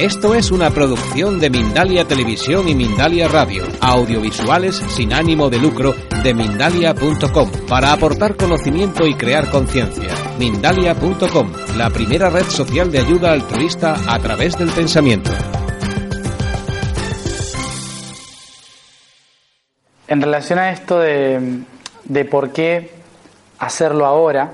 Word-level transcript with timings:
Esto 0.00 0.34
es 0.34 0.50
una 0.50 0.70
producción 0.70 1.38
de 1.40 1.50
Mindalia 1.50 2.08
Televisión 2.08 2.66
y 2.70 2.74
Mindalia 2.74 3.28
Radio, 3.28 3.64
audiovisuales 3.82 4.76
sin 4.76 5.12
ánimo 5.12 5.50
de 5.50 5.58
lucro 5.58 5.94
de 6.22 6.32
mindalia.com, 6.32 7.50
para 7.68 7.92
aportar 7.92 8.34
conocimiento 8.34 9.06
y 9.06 9.12
crear 9.12 9.50
conciencia. 9.50 10.14
Mindalia.com, 10.38 11.52
la 11.76 11.90
primera 11.90 12.30
red 12.30 12.44
social 12.44 12.90
de 12.90 13.00
ayuda 13.00 13.32
altruista 13.32 13.94
a 14.08 14.18
través 14.20 14.56
del 14.56 14.70
pensamiento. 14.70 15.32
En 20.08 20.22
relación 20.22 20.60
a 20.60 20.70
esto 20.70 20.98
de, 20.98 21.60
de 22.04 22.24
por 22.24 22.52
qué 22.52 22.90
hacerlo 23.58 24.06
ahora, 24.06 24.50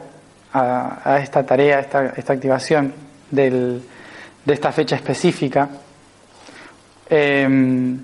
a, 0.53 1.21
esta 1.23 1.47
tarea, 1.47 1.79
esta, 1.79 2.15
esta 2.17 2.33
activación 2.33 2.93
del, 3.31 3.81
de 4.47 4.55
esta 4.55 4.73
fecha 4.73 4.97
específica, 4.97 5.69
eh, 7.11 7.97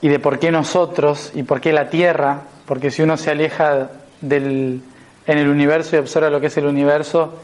y 0.00 0.08
de 0.08 0.18
por 0.18 0.38
qué 0.38 0.50
nosotros 0.50 1.32
y 1.34 1.42
por 1.42 1.60
qué 1.60 1.72
la 1.72 1.88
Tierra, 1.88 2.40
porque 2.66 2.90
si 2.90 3.02
uno 3.02 3.16
se 3.16 3.30
aleja 3.30 3.90
del, 4.20 4.82
en 5.26 5.38
el 5.38 5.48
universo 5.48 5.96
y 5.96 5.98
observa 5.98 6.30
lo 6.30 6.40
que 6.40 6.48
es 6.48 6.56
el 6.56 6.66
universo, 6.66 7.34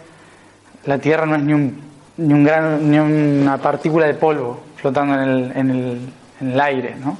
la 0.85 0.99
Tierra 0.99 1.27
no 1.27 1.37
es 1.37 1.43
ni 1.43 1.55
un, 1.55 1.81
ni 2.17 2.35
un 2.35 2.45
gran, 2.45 2.91
ni 2.91 2.99
una 2.99 3.59
partícula 3.59 4.07
de 4.07 4.15
polvo 4.15 4.61
flotando 4.77 5.15
en 5.15 5.21
el, 5.21 5.53
en 5.57 5.71
el, 5.71 6.01
en 6.41 6.51
el 6.53 6.61
aire, 6.61 6.97
¿no? 6.97 7.17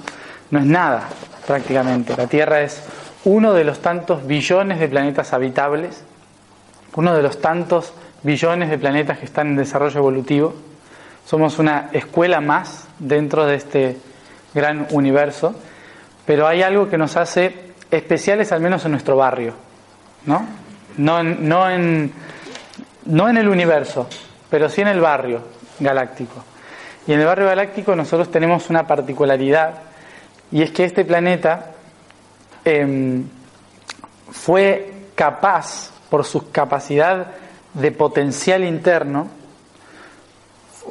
no 0.51 0.59
es 0.59 0.67
nada 0.67 1.09
prácticamente. 1.47 2.17
La 2.17 2.27
Tierra 2.27 2.63
es 2.63 2.83
uno 3.25 3.55
de 3.55 3.65
los 3.65 3.81
tantos 3.81 4.27
billones 4.27 4.81
de 4.81 4.89
planetas 4.89 5.33
habitables, 5.33 6.05
uno 6.95 7.15
de 7.15 7.23
los 7.23 7.41
tantos 7.41 7.95
billones 8.23 8.69
de 8.69 8.79
planetas 8.79 9.19
que 9.19 9.25
están 9.25 9.49
en 9.49 9.57
desarrollo 9.57 9.99
evolutivo. 9.99 10.55
Somos 11.25 11.59
una 11.59 11.89
escuela 11.93 12.41
más 12.41 12.89
dentro 12.99 13.47
de 13.47 13.57
este 13.57 13.97
gran 14.55 14.87
universo, 14.91 15.55
pero 16.27 16.47
hay 16.47 16.63
algo 16.63 16.89
que 16.89 16.99
nos 16.99 17.17
hace 17.17 17.73
especiales 17.91 18.53
al 18.53 18.61
menos 18.61 18.85
en 18.85 18.93
nuestro 18.93 19.17
barrio, 19.17 19.55
¿no? 20.27 20.47
No 20.97 21.23
no 21.23 21.71
en, 21.71 22.13
no 23.07 23.29
en 23.29 23.37
el 23.37 23.49
universo, 23.49 24.09
pero 24.51 24.69
sí 24.69 24.83
en 24.83 24.89
el 24.89 25.01
barrio 25.01 25.41
galáctico. 25.81 26.45
Y 27.07 27.13
en 27.13 27.21
el 27.21 27.27
barrio 27.27 27.47
galáctico 27.47 27.97
nosotros 27.97 28.31
tenemos 28.31 28.71
una 28.71 28.87
particularidad, 28.87 29.75
y 30.51 30.63
es 30.63 30.71
que 30.71 30.85
este 30.85 31.05
planeta 31.05 31.73
eh, 32.65 33.23
fue 34.31 34.93
capaz, 35.15 35.91
por 36.11 36.25
su 36.25 36.51
capacidad 36.51 37.29
de 37.75 37.91
potencial 37.91 38.65
interno, 38.65 39.29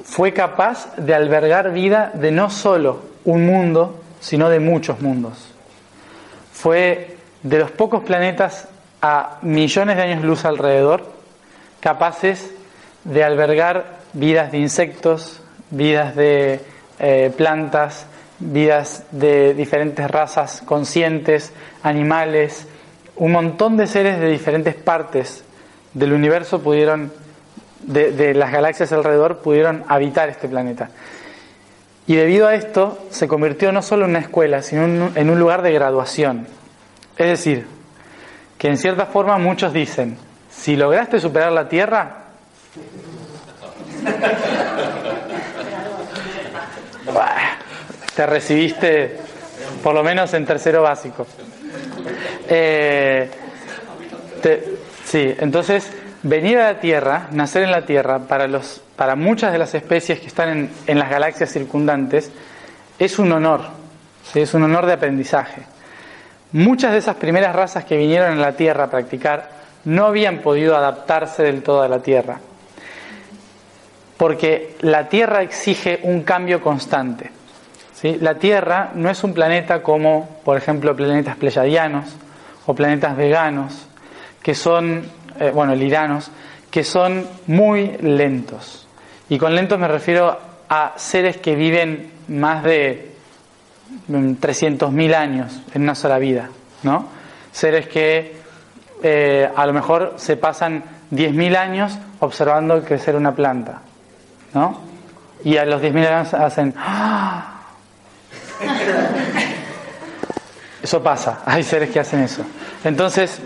fue 0.03 0.33
capaz 0.33 0.95
de 0.97 1.13
albergar 1.13 1.71
vida 1.71 2.11
de 2.13 2.31
no 2.31 2.49
solo 2.49 3.01
un 3.25 3.45
mundo, 3.45 4.01
sino 4.19 4.49
de 4.49 4.59
muchos 4.59 5.01
mundos. 5.01 5.53
Fue 6.51 7.17
de 7.43 7.59
los 7.59 7.71
pocos 7.71 8.03
planetas 8.03 8.67
a 9.01 9.39
millones 9.41 9.97
de 9.97 10.03
años 10.03 10.23
luz 10.23 10.45
alrededor, 10.45 11.11
capaces 11.79 12.51
de 13.03 13.23
albergar 13.23 13.99
vidas 14.13 14.51
de 14.51 14.59
insectos, 14.59 15.41
vidas 15.71 16.15
de 16.15 16.61
eh, 16.99 17.33
plantas, 17.35 18.05
vidas 18.39 19.05
de 19.11 19.53
diferentes 19.53 20.09
razas 20.09 20.61
conscientes, 20.65 21.51
animales, 21.83 22.67
un 23.15 23.31
montón 23.31 23.77
de 23.77 23.87
seres 23.87 24.19
de 24.19 24.27
diferentes 24.27 24.75
partes 24.75 25.43
del 25.93 26.13
universo 26.13 26.61
pudieron, 26.61 27.11
de, 27.83 28.33
las 28.33 28.51
galaxias 28.51 28.91
alrededor, 28.91 29.37
pudieron 29.37 29.83
habitar 29.87 30.29
este 30.29 30.47
planeta. 30.47 30.89
Y 32.07 32.15
debido 32.15 32.47
a 32.47 32.55
esto 32.55 32.97
se 33.09 33.27
convirtió 33.27 33.71
no 33.71 33.81
solo 33.81 34.05
en 34.05 34.11
una 34.11 34.19
escuela, 34.19 34.61
sino 34.61 34.85
en, 34.85 35.11
en 35.15 35.29
un 35.29 35.39
lugar 35.39 35.61
de 35.61 35.71
graduación. 35.71 36.47
Es 37.17 37.27
decir, 37.27 37.67
que 38.57 38.67
en 38.67 38.77
cierta 38.77 39.05
forma 39.05 39.37
muchos 39.37 39.73
dicen, 39.73 40.17
si 40.49 40.75
lograste 40.75 41.19
superar 41.19 41.51
la 41.51 41.69
Tierra, 41.69 42.17
te 48.15 48.25
recibiste 48.25 49.19
por 49.83 49.93
lo 49.93 50.03
menos 50.03 50.33
en 50.33 50.45
tercero 50.45 50.81
básico. 50.81 51.27
Eh, 52.47 53.29
te, 54.41 54.77
sí, 55.05 55.33
entonces 55.39 55.91
venir 56.23 56.59
a 56.59 56.73
la 56.73 56.79
Tierra, 56.79 57.27
nacer 57.31 57.63
en 57.63 57.71
la 57.71 57.85
Tierra, 57.85 58.19
para, 58.19 58.47
los, 58.47 58.81
para 58.95 59.15
muchas 59.15 59.51
de 59.51 59.57
las 59.57 59.73
especies 59.73 60.19
que 60.19 60.27
están 60.27 60.49
en, 60.49 60.69
en 60.87 60.99
las 60.99 61.09
galaxias 61.09 61.51
circundantes, 61.51 62.31
es 62.99 63.19
un 63.19 63.31
honor, 63.31 63.61
¿sí? 64.31 64.41
es 64.41 64.53
un 64.53 64.63
honor 64.63 64.85
de 64.85 64.93
aprendizaje. 64.93 65.63
Muchas 66.53 66.91
de 66.91 66.97
esas 66.97 67.15
primeras 67.15 67.55
razas 67.55 67.85
que 67.85 67.97
vinieron 67.97 68.33
a 68.33 68.41
la 68.41 68.51
Tierra 68.53 68.85
a 68.85 68.89
practicar 68.89 69.49
no 69.85 70.05
habían 70.05 70.39
podido 70.39 70.75
adaptarse 70.75 71.43
del 71.43 71.63
todo 71.63 71.81
a 71.81 71.87
la 71.87 72.01
Tierra, 72.01 72.39
porque 74.17 74.75
la 74.81 75.09
Tierra 75.09 75.41
exige 75.41 75.99
un 76.03 76.23
cambio 76.23 76.61
constante. 76.61 77.31
¿sí? 77.93 78.17
La 78.19 78.35
Tierra 78.35 78.91
no 78.93 79.09
es 79.09 79.23
un 79.23 79.33
planeta 79.33 79.81
como, 79.81 80.41
por 80.43 80.57
ejemplo, 80.57 80.95
planetas 80.95 81.37
pleyadianos 81.37 82.05
o 82.65 82.75
planetas 82.75 83.17
veganos, 83.17 83.87
que 84.43 84.53
son, 84.53 85.03
eh, 85.39 85.51
bueno, 85.53 85.75
liranos, 85.75 86.31
que 86.69 86.83
son 86.83 87.27
muy 87.47 87.97
lentos. 88.01 88.87
Y 89.29 89.37
con 89.37 89.55
lentos 89.55 89.79
me 89.79 89.87
refiero 89.87 90.37
a 90.69 90.93
seres 90.95 91.37
que 91.37 91.55
viven 91.55 92.11
más 92.29 92.63
de 92.63 93.11
300.000 94.09 95.15
años 95.15 95.61
en 95.73 95.83
una 95.83 95.95
sola 95.95 96.17
vida, 96.17 96.49
¿no? 96.83 97.07
Seres 97.51 97.87
que 97.87 98.35
eh, 99.03 99.49
a 99.53 99.65
lo 99.65 99.73
mejor 99.73 100.13
se 100.17 100.37
pasan 100.37 100.83
10.000 101.11 101.57
años 101.57 101.97
observando 102.19 102.81
crecer 102.83 103.15
una 103.15 103.35
planta, 103.35 103.81
¿no? 104.53 104.79
Y 105.43 105.57
a 105.57 105.65
los 105.65 105.81
10.000 105.81 106.07
años 106.07 106.33
hacen... 106.33 106.73
¡Ah! 106.77 107.47
Eso 110.81 111.03
pasa, 111.03 111.41
hay 111.45 111.63
seres 111.63 111.89
que 111.91 111.99
hacen 111.99 112.21
eso. 112.21 112.43
Entonces, 112.83 113.39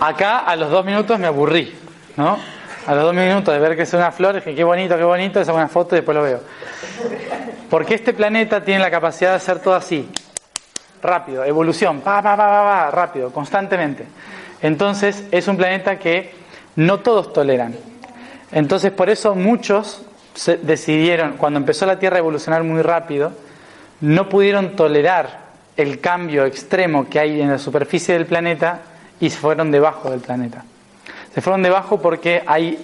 acá 0.00 0.38
a 0.38 0.56
los 0.56 0.70
dos 0.70 0.84
minutos 0.84 1.18
me 1.18 1.26
aburrí, 1.26 1.74
¿no? 2.16 2.38
A 2.86 2.94
los 2.94 3.04
dos 3.04 3.14
minutos 3.14 3.52
de 3.52 3.60
ver 3.60 3.76
que 3.76 3.82
es 3.82 3.92
una 3.92 4.10
flor, 4.12 4.36
dije, 4.36 4.54
qué 4.54 4.64
bonito, 4.64 4.96
qué 4.96 5.04
bonito, 5.04 5.40
es 5.40 5.48
una 5.48 5.68
foto 5.68 5.94
y 5.94 5.98
después 5.98 6.16
lo 6.16 6.22
veo. 6.22 6.40
Porque 7.68 7.94
este 7.94 8.14
planeta 8.14 8.64
tiene 8.64 8.80
la 8.80 8.90
capacidad 8.90 9.30
de 9.30 9.36
hacer 9.36 9.60
todo 9.60 9.74
así, 9.74 10.08
rápido, 11.02 11.44
evolución, 11.44 12.00
pa, 12.00 12.22
pa, 12.22 12.36
pa, 12.36 12.46
pa, 12.46 12.90
rápido, 12.90 13.30
constantemente. 13.30 14.06
Entonces, 14.62 15.24
es 15.30 15.46
un 15.48 15.56
planeta 15.56 15.98
que 15.98 16.34
no 16.76 17.00
todos 17.00 17.32
toleran. 17.32 17.76
Entonces, 18.52 18.90
por 18.90 19.10
eso 19.10 19.34
muchos 19.34 20.02
se 20.34 20.56
decidieron, 20.56 21.32
cuando 21.36 21.58
empezó 21.58 21.84
la 21.84 21.98
Tierra 21.98 22.16
a 22.16 22.20
evolucionar 22.20 22.62
muy 22.62 22.80
rápido, 22.80 23.32
no 24.00 24.28
pudieron 24.28 24.76
tolerar 24.76 25.48
el 25.76 26.00
cambio 26.00 26.46
extremo 26.46 27.08
que 27.08 27.20
hay 27.20 27.40
en 27.40 27.50
la 27.50 27.58
superficie 27.58 28.14
del 28.14 28.26
planeta 28.26 28.80
y 29.20 29.30
se 29.30 29.38
fueron 29.38 29.70
debajo 29.70 30.10
del 30.10 30.20
planeta. 30.20 30.64
Se 31.34 31.40
fueron 31.40 31.62
debajo 31.62 32.00
porque 32.00 32.42
hay, 32.46 32.78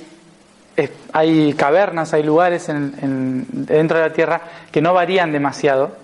hay 1.13 1.53
cavernas, 1.55 2.13
hay 2.15 2.23
lugares 2.23 2.69
en, 2.69 2.95
en, 3.01 3.47
dentro 3.67 3.99
de 3.99 4.09
la 4.09 4.13
Tierra 4.13 4.41
que 4.71 4.81
no 4.81 4.93
varían 4.95 5.33
demasiado, 5.33 5.97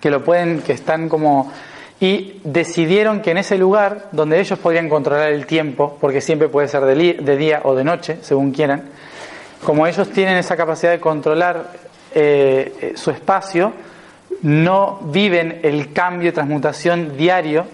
que 0.00 0.10
lo 0.10 0.24
pueden, 0.24 0.62
que 0.62 0.72
están 0.72 1.08
como 1.08 1.52
y 2.00 2.40
decidieron 2.44 3.20
que 3.20 3.30
en 3.30 3.38
ese 3.38 3.58
lugar 3.58 4.08
donde 4.10 4.40
ellos 4.40 4.58
podrían 4.58 4.88
controlar 4.88 5.32
el 5.32 5.44
tiempo, 5.44 5.98
porque 6.00 6.22
siempre 6.22 6.48
puede 6.48 6.66
ser 6.66 6.82
de, 6.82 7.36
día 7.36 7.60
o 7.64 7.74
de 7.74 7.84
noche, 7.84 8.16
según 8.22 8.52
quieran, 8.52 8.84
como 9.62 9.86
ellos 9.86 10.08
tienen 10.08 10.38
esa 10.38 10.56
capacidad 10.56 10.92
de 10.92 10.98
controlar 10.98 11.72
eh, 12.14 12.94
su 12.96 13.10
espacio, 13.10 13.74
no 14.40 14.98
viven 15.02 15.60
el 15.62 15.92
cambio 15.92 16.30
y 16.30 16.32
transmutación 16.32 17.18
diario 17.18 17.66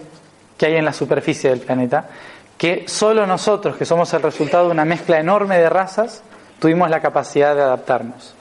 que 0.56 0.66
hay 0.66 0.76
en 0.76 0.84
la 0.84 0.92
superficie 0.92 1.50
del 1.50 1.60
planeta, 1.60 2.08
que 2.56 2.84
solo 2.88 3.26
nosotros, 3.26 3.76
que 3.76 3.84
somos 3.84 4.12
el 4.14 4.22
resultado 4.22 4.66
de 4.66 4.70
una 4.70 4.84
mezcla 4.84 5.18
enorme 5.20 5.58
de 5.58 5.68
razas, 5.68 6.22
tuvimos 6.58 6.88
la 6.88 7.00
capacidad 7.00 7.54
de 7.54 7.62
adaptarnos 7.62 8.34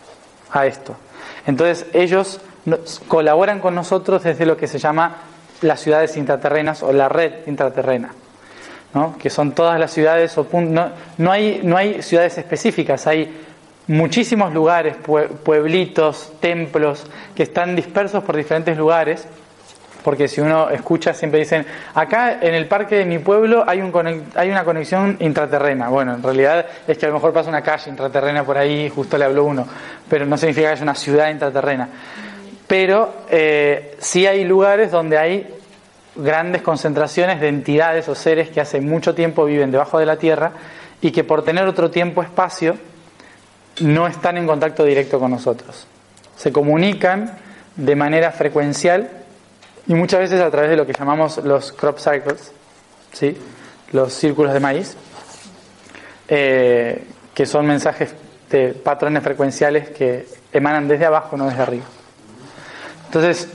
a 0.52 0.66
esto. 0.66 0.96
Entonces 1.46 1.86
ellos 1.94 2.40
colaboran 3.08 3.60
con 3.60 3.76
nosotros 3.76 4.24
desde 4.24 4.46
lo 4.46 4.58
que 4.58 4.68
se 4.68 4.80
llama 4.80 5.18
las 5.62 5.82
ciudades 5.82 6.16
intraterrenas 6.18 6.84
o 6.84 6.92
la 6.92 7.10
red 7.10 7.48
intraterrena. 7.48 8.12
¿no? 8.96 9.18
que 9.18 9.30
son 9.30 9.52
todas 9.52 9.78
las 9.78 9.92
ciudades 9.92 10.38
o 10.38 10.48
no, 10.54 10.90
no, 11.18 11.32
hay, 11.32 11.60
no 11.64 11.76
hay 11.76 12.02
ciudades 12.02 12.38
específicas, 12.38 13.06
hay 13.08 13.46
muchísimos 13.88 14.54
lugares, 14.54 14.96
pueblitos, 15.44 16.32
templos 16.40 17.06
que 17.36 17.44
están 17.44 17.76
dispersos 17.76 18.24
por 18.24 18.38
diferentes 18.38 18.78
lugares 18.78 19.28
porque 20.06 20.28
si 20.28 20.40
uno 20.40 20.70
escucha 20.70 21.16
siempre 21.16 21.40
dicen, 21.40 21.66
acá 21.96 22.38
en 22.40 22.54
el 22.54 22.68
parque 22.68 22.98
de 22.98 23.06
mi 23.06 23.18
pueblo 23.18 23.64
hay, 23.66 23.82
un 23.82 23.92
hay 24.36 24.52
una 24.52 24.64
conexión 24.64 25.18
intraterrena. 25.20 25.90
Bueno, 25.90 26.14
en 26.14 26.22
realidad 26.22 26.64
es 26.88 26.96
que 26.96 27.08
a 27.08 27.10
lo 27.10 27.16
mejor 27.16 27.34
pasa 27.34 27.50
una 27.50 27.64
calle 27.64 27.90
intraterrena 27.90 28.44
por 28.44 28.56
ahí, 28.56 28.88
justo 28.88 29.18
le 29.18 29.26
habló 29.26 29.46
uno, 29.46 29.68
pero 30.08 30.28
no 30.28 30.38
significa 30.38 30.68
que 30.68 30.74
haya 30.74 30.84
una 30.84 30.94
ciudad 30.94 31.32
intraterrena. 31.32 31.90
Pero 32.68 33.16
eh, 33.32 33.96
sí 33.98 34.28
hay 34.28 34.44
lugares 34.44 34.92
donde 34.92 35.18
hay 35.18 35.52
grandes 36.16 36.62
concentraciones 36.62 37.42
de 37.42 37.48
entidades 37.48 38.08
o 38.08 38.14
seres 38.14 38.50
que 38.50 38.62
hace 38.62 38.82
mucho 38.82 39.16
tiempo 39.16 39.44
viven 39.46 39.72
debajo 39.72 39.98
de 39.98 40.06
la 40.06 40.18
Tierra 40.18 40.52
y 41.02 41.10
que 41.10 41.24
por 41.24 41.44
tener 41.44 41.66
otro 41.66 41.90
tiempo-espacio 41.90 42.78
no 43.82 44.06
están 44.06 44.38
en 44.38 44.46
contacto 44.46 44.84
directo 44.84 45.20
con 45.20 45.32
nosotros. 45.32 45.88
Se 46.36 46.52
comunican 46.52 47.40
de 47.76 47.96
manera 47.96 48.30
frecuencial 48.30 49.25
y 49.88 49.94
muchas 49.94 50.20
veces 50.22 50.42
a 50.42 50.50
través 50.50 50.70
de 50.72 50.78
lo 50.78 50.86
que 50.86 50.94
llamamos 50.94 51.38
los 51.38 51.72
crop 51.72 52.00
cycles, 52.00 52.52
¿sí? 53.12 53.38
los 53.92 54.14
círculos 54.14 54.54
de 54.54 54.60
maíz, 54.60 54.96
eh, 56.28 57.04
que 57.34 57.46
son 57.46 57.66
mensajes 57.66 58.16
de 58.50 58.70
patrones 58.70 59.24
frecuenciales 59.24 59.90
que 59.90 60.28
emanan 60.52 60.88
desde 60.88 61.06
abajo, 61.06 61.38
no 61.38 61.48
desde 61.48 61.62
arriba. 61.62 61.86
Entonces, 63.06 63.48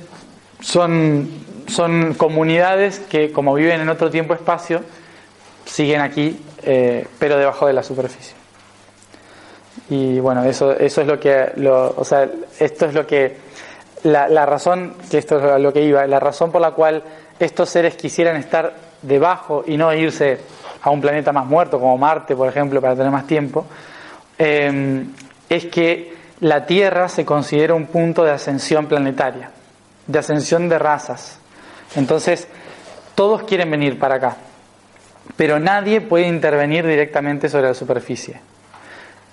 son, 0.61 1.29
son 1.67 2.15
comunidades 2.15 3.01
que, 3.01 3.33
como 3.33 3.55
viven 3.55 3.81
en 3.81 3.89
otro 3.89 4.11
tiempo-espacio, 4.11 4.83
siguen 5.65 6.01
aquí, 6.01 6.41
eh, 6.63 7.07
pero 7.19 7.39
debajo 7.39 7.67
de 7.67 7.73
la 7.73 7.83
superficie. 7.83 8.35
Y 9.89 10.21
bueno, 10.21 10.45
eso, 10.45 10.73
eso 10.73 11.01
es 11.01 11.07
lo 11.07 11.19
que, 11.19 11.53
lo, 11.57 11.95
o 11.97 12.05
sea, 12.05 12.29
esto 12.59 12.87
es 12.87 12.95
lo 12.95 13.07
que, 13.07 13.37
la, 14.05 14.29
la 14.29 14.47
razón, 14.47 14.95
que 15.11 15.19
esto 15.19 15.39
es 15.39 15.61
lo 15.61 15.73
que 15.73 15.83
iba, 15.83 16.07
la 16.07 16.21
razón 16.21 16.51
por 16.51 16.61
la 16.61 16.73
cual 16.73 17.03
estos 17.39 17.69
seres 17.71 17.97
quisieran 17.97 18.37
estar 18.37 18.75
debajo 19.03 19.65
y 19.67 19.77
no 19.77 19.93
irse 19.95 20.39
a 20.83 20.91
un 20.91 21.01
planeta 21.01 21.33
más 21.33 21.47
muerto 21.47 21.79
como 21.79 21.97
Marte, 21.99 22.35
por 22.35 22.49
ejemplo, 22.49 22.81
para 22.81 22.95
tener 22.95 23.11
más 23.11 23.27
tiempo, 23.27 23.67
eh, 24.39 25.05
es 25.49 25.67
que 25.67 26.15
la 26.41 26.65
Tierra 26.65 27.09
se 27.09 27.25
considera 27.25 27.75
un 27.75 27.87
punto 27.87 28.25
de 28.25 28.31
ascensión 28.31 28.87
planetaria, 28.87 29.51
de 30.07 30.19
ascensión 30.19 30.69
de 30.69 30.79
razas. 30.79 31.39
Entonces, 31.97 32.49
todos 33.15 33.43
quieren 33.43 33.71
venir 33.71 33.99
para 33.99 34.15
acá, 34.17 34.37
pero 35.37 35.59
nadie 35.59 36.01
puede 36.01 36.27
intervenir 36.27 36.87
directamente 36.87 37.49
sobre 37.49 37.69
la 37.69 37.75
superficie. 37.75 38.41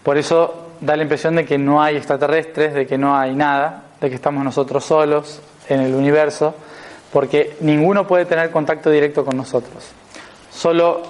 Por 0.03 0.17
eso 0.17 0.66
da 0.81 0.95
la 0.95 1.03
impresión 1.03 1.35
de 1.35 1.45
que 1.45 1.57
no 1.57 1.81
hay 1.81 1.97
extraterrestres, 1.97 2.73
de 2.73 2.85
que 2.85 2.97
no 2.97 3.17
hay 3.17 3.35
nada, 3.35 3.83
de 3.99 4.09
que 4.09 4.15
estamos 4.15 4.43
nosotros 4.43 4.83
solos 4.85 5.41
en 5.69 5.81
el 5.81 5.93
universo, 5.93 6.55
porque 7.11 7.55
ninguno 7.61 8.07
puede 8.07 8.25
tener 8.25 8.51
contacto 8.51 8.89
directo 8.89 9.25
con 9.25 9.37
nosotros. 9.37 9.91
Solo 10.51 11.03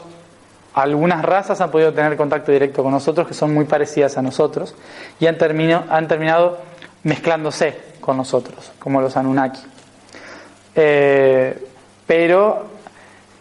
algunas 0.74 1.24
razas 1.24 1.60
han 1.62 1.72
podido 1.72 1.94
tener 1.94 2.16
contacto 2.18 2.52
directo 2.52 2.84
con 2.84 2.92
nosotros, 2.92 3.28
que 3.28 3.34
son 3.34 3.54
muy 3.54 3.66
parecidas 3.66 4.18
a 4.18 4.22
nosotros, 4.22 4.76
y 5.20 5.26
han, 5.26 5.38
han 5.90 6.08
terminado 6.08 6.60
mezclándose 7.04 7.78
con 8.00 8.18
nosotros, 8.18 8.72
como 8.80 9.02
los 9.02 9.18
Anunnaki. 9.18 9.62
Eh, 10.76 11.68
pero 12.06 12.68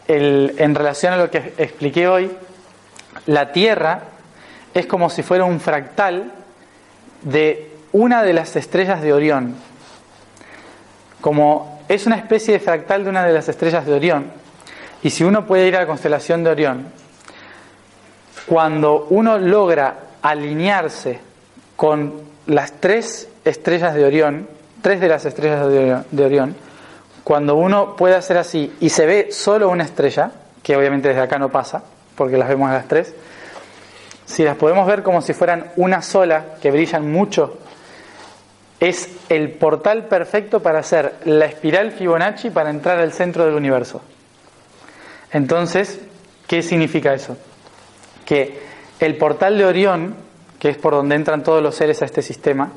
en 0.08 0.75
relación 0.75 1.12
a 1.12 1.17
lo 1.17 1.31
que 1.31 1.55
expliqué 1.58 2.08
hoy, 2.08 2.31
la 3.26 3.52
Tierra 3.52 4.00
es 4.76 4.87
como 4.87 5.08
si 5.08 5.23
fuera 5.23 5.44
un 5.44 5.58
fractal 5.58 6.32
de 7.23 7.70
una 7.93 8.23
de 8.23 8.34
las 8.34 8.56
estrellas 8.56 9.00
de 9.00 9.14
Orión. 9.14 9.55
Como 11.23 11.81
es 11.88 12.06
una 12.06 12.17
especie 12.17 12.52
de 12.52 12.61
fractal 12.61 13.05
de 13.05 13.08
una 13.08 13.25
de 13.25 13.32
las 13.32 13.49
estrellas 13.49 13.87
de 13.87 13.94
Orión. 13.94 14.26
Y 15.02 15.08
si 15.08 15.25
uno 15.25 15.46
puede 15.46 15.67
ir 15.67 15.76
a 15.76 15.81
la 15.81 15.87
constelación 15.87 16.44
de 16.44 16.50
Orión, 16.50 16.88
cuando 18.44 19.06
uno 19.08 19.38
logra 19.38 19.96
alinearse 20.20 21.20
con 21.75 22.12
las 22.46 22.73
tres 22.73 23.31
estrellas 23.46 23.94
de 23.94 24.05
Orión, 24.05 24.46
tres 24.82 25.00
de 25.00 25.08
las 25.08 25.25
estrellas 25.25 25.67
de 26.11 26.25
Orión, 26.25 26.55
cuando 27.25 27.56
uno 27.56 27.96
puede 27.96 28.14
hacer 28.14 28.37
así 28.37 28.76
y 28.78 28.90
se 28.90 29.06
ve 29.06 29.28
solo 29.32 29.70
una 29.70 29.84
estrella, 29.84 30.32
que 30.62 30.76
obviamente 30.76 31.08
desde 31.08 31.23
acá 31.23 31.38
no 31.38 31.49
pasa, 31.49 31.82
porque 32.14 32.37
las 32.37 32.49
vemos 32.49 32.69
a 32.69 32.75
las 32.75 32.88
tres, 32.88 33.14
si 34.26 34.44
las 34.44 34.56
podemos 34.56 34.87
ver 34.87 35.02
como 35.02 35.23
si 35.23 35.32
fueran 35.32 35.73
una 35.76 36.02
sola, 36.02 36.56
que 36.61 36.70
brillan 36.70 37.11
mucho, 37.11 37.58
es 38.78 39.08
el 39.31 39.52
portal 39.52 40.05
perfecto 40.05 40.61
para 40.61 40.81
hacer 40.81 41.14
la 41.25 41.46
espiral 41.46 41.93
Fibonacci 41.93 42.50
para 42.50 42.69
entrar 42.69 42.99
al 42.99 43.12
centro 43.12 43.46
del 43.46 43.55
universo. 43.55 44.02
Entonces, 45.32 46.00
¿qué 46.46 46.62
significa 46.62 47.14
eso? 47.14 47.38
Que 48.26 48.61
el 49.00 49.17
portal 49.17 49.56
de 49.56 49.64
Orión, 49.64 50.14
que 50.58 50.69
es 50.69 50.76
por 50.76 50.93
donde 50.93 51.14
entran 51.14 51.43
todos 51.43 51.62
los 51.62 51.75
seres 51.75 52.02
a 52.02 52.05
este 52.05 52.20
sistema, 52.20 52.73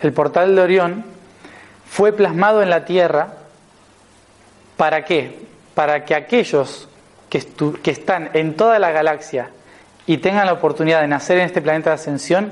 el 0.00 0.12
portal 0.12 0.54
de 0.54 0.60
Orión 0.60 1.04
fue 1.86 2.12
plasmado 2.12 2.60
en 2.60 2.68
la 2.68 2.84
Tierra 2.84 3.38
¿para 4.78 5.04
qué? 5.04 5.46
Para 5.74 6.06
que 6.06 6.14
aquellos 6.14 6.88
que, 7.28 7.44
que 7.82 7.90
están 7.90 8.30
en 8.32 8.56
toda 8.56 8.78
la 8.78 8.90
galaxia 8.90 9.50
y 10.08 10.16
tengan 10.18 10.46
la 10.46 10.54
oportunidad 10.54 11.02
de 11.02 11.06
nacer 11.06 11.36
en 11.36 11.44
este 11.44 11.60
planeta 11.60 11.90
de 11.90 11.94
ascensión, 11.94 12.50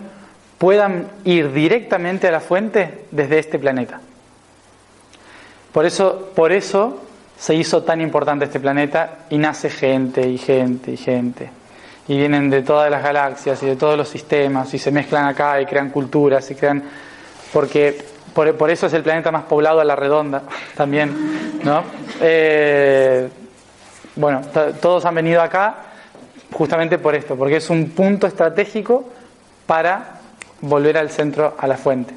puedan 0.59 1.09
ir 1.25 1.53
directamente 1.53 2.29
a 2.29 2.31
la 2.31 2.41
fuente 2.41 3.07
desde 3.11 3.39
este 3.39 3.59
planeta. 3.59 3.99
Por 5.73 5.87
eso, 5.87 6.33
por 6.37 6.53
eso 6.53 7.03
se 7.39 7.55
hizo 7.55 7.83
tan 7.83 8.03
importante 8.03 8.45
este 8.45 8.61
planeta 8.61 9.21
y 9.31 9.39
nace 9.39 9.71
gente 9.71 10.29
y 10.29 10.37
gente 10.37 10.93
y 10.93 10.99
gente. 10.99 11.51
Y 12.09 12.19
vienen 12.19 12.51
de 12.51 12.61
todas 12.61 12.91
las 12.91 13.03
galaxias 13.03 13.63
y 13.63 13.67
de 13.67 13.77
todos 13.77 13.97
los 13.97 14.09
sistemas 14.11 14.73
y 14.75 14.79
se 14.79 14.91
mezclan 14.91 15.25
acá 15.25 15.59
y 15.59 15.65
crean 15.65 15.89
culturas 15.89 16.51
y 16.51 16.55
crean... 16.57 16.85
Porque 17.55 18.05
por, 18.35 18.71
eso 18.71 18.87
es 18.87 18.93
el 18.93 19.03
planeta 19.03 19.33
más 19.33 19.45
poblado 19.45 19.81
a 19.81 19.85
la 19.85 19.97
redonda 19.97 20.43
también, 20.77 21.59
¿no? 21.65 21.83
Eh, 22.21 23.31
bueno, 24.15 24.43
todos 24.79 25.07
han 25.07 25.15
venido 25.15 25.41
acá 25.41 25.86
justamente 26.57 26.97
por 26.99 27.15
esto, 27.15 27.37
porque 27.37 27.57
es 27.57 27.69
un 27.69 27.91
punto 27.91 28.27
estratégico 28.27 29.05
para 29.67 30.21
volver 30.63 30.97
al 30.97 31.11
centro, 31.11 31.55
a 31.59 31.67
la 31.67 31.77
fuente. 31.77 32.15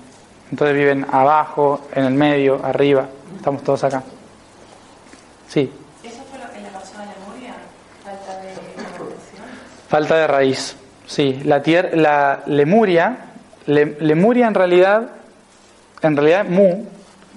Entonces 0.50 0.78
viven 0.78 1.06
abajo, 1.12 1.82
en 1.94 2.06
el 2.06 2.14
medio, 2.14 2.62
arriba, 2.64 3.08
estamos 3.36 3.64
todos 3.64 3.84
acá. 3.84 4.02
Sí. 5.50 5.70
¿Eso 6.04 6.22
fue 6.30 6.40
lo 6.40 6.50
que 6.54 6.62
le 6.62 6.70
pasó 6.70 6.94
a 7.00 7.06
Lemuria? 7.06 7.54
¿Falta 8.02 8.40
de 8.40 8.54
Falta 9.90 10.16
de 10.16 10.28
raíz, 10.28 10.78
sí. 11.06 11.42
La, 11.44 11.62
tierra, 11.62 11.90
la 11.94 12.44
Lemuria, 12.46 13.18
Lemuria 13.66 14.48
en 14.48 14.54
realidad, 14.54 15.10
en 16.02 16.16
realidad 16.16 16.46
Mu, 16.46 16.86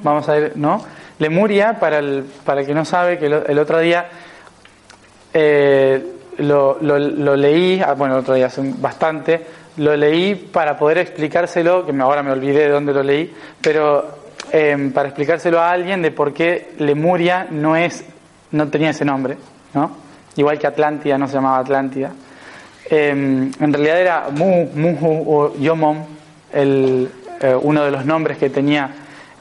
vamos 0.04 0.28
a 0.28 0.34
ver, 0.34 0.56
¿no? 0.56 0.84
Lemuria, 1.18 1.80
para 1.80 1.98
el, 1.98 2.24
para 2.44 2.60
el 2.60 2.66
que 2.66 2.74
no 2.74 2.84
sabe, 2.84 3.18
que 3.18 3.26
el, 3.26 3.58
otro 3.58 3.80
día 3.80 4.06
eh, 5.34 6.20
lo, 6.42 6.78
lo, 6.80 7.36
leí, 7.36 7.80
ah, 7.80 7.94
bueno, 7.94 8.16
otro 8.16 8.34
día 8.34 8.46
hace 8.46 8.62
bastante, 8.78 9.40
lo 9.76 9.96
leí 9.96 10.34
para 10.34 10.76
poder 10.76 10.98
explicárselo, 10.98 11.86
que 11.86 11.92
ahora 12.00 12.22
me 12.22 12.30
olvidé 12.30 12.64
de 12.64 12.68
dónde 12.68 12.92
lo 12.92 13.02
leí, 13.02 13.32
pero 13.60 14.18
em, 14.50 14.92
para 14.92 15.08
explicárselo 15.08 15.60
a 15.60 15.70
alguien 15.70 16.02
de 16.02 16.10
por 16.10 16.32
qué 16.32 16.72
Lemuria 16.78 17.46
no 17.50 17.76
es, 17.76 18.04
no 18.50 18.68
tenía 18.68 18.90
ese 18.90 19.04
nombre, 19.04 19.36
¿no? 19.74 19.96
Igual 20.36 20.58
que 20.58 20.66
Atlántida 20.66 21.18
no 21.18 21.26
se 21.26 21.34
llamaba 21.34 21.58
Atlántida. 21.58 22.12
Em, 22.88 23.50
en 23.60 23.72
realidad 23.72 24.00
era 24.00 24.28
Mu, 24.30 24.66
Muhu 24.74 25.24
o 25.26 25.56
Yomom, 25.56 26.04
el, 26.52 27.10
eh, 27.40 27.54
uno 27.60 27.84
de 27.84 27.90
los 27.90 28.04
nombres 28.04 28.38
que 28.38 28.50
tenía 28.50 28.90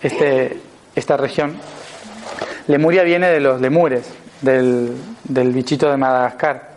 este, 0.02 0.58
esta 0.96 1.18
región. 1.18 1.56
Lemuria 2.68 3.04
viene 3.04 3.28
de 3.28 3.40
los 3.40 3.60
lemures, 3.60 4.10
del, 4.42 4.96
del 5.24 5.52
bichito 5.52 5.90
de 5.90 5.98
Madagascar. 5.98 6.71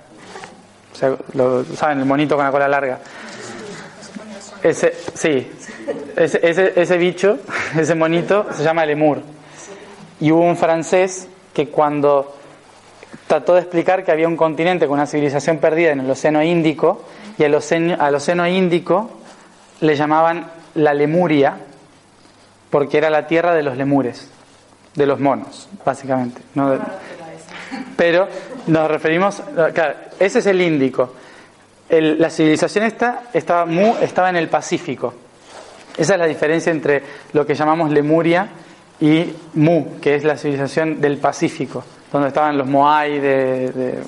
O 0.94 0.96
sea, 0.96 1.16
lo, 1.32 1.64
¿saben? 1.64 1.98
El 1.98 2.06
monito 2.06 2.36
con 2.36 2.44
la 2.44 2.52
cola 2.52 2.68
larga. 2.68 3.00
Ese, 4.62 4.94
sí, 5.12 5.50
ese, 6.16 6.40
ese, 6.42 6.72
ese 6.76 6.96
bicho, 6.96 7.38
ese 7.78 7.94
monito, 7.96 8.46
se 8.52 8.62
llama 8.62 8.86
lemur. 8.86 9.20
Y 10.20 10.30
hubo 10.30 10.42
un 10.42 10.56
francés 10.56 11.28
que 11.52 11.68
cuando 11.68 12.36
trató 13.26 13.54
de 13.54 13.60
explicar 13.60 14.04
que 14.04 14.12
había 14.12 14.28
un 14.28 14.36
continente 14.36 14.86
con 14.86 14.94
una 14.94 15.06
civilización 15.06 15.58
perdida 15.58 15.90
en 15.90 16.00
el 16.00 16.10
Océano 16.10 16.42
Índico, 16.42 17.04
y 17.36 17.44
al 17.44 17.54
Océano, 17.54 17.96
al 17.98 18.14
océano 18.14 18.46
Índico 18.46 19.10
le 19.80 19.96
llamaban 19.96 20.46
la 20.76 20.94
Lemuria, 20.94 21.56
porque 22.70 22.98
era 22.98 23.10
la 23.10 23.26
tierra 23.26 23.52
de 23.52 23.62
los 23.62 23.76
lemures, 23.76 24.28
de 24.94 25.06
los 25.06 25.18
monos, 25.18 25.68
básicamente. 25.84 26.40
¿no? 26.54 26.78
Pero 27.96 28.28
nos 28.66 28.90
referimos, 28.90 29.42
claro, 29.72 29.94
ese 30.18 30.38
es 30.38 30.46
el 30.46 30.60
Índico. 30.60 31.14
la 31.88 32.30
civilización 32.30 32.84
esta 32.84 33.24
estaba, 33.32 33.70
estaba 34.00 34.30
en 34.30 34.36
el 34.36 34.48
Pacífico. 34.48 35.14
Esa 35.96 36.14
es 36.14 36.18
la 36.18 36.26
diferencia 36.26 36.72
entre 36.72 37.02
lo 37.32 37.46
que 37.46 37.54
llamamos 37.54 37.90
Lemuria 37.90 38.48
y 39.00 39.32
Mu, 39.54 40.00
que 40.00 40.16
es 40.16 40.24
la 40.24 40.36
civilización 40.36 41.00
del 41.00 41.18
Pacífico, 41.18 41.84
donde 42.12 42.28
estaban 42.28 42.58
los 42.58 42.66
Moai. 42.66 43.20
De, 43.20 43.98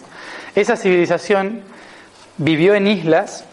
Esa 0.54 0.76
civilización 0.76 1.62
vivió 2.38 2.74
en 2.74 2.86
islas, 2.86 3.44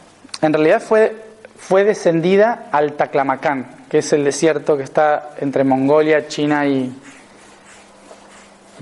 en 0.42 0.54
realidad 0.54 0.82
fue, 0.82 1.16
fue 1.58 1.84
descendida 1.84 2.70
al 2.72 2.94
Taklamakan, 2.94 3.86
que 3.90 4.00
es 4.00 4.14
el 4.14 4.24
desierto 4.24 4.78
que 4.78 4.84
está 4.84 5.32
entre 5.40 5.64
Mongolia, 5.64 6.28
China 6.28 6.66
y, 6.66 6.92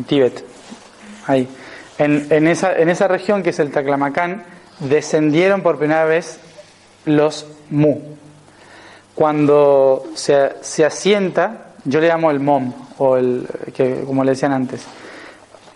Tíbet. 0.07 0.43
Ahí. 1.27 1.47
En, 1.98 2.27
en, 2.29 2.48
esa, 2.48 2.75
en 2.77 2.89
esa 2.89 3.07
región 3.07 3.43
que 3.43 3.51
es 3.51 3.60
el 3.60 3.71
Taklamakan, 3.71 4.43
descendieron 4.79 5.62
por 5.62 5.77
primera 5.77 6.05
vez 6.05 6.39
los 7.05 7.48
Mu. 7.69 8.00
Cuando 9.15 10.05
se, 10.15 10.51
se 10.62 10.86
asienta 10.86 11.71
yo 11.86 12.00
le 12.00 12.07
llamo 12.07 12.31
el 12.31 12.39
MOM, 12.39 12.74
o 13.00 13.17
el, 13.17 13.48
que, 13.74 14.03
como 14.05 14.24
le 14.24 14.31
decían 14.31 14.51
antes, 14.51 14.86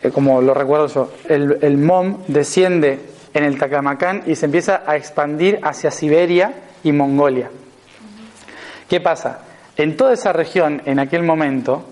eh, 0.04 0.12
como 0.12 0.42
lo 0.42 0.54
recuerdo 0.54 0.88
yo, 0.88 1.12
el, 1.28 1.58
el 1.62 1.78
MOM 1.78 2.24
desciende 2.28 3.00
en 3.34 3.44
el 3.44 3.58
Taklamakan 3.58 4.24
y 4.28 4.36
se 4.36 4.46
empieza 4.46 4.84
a 4.86 4.96
expandir 4.96 5.60
hacia 5.64 5.92
Siberia 5.92 6.54
y 6.84 6.92
Mongolia. 6.92 7.50
¿Qué 8.88 9.02
pasa? 9.02 9.40
En 9.76 9.98
toda 9.98 10.14
esa 10.14 10.32
región, 10.32 10.82
en 10.86 11.00
aquel 11.00 11.24
momento, 11.24 11.84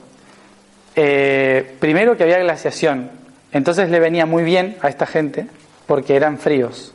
eh, 0.95 1.75
primero 1.79 2.15
que 2.15 2.23
había 2.23 2.37
glaciación, 2.39 3.09
entonces 3.53 3.89
le 3.89 3.99
venía 3.99 4.25
muy 4.25 4.43
bien 4.43 4.77
a 4.81 4.89
esta 4.89 5.05
gente 5.05 5.47
porque 5.85 6.15
eran 6.15 6.37
fríos, 6.37 6.93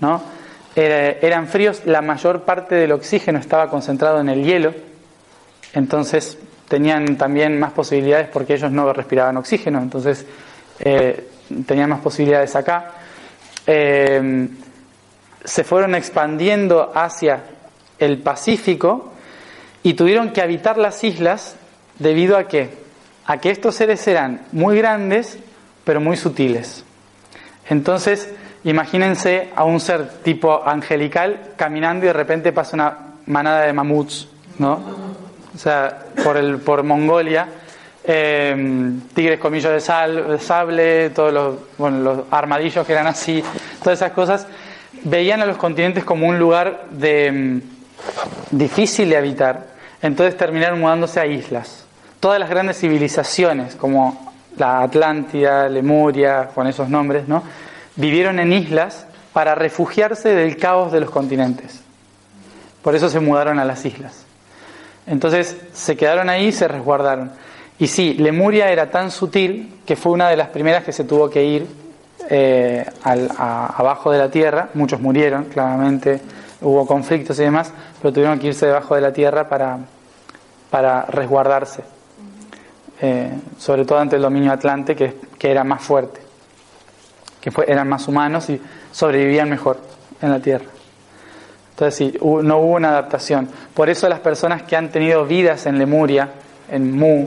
¿no? 0.00 0.22
eran 0.74 1.48
fríos, 1.48 1.82
la 1.86 2.02
mayor 2.02 2.42
parte 2.42 2.74
del 2.74 2.92
oxígeno 2.92 3.38
estaba 3.38 3.70
concentrado 3.70 4.20
en 4.20 4.28
el 4.28 4.44
hielo, 4.44 4.74
entonces 5.72 6.36
tenían 6.68 7.16
también 7.16 7.58
más 7.58 7.72
posibilidades 7.72 8.28
porque 8.28 8.54
ellos 8.54 8.70
no 8.70 8.92
respiraban 8.92 9.38
oxígeno, 9.38 9.78
entonces 9.78 10.26
eh, 10.80 11.28
tenían 11.66 11.88
más 11.88 12.00
posibilidades 12.00 12.54
acá. 12.56 12.92
Eh, 13.66 14.48
se 15.44 15.64
fueron 15.64 15.94
expandiendo 15.94 16.92
hacia 16.94 17.44
el 17.98 18.18
Pacífico 18.18 19.12
y 19.82 19.94
tuvieron 19.94 20.30
que 20.32 20.42
habitar 20.42 20.76
las 20.76 21.02
islas 21.04 21.56
debido 21.98 22.36
a 22.36 22.48
que 22.48 22.84
a 23.26 23.38
que 23.38 23.50
estos 23.50 23.74
seres 23.74 24.06
eran 24.06 24.42
muy 24.52 24.78
grandes 24.78 25.38
pero 25.86 26.00
muy 26.00 26.16
sutiles. 26.16 26.84
Entonces, 27.70 28.28
imagínense 28.64 29.50
a 29.54 29.62
un 29.62 29.78
ser 29.78 30.08
tipo 30.24 30.66
angelical 30.66 31.52
caminando 31.56 32.04
y 32.04 32.08
de 32.08 32.12
repente 32.12 32.52
pasa 32.52 32.74
una 32.74 32.98
manada 33.26 33.62
de 33.62 33.72
mamuts, 33.72 34.28
¿no? 34.58 34.80
o 35.54 35.58
sea, 35.58 36.00
por, 36.24 36.36
el, 36.36 36.58
por 36.58 36.82
Mongolia, 36.82 37.48
eh, 38.02 38.92
tigres 39.14 39.38
comillos 39.38 39.72
de, 39.72 39.80
sal, 39.80 40.40
sable, 40.40 41.10
todos 41.10 41.32
los, 41.32 41.54
bueno, 41.78 41.98
los 42.00 42.20
armadillos 42.32 42.84
que 42.84 42.92
eran 42.92 43.06
así, 43.06 43.42
todas 43.82 44.00
esas 44.00 44.10
cosas, 44.10 44.46
veían 45.04 45.40
a 45.40 45.46
los 45.46 45.56
continentes 45.56 46.04
como 46.04 46.26
un 46.26 46.38
lugar 46.38 46.86
de, 46.90 47.30
mm, 47.30 47.60
difícil 48.50 49.08
de 49.08 49.16
habitar, 49.16 49.66
entonces 50.02 50.36
terminaron 50.36 50.80
mudándose 50.80 51.20
a 51.20 51.26
islas. 51.26 51.84
Todas 52.18 52.40
las 52.40 52.50
grandes 52.50 52.78
civilizaciones, 52.78 53.76
como 53.76 54.34
la 54.56 54.82
Atlántida, 54.82 55.68
Lemuria, 55.68 56.48
con 56.54 56.66
esos 56.66 56.88
nombres, 56.88 57.28
¿no? 57.28 57.42
vivieron 57.96 58.38
en 58.38 58.52
islas 58.52 59.06
para 59.32 59.54
refugiarse 59.54 60.28
del 60.30 60.56
caos 60.56 60.92
de 60.92 61.00
los 61.00 61.10
continentes. 61.10 61.80
Por 62.82 62.94
eso 62.94 63.08
se 63.08 63.20
mudaron 63.20 63.58
a 63.58 63.64
las 63.64 63.84
islas. 63.84 64.24
Entonces 65.06 65.56
se 65.72 65.96
quedaron 65.96 66.28
ahí 66.28 66.46
y 66.46 66.52
se 66.52 66.68
resguardaron. 66.68 67.32
Y 67.78 67.88
sí, 67.88 68.14
Lemuria 68.14 68.70
era 68.70 68.90
tan 68.90 69.10
sutil 69.10 69.80
que 69.84 69.96
fue 69.96 70.12
una 70.12 70.28
de 70.28 70.36
las 70.36 70.48
primeras 70.48 70.84
que 70.84 70.92
se 70.92 71.04
tuvo 71.04 71.28
que 71.28 71.44
ir 71.44 71.66
eh, 72.30 72.86
abajo 73.02 74.10
de 74.10 74.18
la 74.18 74.30
tierra. 74.30 74.70
Muchos 74.74 75.00
murieron, 75.00 75.44
claramente, 75.44 76.20
hubo 76.62 76.86
conflictos 76.86 77.38
y 77.38 77.42
demás, 77.42 77.72
pero 78.00 78.12
tuvieron 78.14 78.38
que 78.38 78.48
irse 78.48 78.66
debajo 78.66 78.94
de 78.94 79.00
la 79.00 79.12
tierra 79.12 79.48
para, 79.48 79.78
para 80.70 81.02
resguardarse. 81.02 81.95
Eh, 83.00 83.30
sobre 83.58 83.84
todo 83.84 83.98
ante 83.98 84.16
el 84.16 84.22
dominio 84.22 84.52
atlante, 84.52 84.96
que, 84.96 85.16
que 85.38 85.50
era 85.50 85.64
más 85.64 85.82
fuerte, 85.82 86.20
que 87.40 87.52
eran 87.66 87.88
más 87.88 88.08
humanos 88.08 88.48
y 88.48 88.60
sobrevivían 88.90 89.50
mejor 89.50 89.78
en 90.22 90.30
la 90.30 90.40
tierra. 90.40 90.66
Entonces 91.70 91.94
sí, 91.94 92.18
no 92.22 92.58
hubo 92.58 92.74
una 92.74 92.88
adaptación. 92.88 93.50
Por 93.74 93.90
eso 93.90 94.08
las 94.08 94.20
personas 94.20 94.62
que 94.62 94.76
han 94.76 94.90
tenido 94.90 95.26
vidas 95.26 95.66
en 95.66 95.78
Lemuria, 95.78 96.30
en 96.70 96.96
Mu, 96.96 97.26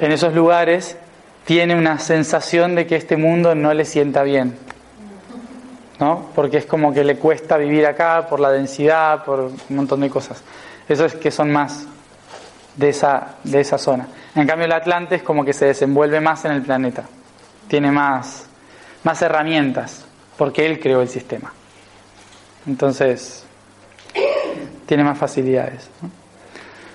en 0.00 0.12
esos 0.12 0.34
lugares, 0.34 0.96
tienen 1.44 1.78
una 1.78 2.00
sensación 2.00 2.74
de 2.74 2.88
que 2.88 2.96
este 2.96 3.16
mundo 3.16 3.54
no 3.54 3.72
le 3.72 3.84
sienta 3.84 4.24
bien. 4.24 4.58
¿No? 6.00 6.26
Porque 6.34 6.58
es 6.58 6.66
como 6.66 6.92
que 6.92 7.04
le 7.04 7.16
cuesta 7.16 7.56
vivir 7.56 7.86
acá 7.86 8.26
por 8.28 8.40
la 8.40 8.50
densidad, 8.50 9.24
por 9.24 9.40
un 9.40 9.76
montón 9.76 10.00
de 10.00 10.10
cosas. 10.10 10.42
Eso 10.88 11.04
es 11.04 11.14
que 11.14 11.30
son 11.30 11.52
más 11.52 11.86
de 12.74 12.88
esa, 12.88 13.36
de 13.44 13.60
esa 13.60 13.78
zona. 13.78 14.08
En 14.36 14.46
cambio 14.46 14.66
el 14.66 14.72
Atlante 14.72 15.14
es 15.14 15.22
como 15.22 15.46
que 15.46 15.54
se 15.54 15.64
desenvuelve 15.64 16.20
más 16.20 16.44
en 16.44 16.52
el 16.52 16.62
planeta. 16.62 17.04
Tiene 17.68 17.90
más, 17.90 18.46
más 19.02 19.22
herramientas, 19.22 20.04
porque 20.36 20.66
él 20.66 20.78
creó 20.78 21.00
el 21.00 21.08
sistema. 21.08 21.54
Entonces, 22.66 23.44
tiene 24.84 25.04
más 25.04 25.16
facilidades. 25.16 25.88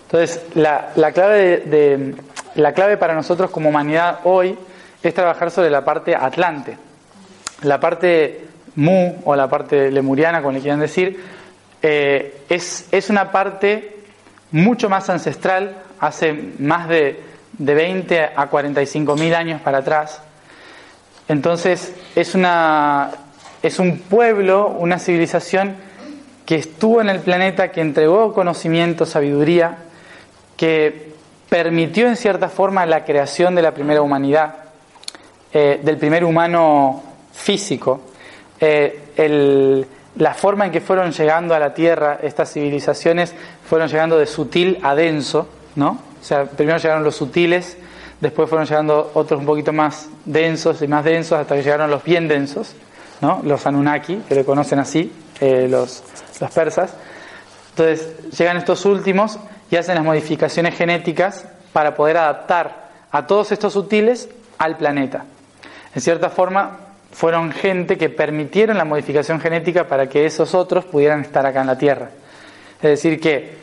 Entonces, 0.03 0.39
la, 0.53 1.11
clave 1.13 1.57
de, 1.61 2.15
la 2.55 2.73
clave 2.73 2.97
para 2.97 3.15
nosotros 3.15 3.49
como 3.49 3.69
humanidad 3.69 4.19
hoy 4.23 4.55
es 5.01 5.13
trabajar 5.13 5.49
sobre 5.49 5.71
la 5.71 5.83
parte 5.83 6.15
atlante. 6.15 6.77
La 7.63 7.79
parte 7.79 8.45
mu 8.75 9.15
o 9.25 9.35
la 9.35 9.49
parte 9.49 9.89
lemuriana, 9.89 10.41
como 10.41 10.51
le 10.53 10.61
quieran 10.61 10.79
decir, 10.79 11.19
eh, 11.81 12.43
es, 12.49 12.87
es, 12.91 13.09
una 13.09 13.31
parte 13.31 13.97
mucho 14.51 14.89
más 14.89 15.09
ancestral, 15.09 15.77
hace 15.99 16.33
más 16.59 16.87
de, 16.87 17.30
de 17.57 17.73
20 17.73 18.29
a 18.35 18.47
45 18.47 19.15
mil 19.15 19.33
años 19.35 19.61
para 19.61 19.79
atrás. 19.79 20.21
Entonces, 21.27 21.93
es 22.15 22.35
una, 22.35 23.11
es 23.63 23.79
un 23.79 23.99
pueblo, 23.99 24.67
una 24.67 24.99
civilización 24.99 25.75
que 26.45 26.55
estuvo 26.55 27.01
en 27.01 27.09
el 27.09 27.19
planeta, 27.19 27.71
que 27.71 27.81
entregó 27.81 28.33
conocimiento, 28.33 29.05
sabiduría, 29.05 29.77
que 30.57 31.13
permitió 31.47 32.07
en 32.07 32.17
cierta 32.17 32.49
forma 32.49 32.85
la 32.85 33.05
creación 33.05 33.55
de 33.55 33.61
la 33.61 33.73
primera 33.73 34.01
humanidad, 34.01 34.55
eh, 35.53 35.79
del 35.83 35.97
primer 35.97 36.25
humano 36.25 37.03
físico. 37.33 38.01
Eh, 38.59 39.85
la 40.17 40.33
forma 40.33 40.65
en 40.65 40.71
que 40.71 40.81
fueron 40.81 41.11
llegando 41.11 41.55
a 41.55 41.59
la 41.59 41.73
Tierra 41.73 42.19
estas 42.21 42.51
civilizaciones 42.51 43.33
fueron 43.67 43.87
llegando 43.87 44.17
de 44.17 44.25
sutil 44.25 44.79
a 44.83 44.95
denso, 44.95 45.47
¿no? 45.75 46.10
O 46.21 46.23
sea, 46.23 46.45
primero 46.45 46.77
llegaron 46.77 47.03
los 47.03 47.15
sutiles, 47.15 47.77
después 48.19 48.47
fueron 48.47 48.67
llegando 48.67 49.11
otros 49.15 49.39
un 49.39 49.45
poquito 49.45 49.73
más 49.73 50.07
densos 50.25 50.81
y 50.81 50.87
más 50.87 51.03
densos 51.03 51.39
hasta 51.39 51.55
que 51.55 51.63
llegaron 51.63 51.89
los 51.89 52.03
bien 52.03 52.27
densos 52.27 52.75
los 53.43 53.65
Anunnaki, 53.67 54.17
que 54.27 54.35
le 54.35 54.43
conocen 54.43 54.79
así, 54.79 55.11
eh, 55.39 55.67
los, 55.69 56.03
los 56.39 56.51
persas. 56.51 56.93
Entonces 57.71 58.31
llegan 58.37 58.57
estos 58.57 58.85
últimos 58.85 59.37
y 59.69 59.75
hacen 59.75 59.95
las 59.95 60.03
modificaciones 60.03 60.75
genéticas 60.75 61.45
para 61.71 61.95
poder 61.95 62.17
adaptar 62.17 62.89
a 63.11 63.27
todos 63.27 63.51
estos 63.51 63.73
sutiles 63.73 64.29
al 64.57 64.77
planeta. 64.77 65.25
En 65.93 66.01
cierta 66.01 66.29
forma, 66.29 66.79
fueron 67.11 67.51
gente 67.51 67.97
que 67.97 68.09
permitieron 68.09 68.77
la 68.77 68.85
modificación 68.85 69.39
genética 69.39 69.87
para 69.87 70.07
que 70.07 70.25
esos 70.25 70.55
otros 70.55 70.85
pudieran 70.85 71.21
estar 71.21 71.45
acá 71.45 71.61
en 71.61 71.67
la 71.67 71.77
Tierra. 71.77 72.09
Es 72.77 72.89
decir, 72.89 73.19
que 73.19 73.55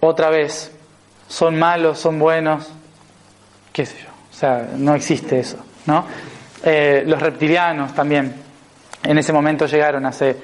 otra 0.00 0.30
vez 0.30 0.70
son 1.30 1.58
malos, 1.58 1.98
son 2.00 2.18
buenos, 2.18 2.68
qué 3.72 3.86
sé 3.86 3.96
yo. 4.02 4.08
O 4.30 4.34
sea, 4.34 4.68
no 4.76 4.94
existe 4.96 5.38
eso, 5.38 5.58
¿no? 5.86 6.04
Eh, 6.64 7.04
los 7.06 7.22
reptilianos 7.22 7.94
también 7.94 8.34
en 9.04 9.16
ese 9.16 9.32
momento 9.32 9.66
llegaron 9.66 10.04
hace 10.04 10.36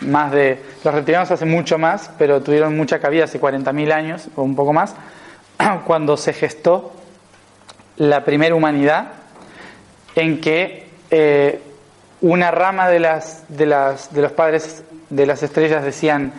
más 0.00 0.30
de... 0.30 0.62
Los 0.84 0.92
reptilianos 0.94 1.30
hace 1.30 1.46
mucho 1.46 1.78
más, 1.78 2.10
pero 2.18 2.42
tuvieron 2.42 2.76
mucha 2.76 2.98
cabida 2.98 3.24
hace 3.24 3.40
40.000 3.40 3.92
años 3.92 4.28
o 4.36 4.42
un 4.42 4.54
poco 4.54 4.74
más, 4.74 4.94
cuando 5.86 6.18
se 6.18 6.34
gestó 6.34 6.92
la 7.96 8.24
primera 8.24 8.54
humanidad 8.54 9.12
en 10.16 10.40
que 10.42 10.86
eh, 11.10 11.62
una 12.20 12.50
rama 12.50 12.88
de, 12.88 13.00
las, 13.00 13.44
de, 13.48 13.64
las, 13.64 14.12
de 14.12 14.20
los 14.20 14.32
padres 14.32 14.84
de 15.08 15.24
las 15.24 15.42
estrellas 15.42 15.82
decían, 15.82 16.32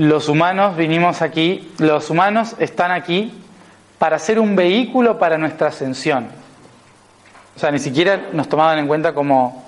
los 0.00 0.30
humanos 0.30 0.78
vinimos 0.78 1.20
aquí, 1.20 1.70
los 1.76 2.08
humanos 2.08 2.56
están 2.58 2.90
aquí 2.90 3.34
para 3.98 4.18
ser 4.18 4.40
un 4.40 4.56
vehículo 4.56 5.18
para 5.18 5.36
nuestra 5.36 5.68
ascensión. 5.68 6.28
O 7.54 7.58
sea, 7.58 7.70
ni 7.70 7.78
siquiera 7.78 8.28
nos 8.32 8.48
tomaban 8.48 8.78
en 8.78 8.86
cuenta 8.86 9.12
como 9.12 9.62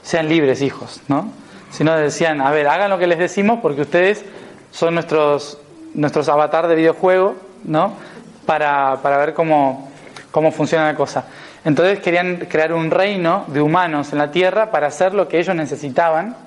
sean 0.00 0.30
libres 0.30 0.62
hijos, 0.62 1.02
¿no? 1.08 1.28
Sino 1.70 1.94
decían, 1.96 2.40
a 2.40 2.50
ver, 2.50 2.66
hagan 2.66 2.88
lo 2.88 2.98
que 2.98 3.06
les 3.06 3.18
decimos 3.18 3.58
porque 3.60 3.82
ustedes 3.82 4.24
son 4.70 4.94
nuestros, 4.94 5.58
nuestros 5.92 6.30
avatar 6.30 6.66
de 6.66 6.74
videojuego, 6.74 7.36
¿no? 7.64 7.92
para, 8.46 9.00
para 9.02 9.18
ver 9.18 9.34
cómo, 9.34 9.90
cómo 10.30 10.50
funciona 10.50 10.86
la 10.86 10.94
cosa. 10.94 11.26
Entonces 11.62 11.98
querían 11.98 12.46
crear 12.48 12.72
un 12.72 12.90
reino 12.90 13.44
de 13.48 13.60
humanos 13.60 14.12
en 14.12 14.18
la 14.18 14.30
Tierra 14.30 14.70
para 14.70 14.86
hacer 14.86 15.12
lo 15.12 15.28
que 15.28 15.38
ellos 15.38 15.54
necesitaban 15.54 16.45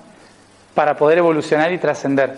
para 0.73 0.95
poder 0.95 1.17
evolucionar 1.17 1.71
y 1.71 1.77
trascender. 1.77 2.37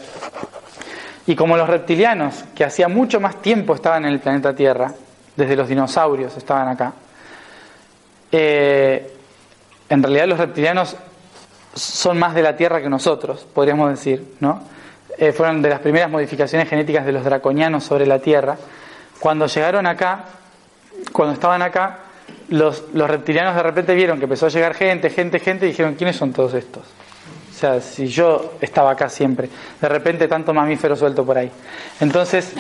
Y 1.28 1.36
como 1.36 1.56
los 1.56 1.70
reptilianos, 1.70 2.44
que 2.56 2.64
hacía 2.64 2.88
mucho 2.88 3.20
más 3.20 3.42
tiempo 3.42 3.76
estaban 3.76 4.06
en 4.06 4.14
el 4.14 4.20
planeta 4.20 4.56
Tierra, 4.56 4.94
desde 5.36 5.56
los 5.56 5.68
dinosaurios 5.68 6.36
estaban 6.36 6.68
acá, 6.68 6.94
eh, 8.32 9.14
en 9.90 10.04
realidad 10.04 10.28
los 10.28 10.40
reptilianos 10.40 10.96
son 11.74 12.18
más 12.18 12.34
de 12.34 12.42
la 12.42 12.56
Tierra 12.56 12.82
que 12.82 12.90
nosotros, 12.90 13.46
podríamos 13.54 13.90
decir, 13.90 14.36
¿no? 14.40 14.62
Eh, 15.18 15.32
fueron 15.32 15.62
de 15.62 15.70
las 15.70 15.80
primeras 15.80 16.10
modificaciones 16.10 16.68
genéticas 16.68 17.06
de 17.06 17.12
los 17.12 17.24
draconianos 17.24 17.84
sobre 17.84 18.06
la 18.06 18.20
Tierra. 18.20 18.58
Cuando 19.20 19.46
llegaron 19.46 19.86
acá, 19.86 20.26
cuando 21.12 21.34
estaban 21.34 21.62
acá, 21.62 22.00
los, 22.50 22.86
los 22.94 23.10
reptilianos 23.10 23.56
de 23.56 23.64
repente 23.64 23.94
vieron 23.94 24.18
que 24.18 24.26
empezó 24.26 24.48
a 24.48 24.50
llegar 24.50 24.74
gente, 24.74 25.10
gente, 25.10 25.40
gente, 25.40 25.66
y 25.66 25.70
dijeron, 25.70 25.96
¿quiénes 25.96 26.16
son 26.16 26.34
todos 26.34 26.54
estos? 26.54 26.84
Si 27.82 28.08
yo 28.08 28.56
estaba 28.62 28.92
acá 28.92 29.10
siempre, 29.10 29.50
de 29.80 29.90
repente 29.90 30.28
tanto 30.28 30.54
mamífero 30.54 30.96
suelto 30.96 31.26
por 31.26 31.38
ahí. 31.38 31.52
Entonces, 32.00 32.54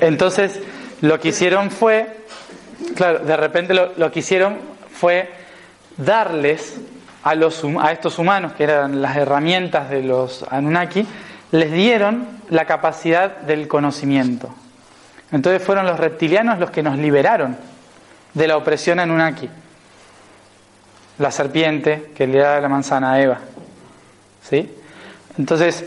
entonces 0.00 0.60
lo 1.00 1.20
que 1.20 1.28
hicieron 1.28 1.70
fue, 1.70 2.24
claro, 2.94 3.20
de 3.20 3.36
repente 3.36 3.74
lo, 3.74 3.92
lo 3.96 4.10
que 4.10 4.20
hicieron 4.20 4.58
fue 4.92 5.30
darles 5.96 6.80
a, 7.22 7.34
los, 7.34 7.62
a 7.80 7.92
estos 7.92 8.18
humanos, 8.18 8.52
que 8.52 8.64
eran 8.64 9.02
las 9.02 9.16
herramientas 9.16 9.90
de 9.90 10.02
los 10.02 10.44
Anunnaki, 10.50 11.06
les 11.52 11.72
dieron 11.72 12.26
la 12.50 12.64
capacidad 12.64 13.38
del 13.38 13.68
conocimiento. 13.68 14.54
Entonces 15.32 15.62
fueron 15.62 15.86
los 15.86 15.98
reptilianos 15.98 16.58
los 16.58 16.70
que 16.70 16.82
nos 16.82 16.98
liberaron 16.98 17.56
de 18.32 18.46
la 18.46 18.56
opresión 18.56 19.00
Anunnaki. 19.00 19.48
La 21.18 21.30
serpiente 21.30 22.12
que 22.14 22.26
le 22.26 22.38
da 22.38 22.60
la 22.60 22.68
manzana 22.68 23.12
a 23.12 23.20
Eva. 23.20 23.40
¿Sí? 24.48 24.68
Entonces, 25.38 25.84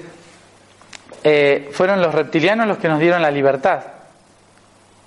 eh, 1.23 1.69
fueron 1.71 2.01
los 2.01 2.13
reptilianos 2.13 2.67
los 2.67 2.77
que 2.77 2.87
nos 2.87 2.99
dieron 2.99 3.21
la 3.21 3.31
libertad. 3.31 3.81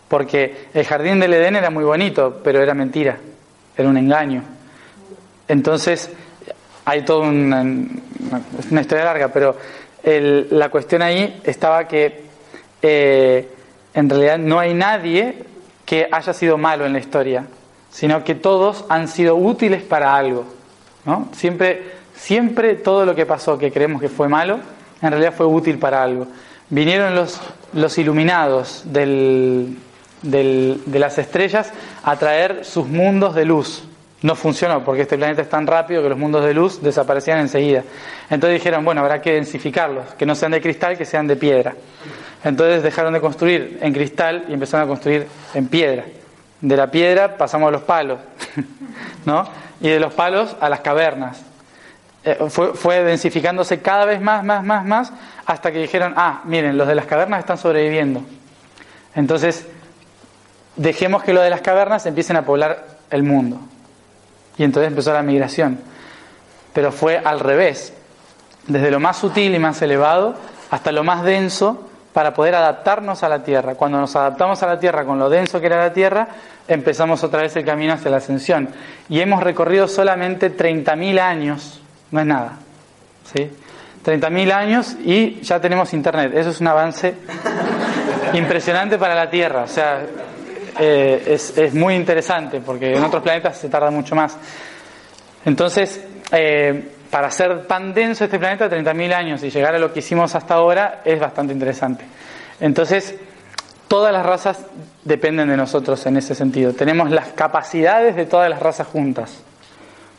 Porque 0.09 0.69
el 0.75 0.85
jardín 0.85 1.21
del 1.21 1.35
Edén 1.35 1.57
era 1.57 1.71
muy 1.71 1.85
bonito, 1.85 2.41
pero 2.45 2.63
era 2.63 2.75
mentira, 2.75 3.19
era 3.77 3.89
un 3.89 3.97
engaño. 3.97 4.43
Entonces, 5.49 6.11
hay 6.85 7.03
toda 7.03 7.29
una, 7.29 7.65
historia 8.81 9.05
larga, 9.05 9.29
pero 9.29 9.57
la 10.05 10.69
cuestión 10.69 11.03
ahí 11.03 11.41
estaba 11.45 11.87
que 11.87 12.25
eh, 12.83 13.49
en 13.95 14.11
realidad 14.11 14.39
no 14.39 14.59
hay 14.59 14.75
nadie 14.75 15.45
que 15.87 16.09
haya 16.11 16.33
sido 16.33 16.59
malo 16.59 16.85
en 16.85 16.93
la 16.93 16.99
historia, 16.99 17.47
sino 17.91 18.25
que 18.25 18.35
todos 18.35 18.85
han 18.89 19.09
sido 19.09 19.37
útiles 19.37 19.83
para 19.83 20.15
algo. 20.15 20.45
¿no? 21.05 21.29
Siempre, 21.33 22.02
siempre 22.23 22.77
todo 22.77 23.05
lo 23.05 23.15
que 23.17 23.27
pasó 23.27 23.59
que 23.59 23.73
creemos 23.73 24.01
que 24.01 24.09
fue 24.09 24.29
malo, 24.29 24.61
en 25.01 25.11
realidad 25.11 25.35
fue 25.37 25.45
útil 25.45 25.79
para 25.79 26.03
algo. 26.03 26.29
Vinieron 26.71 27.17
los, 27.17 27.41
los 27.73 27.99
iluminados 27.99 28.85
de 28.87 29.77
las 30.87 31.19
estrellas 31.19 31.73
a 32.05 32.17
traer 32.17 32.65
sus 32.65 32.87
mundos 32.87 33.35
de 33.35 33.45
luz. 33.45 33.85
No 34.23 34.37
funcionó 34.37 34.85
porque 34.85 35.03
este 35.03 35.19
planeta 35.19 35.43
es 35.43 35.49
tan 35.49 35.67
rápido 35.67 36.01
que 36.01 36.09
los 36.09 36.17
mundos 36.17 36.45
de 36.45 36.55
luz 36.55 36.81
desaparecían 36.81 37.41
enseguida. 37.41 37.83
Entonces 38.31 38.61
dijeron, 38.61 38.85
bueno, 38.85 39.01
habrá 39.01 39.21
que 39.21 39.33
densificarlos, 39.33 40.15
que 40.15 40.25
no 40.25 40.37
sean 40.37 40.53
de 40.53 40.61
cristal, 40.61 40.97
que 40.97 41.05
sean 41.05 41.27
de 41.27 41.35
piedra. 41.35 41.75
Entonces 42.45 42.85
dejaron 42.85 43.13
de 43.15 43.21
construir 43.21 43.81
en 43.83 43.93
cristal 43.93 44.45
y 44.49 44.53
empezaron 44.53 44.87
a 44.87 44.89
construir 44.89 45.27
en 45.55 45.67
piedra. 45.67 46.05
De 46.61 46.77
la 46.77 46.89
piedra 46.89 47.37
pasamos 47.37 47.67
a 47.67 47.73
los 47.73 47.83
palos, 47.83 48.21
¿no? 49.27 49.45
Y 49.81 49.89
de 49.89 49.99
los 49.99 50.15
palos 50.15 50.55
a 50.61 50.69
las 50.69 50.81
cavernas. 50.81 51.52
Eh, 52.25 52.39
fue, 52.49 52.75
fue 52.75 53.03
densificándose 53.03 53.81
cada 53.81 54.05
vez 54.05 54.21
más, 54.21 54.45
más, 54.45 54.63
más, 54.65 54.85
más, 54.85 55.13
hasta 55.45 55.73
que 55.73 55.79
dijeron, 55.79 56.15
ah, 56.17 56.43
miren, 56.45 56.77
los 56.77 56.87
de 56.87 56.95
las 56.95 57.07
cavernas 57.07 57.41
están 57.41 57.59
sobreviviendo. 57.59 58.23
Entonces, 59.15 59.67
dejemos 60.77 61.23
que 61.23 61.33
los 61.33 61.43
de 61.43 61.51
las 61.51 61.61
cavernas 61.61 62.07
empiecen 62.07 62.37
a 62.37 62.43
poblar 62.43 62.87
el 63.11 63.23
mundo. 63.23 63.61
Y 64.57 64.65
entonces 64.65 64.89
empezó 64.89 65.13
la 65.13 65.23
migración. 65.23 65.81
Pero 66.73 66.93
fue 66.93 67.19
al 67.19 67.41
revés, 67.41 67.93
desde 68.67 68.91
lo 68.91 69.01
más 69.01 69.17
sutil 69.19 69.55
y 69.55 69.59
más 69.59 69.83
elevado 69.83 70.37
hasta 70.71 70.93
lo 70.93 71.05
más 71.05 71.23
denso 71.23 71.89
para 72.13 72.35
poder 72.35 72.55
adaptarnos 72.55 73.23
a 73.23 73.29
la 73.29 73.43
Tierra. 73.43 73.75
Cuando 73.75 73.99
nos 73.99 74.15
adaptamos 74.17 74.63
a 74.63 74.67
la 74.67 74.79
Tierra 74.79 75.05
con 75.05 75.19
lo 75.19 75.29
denso 75.29 75.61
que 75.61 75.67
era 75.67 75.79
la 75.79 75.93
Tierra, 75.93 76.29
empezamos 76.69 77.23
otra 77.25 77.43
vez 77.43 77.57
el 77.57 77.65
camino 77.65 77.95
hacia 77.95 78.11
la 78.11 78.19
ascensión. 78.19 78.69
Y 79.09 79.21
hemos 79.21 79.43
recorrido 79.43 79.89
solamente 79.89 80.55
30.000 80.55 81.19
años, 81.21 81.82
no 82.13 82.21
es 82.21 82.27
nada. 82.27 82.59
¿sí? 83.35 83.51
30.000 84.05 84.53
años 84.53 84.97
y 85.05 85.41
ya 85.41 85.61
tenemos 85.61 85.93
Internet. 85.93 86.33
Eso 86.35 86.51
es 86.51 86.61
un 86.61 86.69
avance 86.69 87.15
impresionante 88.35 88.99
para 88.99 89.15
la 89.15 89.29
Tierra. 89.29 89.63
O 89.63 89.69
sea, 89.69 90.03
eh, 90.79 91.23
es, 91.27 91.57
es, 91.59 91.75
muy 91.75 91.95
interesante 91.95 92.61
porque 92.61 92.95
en 92.97 93.03
otros 93.03 93.23
planetas 93.23 93.59
se 93.59 93.69
tarda 93.69 93.91
mucho 93.91 94.15
más. 94.15 94.37
Entonces, 95.45 96.05
eh, 96.31 96.91
para 97.11 97.31
ser 97.31 97.67
tan 97.67 97.93
denso 97.93 98.25
este 98.25 98.39
planeta, 98.39 98.71
30.000 98.71 99.13
años 99.13 99.43
y 99.43 99.51
llegar 99.51 99.75
a 99.75 99.79
lo 99.79 99.93
que 99.93 99.99
hicimos 99.99 100.35
hasta 100.35 100.55
ahora 100.55 101.03
es 101.05 101.21
bastante 101.21 101.53
interesante. 101.53 102.05
Entonces, 102.61 103.15
todas 103.87 104.13
las 104.13 104.25
razas 104.25 104.65
dependen 105.05 105.49
de 105.49 105.57
nosotros 105.57 106.05
en 106.07 106.17
ese 106.17 106.35
sentido. 106.35 106.73
Tenemos 106.73 107.11
las 107.11 107.29
capacidades 107.29 108.17
de 108.17 108.25
todas 108.25 108.49
las 108.49 108.61
razas 108.61 108.87
juntas, 108.87 109.43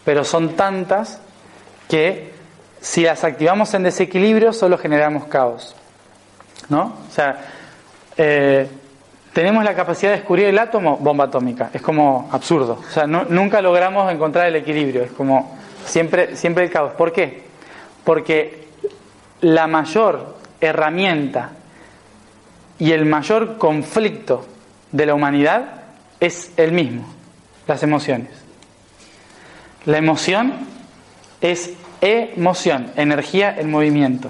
pero 0.06 0.24
son 0.24 0.56
tantas 0.56 1.20
que 1.94 2.32
si 2.82 3.04
las 3.04 3.24
activamos 3.24 3.72
en 3.76 3.84
desequilibrio 3.84 4.52
solo 4.52 4.80
generamos 4.80 5.26
caos. 5.26 5.76
¿No? 6.70 6.96
O 7.08 7.14
sea, 7.14 7.38
eh, 8.18 8.68
tenemos 9.32 9.64
la 9.64 9.76
capacidad 9.76 10.10
de 10.10 10.18
descubrir 10.18 10.48
el 10.48 10.58
átomo, 10.58 10.98
bomba 10.98 11.26
atómica. 11.26 11.70
Es 11.72 11.84
como 11.84 12.30
absurdo. 12.32 12.80
O 12.84 12.92
sea, 12.92 13.06
nunca 13.06 13.62
logramos 13.62 14.12
encontrar 14.12 14.48
el 14.48 14.56
equilibrio. 14.56 15.04
Es 15.04 15.12
como 15.12 15.56
siempre, 15.86 16.36
siempre 16.36 16.64
el 16.64 16.72
caos. 16.72 16.94
¿Por 16.94 17.14
qué? 17.14 17.44
Porque 18.04 18.70
la 19.42 19.68
mayor 19.68 20.38
herramienta 20.62 21.52
y 22.80 22.92
el 22.92 23.06
mayor 23.06 23.60
conflicto 23.60 24.48
de 24.92 25.06
la 25.06 25.14
humanidad 25.14 25.84
es 26.20 26.54
el 26.58 26.72
mismo, 26.72 27.06
las 27.68 27.84
emociones. 27.84 28.32
La 29.86 30.00
emoción 30.00 30.74
es 31.40 31.74
emoción, 32.04 32.92
energía 32.98 33.56
en 33.58 33.72
movimiento. 33.72 34.30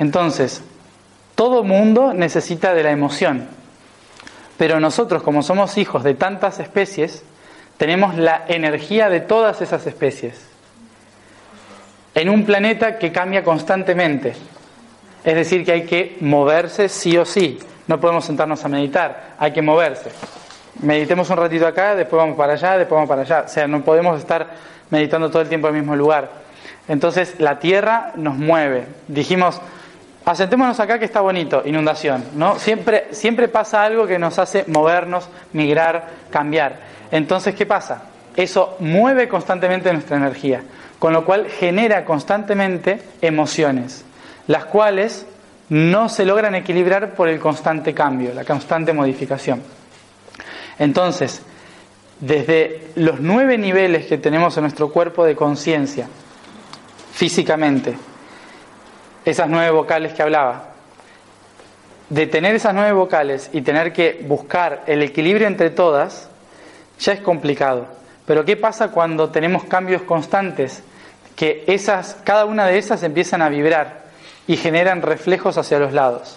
Entonces, 0.00 0.60
todo 1.36 1.62
mundo 1.62 2.12
necesita 2.12 2.74
de 2.74 2.82
la 2.82 2.90
emoción. 2.90 3.46
Pero 4.56 4.80
nosotros, 4.80 5.22
como 5.22 5.44
somos 5.44 5.78
hijos 5.78 6.02
de 6.02 6.14
tantas 6.14 6.58
especies, 6.58 7.22
tenemos 7.76 8.16
la 8.16 8.44
energía 8.48 9.08
de 9.08 9.20
todas 9.20 9.60
esas 9.62 9.86
especies. 9.86 10.48
En 12.16 12.28
un 12.28 12.44
planeta 12.44 12.98
que 12.98 13.12
cambia 13.12 13.44
constantemente. 13.44 14.34
Es 15.22 15.34
decir, 15.36 15.64
que 15.64 15.72
hay 15.72 15.84
que 15.84 16.16
moverse 16.20 16.88
sí 16.88 17.16
o 17.16 17.24
sí. 17.24 17.60
No 17.86 18.00
podemos 18.00 18.24
sentarnos 18.24 18.64
a 18.64 18.68
meditar, 18.68 19.34
hay 19.38 19.52
que 19.52 19.62
moverse. 19.62 20.10
Meditemos 20.82 21.30
un 21.30 21.36
ratito 21.36 21.68
acá, 21.68 21.94
después 21.94 22.18
vamos 22.18 22.36
para 22.36 22.54
allá, 22.54 22.78
después 22.78 22.96
vamos 22.96 23.08
para 23.08 23.22
allá. 23.22 23.44
O 23.46 23.48
sea, 23.48 23.68
no 23.68 23.84
podemos 23.84 24.18
estar 24.18 24.48
meditando 24.90 25.30
todo 25.30 25.42
el 25.42 25.48
tiempo 25.48 25.68
en 25.68 25.76
el 25.76 25.80
mismo 25.82 25.94
lugar. 25.94 26.47
Entonces, 26.88 27.36
la 27.38 27.58
Tierra 27.58 28.12
nos 28.16 28.36
mueve. 28.36 28.86
Dijimos, 29.08 29.60
Asentémonos 30.28 30.78
acá 30.78 30.98
que 30.98 31.06
está 31.06 31.22
bonito, 31.22 31.62
inundación, 31.64 32.22
¿no? 32.34 32.58
Siempre, 32.58 33.06
siempre 33.12 33.48
pasa 33.48 33.82
algo 33.82 34.06
que 34.06 34.18
nos 34.18 34.38
hace 34.38 34.62
movernos, 34.66 35.26
migrar, 35.54 36.06
cambiar. 36.28 36.80
Entonces, 37.10 37.54
¿qué 37.54 37.64
pasa? 37.64 38.02
Eso 38.36 38.76
mueve 38.80 39.26
constantemente 39.26 39.90
nuestra 39.90 40.18
energía, 40.18 40.62
con 40.98 41.14
lo 41.14 41.24
cual 41.24 41.46
genera 41.48 42.04
constantemente 42.04 43.00
emociones, 43.22 44.04
las 44.48 44.66
cuales 44.66 45.24
no 45.70 46.10
se 46.10 46.26
logran 46.26 46.54
equilibrar 46.54 47.14
por 47.14 47.28
el 47.28 47.40
constante 47.40 47.94
cambio, 47.94 48.34
la 48.34 48.44
constante 48.44 48.92
modificación. 48.92 49.62
Entonces, 50.78 51.40
desde 52.20 52.88
los 52.96 53.18
nueve 53.20 53.56
niveles 53.56 54.04
que 54.04 54.18
tenemos 54.18 54.58
en 54.58 54.64
nuestro 54.64 54.90
cuerpo 54.90 55.24
de 55.24 55.34
conciencia, 55.34 56.06
físicamente, 57.18 57.96
esas 59.24 59.48
nueve 59.48 59.72
vocales 59.72 60.12
que 60.12 60.22
hablaba. 60.22 60.66
De 62.10 62.28
tener 62.28 62.54
esas 62.54 62.72
nueve 62.72 62.92
vocales 62.92 63.50
y 63.52 63.62
tener 63.62 63.92
que 63.92 64.24
buscar 64.24 64.84
el 64.86 65.02
equilibrio 65.02 65.48
entre 65.48 65.70
todas, 65.70 66.28
ya 67.00 67.12
es 67.12 67.20
complicado. 67.20 67.88
Pero 68.24 68.44
¿qué 68.44 68.56
pasa 68.56 68.92
cuando 68.92 69.30
tenemos 69.30 69.64
cambios 69.64 70.02
constantes? 70.02 70.84
Que 71.34 71.64
esas, 71.66 72.18
cada 72.22 72.44
una 72.44 72.66
de 72.66 72.78
esas 72.78 73.02
empiezan 73.02 73.42
a 73.42 73.48
vibrar 73.48 74.04
y 74.46 74.56
generan 74.56 75.02
reflejos 75.02 75.58
hacia 75.58 75.80
los 75.80 75.92
lados. 75.92 76.36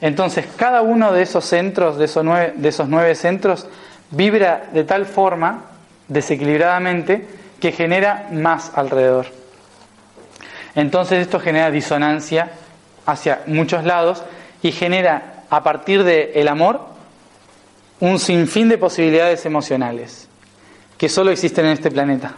Entonces, 0.00 0.46
cada 0.56 0.80
uno 0.80 1.12
de 1.12 1.22
esos 1.22 1.44
centros, 1.44 1.98
de 1.98 2.04
esos 2.04 2.24
nueve, 2.24 2.52
de 2.54 2.68
esos 2.68 2.88
nueve 2.88 3.16
centros, 3.16 3.66
vibra 4.12 4.68
de 4.72 4.84
tal 4.84 5.06
forma, 5.06 5.64
desequilibradamente, 6.06 7.26
que 7.58 7.72
genera 7.72 8.28
más 8.30 8.70
alrededor. 8.76 9.26
Entonces 10.78 11.18
esto 11.18 11.40
genera 11.40 11.72
disonancia 11.72 12.52
hacia 13.04 13.42
muchos 13.46 13.82
lados 13.82 14.22
y 14.62 14.70
genera 14.70 15.42
a 15.50 15.64
partir 15.64 16.04
del 16.04 16.46
amor 16.46 16.86
un 17.98 18.20
sinfín 18.20 18.68
de 18.68 18.78
posibilidades 18.78 19.44
emocionales 19.44 20.28
que 20.96 21.08
solo 21.08 21.32
existen 21.32 21.66
en 21.66 21.72
este 21.72 21.90
planeta, 21.90 22.34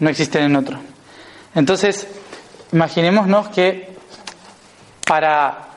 no 0.00 0.10
existen 0.10 0.42
en 0.42 0.56
otro. 0.56 0.80
Entonces, 1.54 2.08
imaginémonos 2.72 3.50
que 3.50 3.94
para 5.06 5.68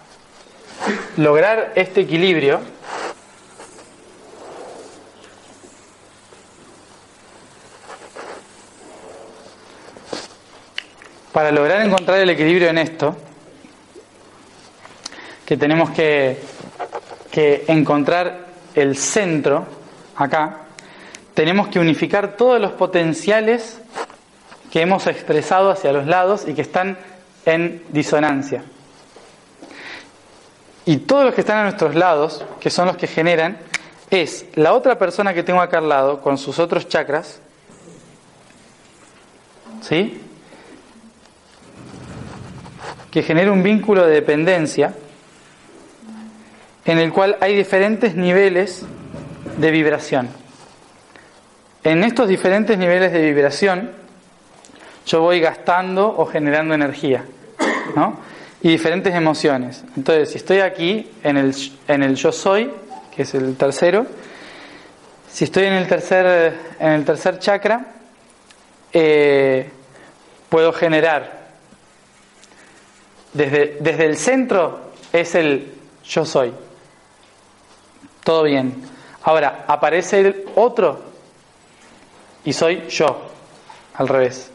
lograr 1.15 1.73
este 1.75 2.01
equilibrio, 2.01 2.59
para 11.39 11.53
lograr 11.53 11.85
encontrar 11.85 12.19
el 12.19 12.29
equilibrio 12.31 12.67
en 12.67 12.77
esto, 12.79 13.15
que 15.45 15.55
tenemos 15.55 15.91
que, 15.91 16.37
que 17.31 17.63
encontrar 17.69 18.47
el 18.75 18.97
centro 18.97 19.65
acá, 20.17 20.63
tenemos 21.33 21.69
que 21.69 21.79
unificar 21.79 22.35
todos 22.35 22.59
los 22.59 22.73
potenciales 22.73 23.79
que 24.69 24.81
hemos 24.81 25.07
expresado 25.07 25.71
hacia 25.71 25.93
los 25.93 26.07
lados 26.07 26.43
y 26.45 26.53
que 26.53 26.61
están 26.61 26.97
en 27.45 27.85
disonancia. 27.87 28.65
Y 30.83 30.97
todos 30.97 31.23
los 31.23 31.33
que 31.33 31.39
están 31.39 31.59
a 31.59 31.63
nuestros 31.63 31.95
lados, 31.95 32.43
que 32.59 32.69
son 32.69 32.85
los 32.85 32.97
que 32.97 33.07
generan, 33.07 33.59
es 34.11 34.45
la 34.55 34.73
otra 34.73 34.99
persona 34.99 35.33
que 35.33 35.43
tengo 35.43 35.61
acá 35.61 35.77
al 35.77 35.87
lado 35.87 36.19
con 36.19 36.37
sus 36.37 36.59
otros 36.59 36.89
chakras, 36.89 37.39
¿sí? 39.81 40.25
Que 43.11 43.23
genera 43.23 43.51
un 43.51 43.63
vínculo 43.63 44.05
de 44.05 44.13
dependencia 44.13 44.93
en 46.85 46.97
el 46.97 47.11
cual 47.11 47.37
hay 47.39 47.55
diferentes 47.55 48.15
niveles 48.15 48.85
de 49.57 49.71
vibración. 49.71 50.29
En 51.83 52.03
estos 52.03 52.27
diferentes 52.27 52.77
niveles 52.77 53.11
de 53.11 53.21
vibración, 53.21 53.91
yo 55.05 55.21
voy 55.21 55.39
gastando 55.39 56.07
o 56.17 56.25
generando 56.25 56.73
energía. 56.73 57.23
Y 58.61 58.69
diferentes 58.69 59.13
emociones. 59.15 59.83
Entonces, 59.95 60.31
si 60.31 60.37
estoy 60.37 60.59
aquí 60.59 61.09
en 61.23 61.37
el, 61.37 61.55
en 61.87 62.03
el 62.03 62.15
yo 62.15 62.31
soy, 62.31 62.71
que 63.15 63.23
es 63.23 63.33
el 63.33 63.55
tercero, 63.55 64.05
si 65.31 65.45
estoy 65.45 65.65
en 65.65 65.73
el 65.73 65.87
tercer, 65.87 66.53
en 66.79 66.91
el 66.91 67.05
tercer 67.05 67.39
chakra, 67.39 67.85
eh, 68.91 69.69
puedo 70.49 70.73
generar 70.73 71.38
desde, 73.33 73.77
desde 73.79 74.05
el 74.05 74.17
centro 74.17 74.91
es 75.13 75.35
el 75.35 75.73
yo 76.03 76.25
soy. 76.25 76.53
Todo 78.23 78.43
bien. 78.43 78.83
Ahora, 79.23 79.65
aparece 79.67 80.19
el 80.19 80.45
otro 80.55 81.01
y 82.43 82.53
soy 82.53 82.87
yo, 82.89 83.21
al 83.95 84.07
revés. 84.07 84.49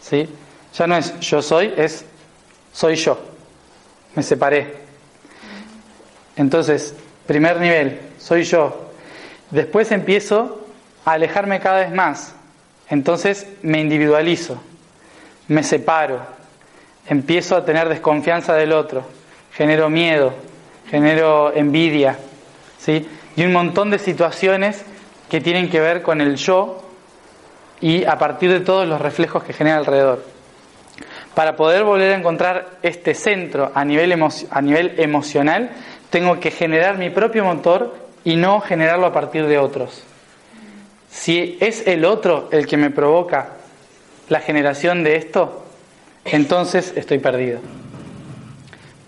¿Sí? 0.00 0.28
Ya 0.74 0.86
no 0.86 0.96
es 0.96 1.18
yo 1.20 1.40
soy, 1.40 1.72
es 1.76 2.04
soy 2.72 2.96
yo. 2.96 3.18
Me 4.14 4.22
separé. 4.22 4.76
Entonces, 6.36 6.94
primer 7.26 7.60
nivel, 7.60 8.00
soy 8.18 8.44
yo. 8.44 8.90
Después 9.50 9.90
empiezo 9.92 10.66
a 11.04 11.12
alejarme 11.12 11.60
cada 11.60 11.80
vez 11.80 11.92
más. 11.92 12.34
Entonces 12.88 13.46
me 13.62 13.80
individualizo, 13.80 14.60
me 15.48 15.62
separo, 15.62 16.20
empiezo 17.06 17.56
a 17.56 17.64
tener 17.64 17.88
desconfianza 17.88 18.54
del 18.54 18.72
otro, 18.72 19.04
genero 19.52 19.88
miedo, 19.88 20.34
genero 20.90 21.52
envidia, 21.54 22.18
¿sí? 22.78 23.08
Y 23.36 23.44
un 23.44 23.52
montón 23.52 23.90
de 23.90 23.98
situaciones 23.98 24.84
que 25.28 25.40
tienen 25.40 25.68
que 25.68 25.80
ver 25.80 26.02
con 26.02 26.20
el 26.20 26.36
yo 26.36 26.82
y 27.80 28.04
a 28.04 28.18
partir 28.18 28.50
de 28.50 28.60
todos 28.60 28.86
los 28.86 29.00
reflejos 29.00 29.42
que 29.42 29.52
genera 29.52 29.78
alrededor. 29.78 30.24
Para 31.34 31.56
poder 31.56 31.82
volver 31.82 32.12
a 32.12 32.16
encontrar 32.16 32.78
este 32.82 33.14
centro 33.14 33.72
a 33.74 33.84
nivel, 33.84 34.12
a 34.50 34.62
nivel 34.62 34.94
emocional, 34.98 35.70
tengo 36.10 36.38
que 36.38 36.52
generar 36.52 36.96
mi 36.96 37.10
propio 37.10 37.44
motor 37.44 37.96
y 38.22 38.36
no 38.36 38.60
generarlo 38.60 39.06
a 39.06 39.12
partir 39.12 39.46
de 39.46 39.58
otros. 39.58 40.04
Si 41.10 41.58
es 41.60 41.86
el 41.86 42.04
otro 42.04 42.48
el 42.52 42.66
que 42.66 42.76
me 42.76 42.90
provoca 42.90 43.50
la 44.28 44.40
generación 44.40 45.02
de 45.02 45.16
esto, 45.16 45.63
entonces 46.24 46.92
estoy 46.96 47.18
perdido. 47.18 47.60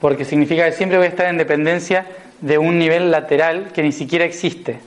Porque 0.00 0.24
significa 0.24 0.64
que 0.64 0.72
siempre 0.72 0.98
voy 0.98 1.06
a 1.06 1.10
estar 1.10 1.26
en 1.26 1.38
dependencia 1.38 2.06
de 2.40 2.58
un 2.58 2.78
nivel 2.78 3.10
lateral 3.10 3.70
que 3.72 3.82
ni 3.82 3.92
siquiera 3.92 4.24
existe, 4.24 4.78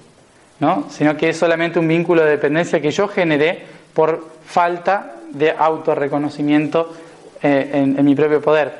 ¿no? 0.59 0.85
sino 0.89 1.17
que 1.17 1.29
es 1.29 1.37
solamente 1.37 1.79
un 1.79 1.87
vínculo 1.87 2.23
de 2.23 2.31
dependencia 2.31 2.79
que 2.79 2.91
yo 2.91 3.07
generé 3.07 3.63
por 3.93 4.29
falta 4.45 5.15
de 5.31 5.51
autorreconocimiento 5.51 6.95
eh, 7.41 7.71
en, 7.73 7.97
en 7.97 8.05
mi 8.05 8.15
propio 8.15 8.41
poder. 8.41 8.73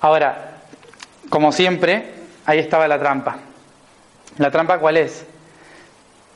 Ahora, 0.00 0.58
como 1.28 1.52
siempre, 1.52 2.10
ahí 2.44 2.58
estaba 2.58 2.86
la 2.88 2.98
trampa. 2.98 3.38
¿La 4.38 4.50
trampa 4.50 4.78
cuál 4.78 4.96
es? 4.98 5.24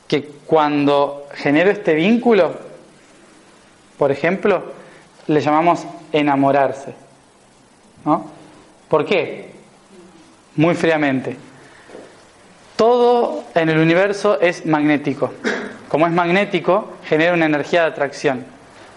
Que 0.07 0.23
cuando 0.45 1.27
genero 1.35 1.69
este 1.69 1.93
vínculo, 1.93 2.55
por 3.97 4.11
ejemplo, 4.11 4.71
le 5.27 5.41
llamamos 5.41 5.85
enamorarse. 6.11 6.93
¿no? 8.05 8.25
¿Por 8.87 9.05
qué? 9.05 9.51
Muy 10.55 10.75
fríamente. 10.75 11.37
Todo 12.75 13.43
en 13.55 13.69
el 13.69 13.79
universo 13.79 14.39
es 14.39 14.65
magnético. 14.65 15.33
Como 15.89 16.05
es 16.05 16.13
magnético, 16.13 16.93
genera 17.05 17.33
una 17.33 17.45
energía 17.45 17.81
de 17.81 17.87
atracción. 17.87 18.45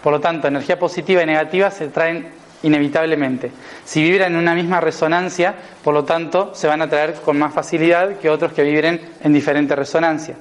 Por 0.03 0.13
lo 0.13 0.19
tanto, 0.19 0.47
energía 0.47 0.77
positiva 0.77 1.23
y 1.23 1.25
negativa 1.25 1.71
se 1.71 1.87
traen 1.87 2.29
inevitablemente. 2.63 3.51
Si 3.85 4.03
vibran 4.03 4.33
en 4.33 4.39
una 4.39 4.55
misma 4.55 4.81
resonancia, 4.81 5.55
por 5.83 5.93
lo 5.93 6.03
tanto, 6.03 6.53
se 6.53 6.67
van 6.67 6.81
a 6.81 6.89
traer 6.89 7.15
con 7.15 7.37
más 7.37 7.53
facilidad 7.53 8.17
que 8.17 8.29
otros 8.29 8.53
que 8.53 8.63
vibren 8.63 9.01
en 9.23 9.33
diferente 9.33 9.75
resonancia. 9.75 10.35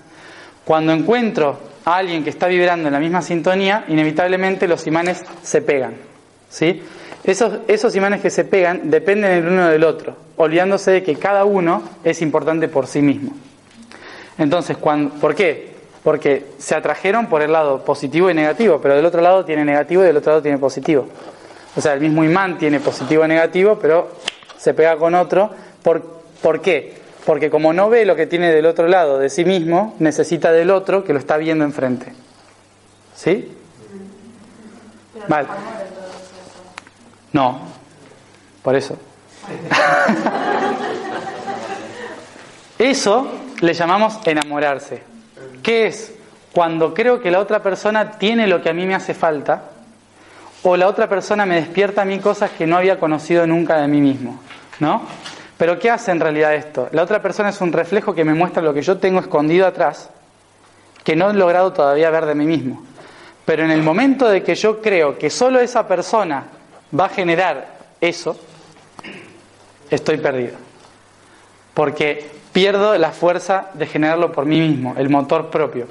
Cuando 0.65 0.93
encuentro 0.93 1.59
a 1.85 1.97
alguien 1.97 2.23
que 2.23 2.31
está 2.31 2.47
vibrando 2.47 2.89
en 2.89 2.93
la 2.95 3.01
misma 3.01 3.23
sintonía, 3.23 3.85
inevitablemente 3.89 4.69
los 4.69 4.87
imanes 4.87 5.25
se 5.43 5.63
pegan. 5.63 6.10
¿Sí? 6.51 6.83
Esos, 7.25 7.61
esos 7.69 7.97
imanes 7.97 8.21
que 8.21 8.31
se 8.31 8.45
pegan 8.45 8.91
dependen 8.91 9.33
el 9.33 9.49
uno 9.49 9.69
del 9.69 9.85
otro, 9.85 10.17
olvidándose 10.37 10.91
de 10.91 11.03
que 11.03 11.17
cada 11.17 11.45
uno 11.45 11.83
es 12.05 12.21
importante 12.21 12.69
por 12.69 12.87
sí 12.87 13.01
mismo. 13.01 13.33
Entonces, 14.37 14.77
cuando, 14.77 15.15
¿por 15.15 15.35
qué? 15.35 15.71
Porque 16.03 16.47
se 16.59 16.75
atrajeron 16.75 17.27
por 17.27 17.43
el 17.43 17.53
lado 17.53 17.85
positivo 17.85 18.31
y 18.31 18.35
negativo, 18.35 18.81
pero 18.83 18.97
del 18.97 19.05
otro 19.05 19.21
lado 19.21 19.45
tiene 19.45 19.65
negativo 19.65 20.03
y 20.03 20.07
del 20.07 20.17
otro 20.17 20.33
lado 20.33 20.43
tiene 20.43 20.59
positivo. 20.59 21.07
O 21.77 21.81
sea, 21.81 21.93
el 21.93 22.01
mismo 22.01 22.25
imán 22.25 22.59
tiene 22.59 22.81
positivo 22.81 23.25
y 23.25 23.29
negativo, 23.29 23.79
pero 23.81 24.11
se 24.57 24.73
pega 24.75 24.97
con 24.97 25.15
otro. 25.15 25.51
¿Por, 25.83 26.03
¿Por 26.43 26.61
qué? 26.63 26.95
Porque 27.27 27.51
como 27.51 27.75
no 27.75 27.91
ve 27.91 28.07
lo 28.07 28.17
que 28.17 28.27
tiene 28.27 28.51
del 28.51 28.65
otro 28.65 28.89
lado 28.89 29.19
de 29.19 29.29
sí 29.29 29.45
mismo, 29.45 29.95
necesita 29.99 30.53
del 30.53 30.71
otro 30.71 31.05
que 31.05 31.13
lo 31.13 31.19
está 31.19 31.37
viendo 31.37 31.65
enfrente. 31.65 32.15
¿Sí? 33.15 33.53
Vale. 35.29 35.49
No, 37.33 37.61
por 38.63 38.75
eso. 38.75 38.97
Eso 42.79 43.31
le 43.61 43.75
llamamos 43.75 44.19
enamorarse. 44.25 45.03
¿Qué 45.63 45.87
es? 45.87 46.15
Cuando 46.53 46.95
creo 46.95 47.21
que 47.21 47.31
la 47.31 47.39
otra 47.39 47.63
persona 47.63 48.13
tiene 48.13 48.47
lo 48.47 48.63
que 48.63 48.71
a 48.71 48.73
mí 48.73 48.87
me 48.87 48.95
hace 48.95 49.15
falta, 49.15 49.65
o 50.63 50.77
la 50.77 50.89
otra 50.89 51.09
persona 51.09 51.47
me 51.47 51.57
despierta 51.57 52.03
a 52.03 52.05
mí 52.05 52.19
cosas 52.19 52.51
que 52.51 52.67
no 52.67 52.77
había 52.77 52.99
conocido 52.99 53.47
nunca 53.47 53.81
de 53.81 53.89
mí 53.89 54.01
mismo, 54.01 54.41
¿no? 54.79 55.03
Pero 55.57 55.79
¿qué 55.79 55.91
hace 55.91 56.11
en 56.11 56.21
realidad 56.21 56.55
esto? 56.55 56.89
La 56.93 57.03
otra 57.03 57.21
persona 57.21 57.51
es 57.51 57.61
un 57.61 57.73
reflejo 57.73 58.15
que 58.15 58.25
me 58.25 58.35
muestra 58.35 58.63
lo 58.63 58.73
que 58.73 58.83
yo 58.83 58.99
tengo 58.99 59.21
escondido 59.21 59.67
atrás, 59.67 60.11
que 61.05 61.15
no 61.15 61.31
he 61.31 61.35
logrado 61.35 61.73
todavía 61.73 62.11
ver 62.11 62.27
de 62.27 62.35
mí 62.35 62.47
mismo. 62.47 62.83
Pero 63.45 63.65
en 63.65 63.71
el 63.71 63.83
momento 63.83 64.29
de 64.29 64.43
que 64.43 64.55
yo 64.55 64.81
creo 64.81 65.19
que 65.19 65.29
solo 65.29 65.61
esa 65.61 65.87
persona 65.87 66.45
va 66.99 67.07
a 67.07 67.09
generar 67.09 67.79
eso, 68.01 68.39
estoy 69.91 70.19
perdido. 70.19 70.57
Porque 71.75 72.31
pierdo 72.53 72.97
la 72.99 73.11
fuerza 73.13 73.71
de 73.75 73.87
generarlo 73.87 74.33
por 74.33 74.45
mí 74.47 74.61
mismo, 74.61 74.95
el 74.97 75.09
motor 75.09 75.51
propio. 75.51 75.87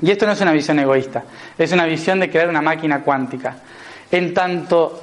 Y 0.00 0.10
esto 0.10 0.26
no 0.26 0.32
es 0.32 0.40
una 0.40 0.52
visión 0.52 0.78
egoísta, 0.78 1.24
es 1.56 1.72
una 1.72 1.86
visión 1.86 2.20
de 2.20 2.30
crear 2.30 2.48
una 2.48 2.60
máquina 2.60 3.02
cuántica. 3.02 3.56
En 4.10 4.34
tanto 4.34 5.00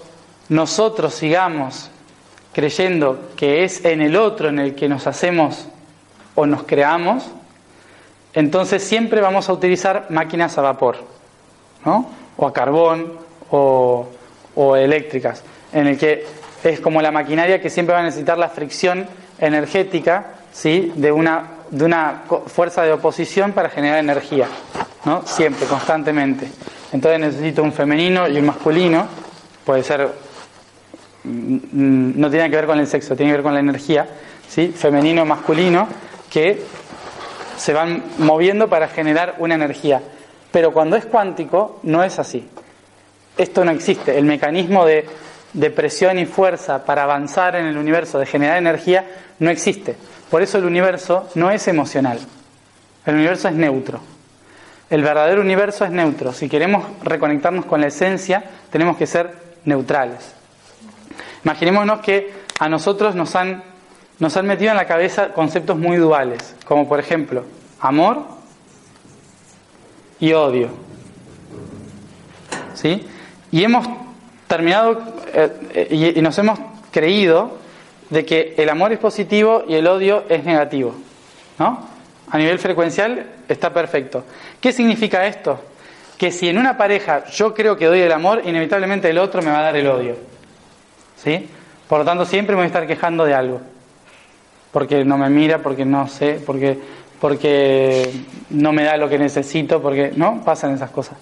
nosotros 0.49 1.13
sigamos 1.13 1.89
creyendo 2.53 3.29
que 3.36 3.63
es 3.63 3.86
en 3.86 4.01
el 4.01 4.15
otro 4.15 4.49
en 4.49 4.60
el 4.60 4.75
que 4.75 4.89
nos 4.89 5.08
hacemos 5.08 5.67
o 6.36 6.45
nos 6.45 6.63
creamos, 6.63 7.32
entonces 8.34 8.84
siempre 8.84 9.21
vamos 9.21 9.49
a 9.49 9.53
utilizar 9.53 10.08
máquinas 10.10 10.58
a 10.58 10.62
vapor, 10.62 10.97
¿no? 11.86 12.10
o 12.38 12.47
a 12.47 12.53
carbón 12.53 13.13
o, 13.51 14.08
o 14.55 14.75
eléctricas, 14.75 15.43
en 15.73 15.88
el 15.88 15.97
que 15.97 16.25
es 16.63 16.79
como 16.79 17.01
la 17.01 17.12
maquinaria 17.12 17.62
que 17.62 17.69
siempre 17.69 17.93
va 17.93 18.01
a 18.01 18.03
necesitar 18.03 18.38
la 18.38 18.49
fricción 18.49 19.07
energética 19.39 20.25
¿sí? 20.51 20.91
de, 20.95 21.12
una, 21.12 21.43
de 21.69 21.85
una 21.85 22.23
fuerza 22.47 22.83
de 22.83 22.91
oposición 22.91 23.53
para 23.53 23.69
generar 23.69 23.99
energía, 23.99 24.47
¿no? 25.05 25.25
siempre, 25.25 25.65
constantemente. 25.65 26.47
Entonces 26.91 27.19
necesito 27.19 27.63
un 27.63 27.71
femenino 27.71 28.27
y 28.27 28.38
un 28.38 28.45
masculino, 28.45 29.07
puede 29.65 29.83
ser, 29.83 30.09
mm, 31.23 32.19
no 32.19 32.29
tiene 32.29 32.49
que 32.49 32.55
ver 32.55 32.65
con 32.65 32.79
el 32.79 32.88
sexo, 32.88 33.15
tiene 33.15 33.31
que 33.31 33.38
ver 33.38 33.43
con 33.43 33.53
la 33.53 33.59
energía, 33.59 34.07
¿sí? 34.47 34.73
femenino, 34.75 35.25
masculino, 35.25 35.88
que 36.29 36.63
se 37.57 37.73
van 37.73 38.03
moviendo 38.17 38.69
para 38.69 38.88
generar 38.88 39.35
una 39.39 39.55
energía. 39.55 40.01
Pero 40.51 40.71
cuando 40.71 40.95
es 40.95 41.05
cuántico, 41.05 41.79
no 41.83 42.03
es 42.03 42.17
así. 42.17 42.47
Esto 43.39 43.63
no 43.63 43.71
existe. 43.71 44.17
El 44.17 44.25
mecanismo 44.25 44.86
de, 44.86 45.06
presión 45.71 46.19
y 46.19 46.25
fuerza 46.25 46.84
para 46.84 47.04
avanzar 47.04 47.56
en 47.56 47.67
el 47.67 47.78
universo, 47.78 48.19
de 48.19 48.25
generar 48.25 48.58
energía, 48.58 49.10
no 49.39 49.49
existe. 49.49 49.95
Por 50.30 50.41
eso 50.41 50.58
el 50.58 50.65
universo 50.65 51.30
no 51.36 51.49
es 51.49 51.65
emocional. 51.69 52.19
El 53.06 53.15
universo 53.15 53.47
es 53.47 53.54
neutro. 53.54 54.02
El 54.89 55.04
verdadero 55.04 55.39
universo 55.39 55.86
es 55.86 55.91
neutro. 55.91 56.34
Si 56.34 56.49
queremos 56.49 56.84
reconectarnos 57.02 57.63
con 57.63 57.80
la 57.80 57.88
esencia, 57.88 58.43
tenemos 58.69 58.97
que 58.97 59.08
ser 59.08 59.34
neutrales. 59.63 60.34
Imaginémonos 61.45 62.02
que 62.02 62.34
a 62.60 62.67
nosotros 62.67 63.15
nos 63.15 63.38
han, 63.38 63.63
nos 64.19 64.36
han 64.36 64.47
metido 64.47 64.71
en 64.71 64.78
la 64.78 64.86
cabeza 64.86 65.32
conceptos 65.32 65.78
muy 65.78 65.95
duales, 65.95 66.58
como 66.65 66.89
por 66.89 66.99
ejemplo 66.99 67.45
amor 67.80 68.25
y 70.19 70.34
odio. 70.34 70.71
¿Sí? 72.73 73.08
Y 73.51 73.63
hemos 73.63 73.88
terminado 74.47 75.01
eh, 75.33 75.88
y, 75.91 76.19
y 76.19 76.21
nos 76.21 76.38
hemos 76.38 76.59
creído 76.91 77.57
de 78.09 78.25
que 78.25 78.55
el 78.57 78.69
amor 78.69 78.91
es 78.91 78.99
positivo 78.99 79.63
y 79.67 79.75
el 79.75 79.88
odio 79.88 80.23
es 80.29 80.43
negativo. 80.43 80.95
¿No? 81.57 81.88
A 82.31 82.38
nivel 82.38 82.59
frecuencial 82.59 83.25
está 83.47 83.73
perfecto. 83.73 84.23
¿Qué 84.62 84.71
significa 84.71 85.25
esto? 85.25 85.59
Que 86.17 86.31
si 86.31 86.47
en 86.47 86.57
una 86.57 86.77
pareja 86.77 87.25
yo 87.27 87.53
creo 87.53 87.77
que 87.77 87.85
doy 87.85 88.01
el 88.01 88.12
amor, 88.12 88.41
inevitablemente 88.45 89.09
el 89.09 89.17
otro 89.17 89.41
me 89.41 89.51
va 89.51 89.59
a 89.59 89.63
dar 89.63 89.75
el 89.75 89.88
odio. 89.88 90.15
¿Sí? 91.17 91.49
Por 91.88 91.99
lo 91.99 92.05
tanto, 92.05 92.25
siempre 92.25 92.55
me 92.55 92.62
voy 92.62 92.65
a 92.65 92.67
estar 92.67 92.85
quejando 92.85 93.25
de 93.25 93.33
algo. 93.33 93.62
Porque 94.71 95.03
no 95.03 95.17
me 95.17 95.29
mira, 95.29 95.59
porque 95.59 95.85
no 95.85 96.07
sé, 96.07 96.39
porque, 96.45 96.77
porque 97.19 98.12
no 98.51 98.71
me 98.71 98.83
da 98.83 98.95
lo 98.97 99.09
que 99.09 99.17
necesito, 99.17 99.81
porque 99.81 100.12
no 100.15 100.43
pasan 100.45 100.75
esas 100.75 100.91
cosas. 100.91 101.17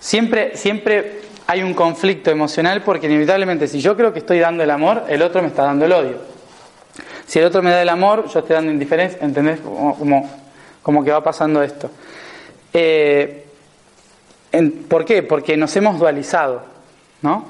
Siempre, 0.00 0.56
siempre 0.56 1.20
hay 1.46 1.62
un 1.62 1.74
conflicto 1.74 2.30
emocional 2.30 2.82
porque 2.82 3.06
inevitablemente 3.06 3.68
si 3.68 3.80
yo 3.80 3.96
creo 3.96 4.12
que 4.12 4.18
estoy 4.18 4.38
dando 4.40 4.64
el 4.64 4.70
amor, 4.70 5.04
el 5.08 5.22
otro 5.22 5.42
me 5.42 5.48
está 5.48 5.62
dando 5.64 5.84
el 5.84 5.92
odio. 5.92 6.18
Si 7.26 7.38
el 7.38 7.44
otro 7.44 7.62
me 7.62 7.70
da 7.70 7.82
el 7.82 7.88
amor, 7.88 8.28
yo 8.28 8.40
estoy 8.40 8.54
dando 8.54 8.72
indiferencia, 8.72 9.18
¿entendés? 9.22 9.60
Como, 9.60 10.30
como 10.82 11.04
que 11.04 11.10
va 11.10 11.22
pasando 11.22 11.62
esto. 11.62 11.90
Eh, 12.72 13.46
¿Por 14.88 15.04
qué? 15.04 15.22
Porque 15.22 15.56
nos 15.56 15.74
hemos 15.76 15.98
dualizado, 15.98 16.62
¿no? 17.22 17.46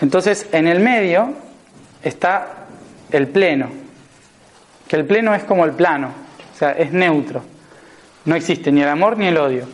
Entonces, 0.00 0.48
en 0.52 0.66
el 0.66 0.80
medio 0.80 1.32
está 2.02 2.66
el 3.10 3.28
pleno, 3.28 3.70
que 4.88 4.96
el 4.96 5.04
pleno 5.04 5.34
es 5.34 5.44
como 5.44 5.64
el 5.64 5.72
plano, 5.72 6.12
o 6.54 6.58
sea, 6.58 6.72
es 6.72 6.92
neutro. 6.92 7.42
No 8.24 8.34
existe 8.34 8.70
ni 8.70 8.82
el 8.82 8.88
amor 8.88 9.16
ni 9.16 9.28
el 9.28 9.38
odio. 9.38 9.66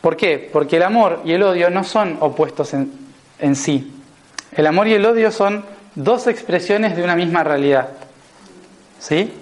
¿Por 0.00 0.16
qué? 0.16 0.48
Porque 0.52 0.76
el 0.76 0.82
amor 0.82 1.22
y 1.24 1.32
el 1.32 1.42
odio 1.42 1.70
no 1.70 1.82
son 1.82 2.16
opuestos 2.20 2.74
en, 2.74 3.07
en 3.38 3.56
sí. 3.56 3.92
El 4.52 4.66
amor 4.66 4.88
y 4.88 4.94
el 4.94 5.04
odio 5.04 5.30
son 5.30 5.64
dos 5.94 6.26
expresiones 6.26 6.96
de 6.96 7.02
una 7.02 7.16
misma 7.16 7.44
realidad. 7.44 7.88
¿Sí? 8.98 9.32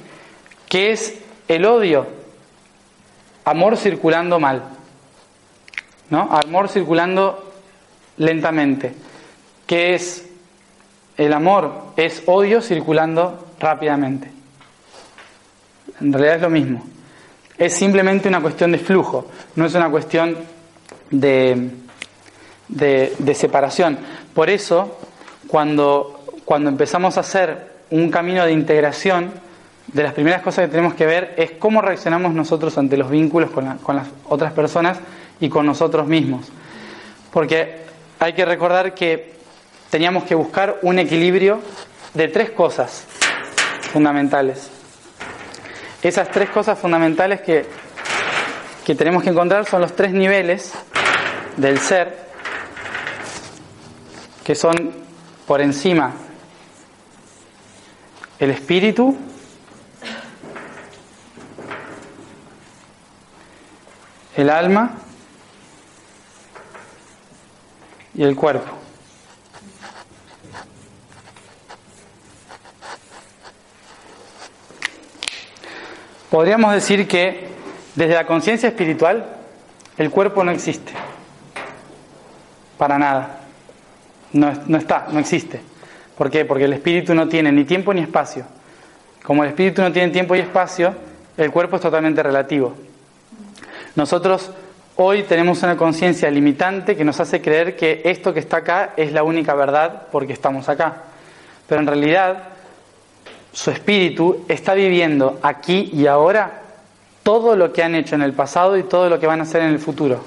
¿Qué 0.69 0.93
es 0.93 1.19
el 1.49 1.65
odio? 1.65 2.07
Amor 3.45 3.77
circulando 3.77 4.39
mal. 4.41 4.63
¿No? 6.11 6.29
Amor 6.31 6.69
circulando 6.69 7.53
lentamente. 8.17 8.95
¿Qué 9.67 9.95
es 9.95 10.27
el 11.17 11.33
amor? 11.33 11.93
Es 11.97 12.23
odio 12.27 12.61
circulando 12.61 13.47
rápidamente. 13.59 14.31
En 16.01 16.13
realidad 16.13 16.37
es 16.37 16.43
lo 16.43 16.51
mismo. 16.51 16.87
Es 17.59 17.75
simplemente 17.75 18.29
una 18.29 18.41
cuestión 18.41 18.73
de 18.73 18.79
flujo, 18.79 19.31
no 19.55 19.65
es 19.65 19.75
una 19.75 19.89
cuestión 19.89 20.37
de, 21.11 21.71
de, 22.69 23.35
separación. 23.35 23.99
Por 24.35 24.51
eso, 24.51 24.99
cuando, 25.49 26.25
cuando 26.45 26.69
empezamos 26.71 27.17
a 27.17 27.21
hacer 27.21 27.77
un 27.91 28.11
camino 28.11 28.45
de 28.45 28.53
integración, 28.53 29.33
de 29.87 30.03
las 30.03 30.13
primeras 30.13 30.43
cosas 30.43 30.65
que 30.67 30.71
tenemos 30.73 30.95
que 30.95 31.07
ver 31.07 31.35
es 31.37 31.53
cómo 31.53 31.81
reaccionamos 31.81 32.35
nosotros 32.35 32.77
ante 32.77 32.97
los 32.97 33.09
vínculos 33.09 33.51
con, 33.51 33.79
con, 33.79 33.97
las 33.97 34.09
otras 34.29 34.53
personas 34.53 34.99
y 35.39 35.49
con 35.49 35.65
nosotros 35.65 36.07
mismos. 36.07 36.49
Porque 37.33 37.83
hay 38.19 38.33
que 38.33 38.45
recordar 38.45 38.95
que 38.95 39.35
teníamos 39.91 40.25
que 40.25 40.35
buscar 40.35 40.79
un 40.83 40.99
equilibrio 40.99 41.61
de 42.15 42.29
tres 42.29 42.51
cosas 42.51 43.05
fundamentales. 43.93 44.71
Esas 46.03 46.31
tres 46.31 46.51
cosas 46.51 46.79
fundamentales 46.79 47.41
que, 47.41 47.67
que 48.85 48.95
tenemos 48.95 49.23
que 49.23 49.31
encontrar 49.31 49.67
son 49.67 49.81
los 49.81 49.95
tres 49.95 50.13
niveles 50.13 50.73
del 51.57 51.79
ser, 51.79 52.26
que 54.47 54.55
son 54.55 54.93
por 55.45 55.61
encima 55.61 56.13
el 58.39 58.53
espíritu, 58.53 59.17
el 64.37 64.49
alma 64.49 64.99
y 68.15 68.23
el 68.23 68.37
cuerpo. 68.37 68.71
Podríamos 76.31 76.73
decir 76.73 77.09
que 77.09 77.49
desde 77.97 78.15
la 78.15 78.29
conciencia 78.29 78.69
espiritual 78.69 79.27
el 79.99 80.09
cuerpo 80.13 80.45
no 80.45 80.53
existe. 80.53 80.93
Para 82.79 82.97
nada. 82.97 83.46
No, 84.33 84.53
no, 84.67 84.79
está, 84.79 85.07
no 85.11 85.19
existe. 85.19 85.61
¿Por 86.17 86.31
qué? 86.31 86.45
Porque 86.45 86.65
el 86.65 86.73
espíritu 86.73 87.15
no 87.15 87.29
tiene 87.29 87.53
ni 87.53 87.65
tiempo 87.65 87.93
ni 87.93 88.01
espacio. 88.03 88.45
Como 89.23 89.45
el 89.45 89.51
espíritu 89.51 89.83
no 89.83 89.93
tiene 89.93 90.13
tiempo 90.13 90.35
y 90.35 90.41
espacio, 90.41 90.95
el 91.37 91.51
cuerpo 91.51 91.77
es 91.77 91.83
totalmente 91.83 92.23
relativo. 92.23 92.75
Nosotros 93.95 94.51
hoy 94.97 95.25
tenemos 95.25 95.63
una 95.63 95.77
conciencia 95.77 96.31
limitante 96.31 96.97
que 96.97 97.05
nos 97.05 97.21
hace 97.21 97.41
creer 97.41 97.77
que 97.77 98.03
esto 98.05 98.33
que 98.33 98.41
está 98.41 98.59
acá 98.59 98.93
es 98.97 99.13
la 99.13 99.23
única 99.23 99.55
verdad 99.55 100.05
porque 100.11 100.33
estamos 100.33 100.69
acá. 100.69 101.03
Pero 101.69 101.81
en 101.81 101.87
realidad 101.87 102.45
su 103.53 103.71
espíritu 103.71 104.45
está 104.49 104.75
viviendo 104.75 105.39
aquí 105.43 105.91
y 105.93 106.07
ahora 106.07 106.63
todo 107.23 107.57
lo 107.57 107.73
que 107.73 107.83
han 107.83 107.95
hecho 107.95 108.15
en 108.15 108.23
el 108.23 108.33
pasado 108.33 108.77
y 108.77 108.85
todo 108.85 109.09
lo 109.09 109.19
que 109.19 109.27
van 109.27 109.41
a 109.41 109.43
hacer 109.43 109.63
en 109.63 109.71
el 109.71 109.79
futuro. 109.79 110.23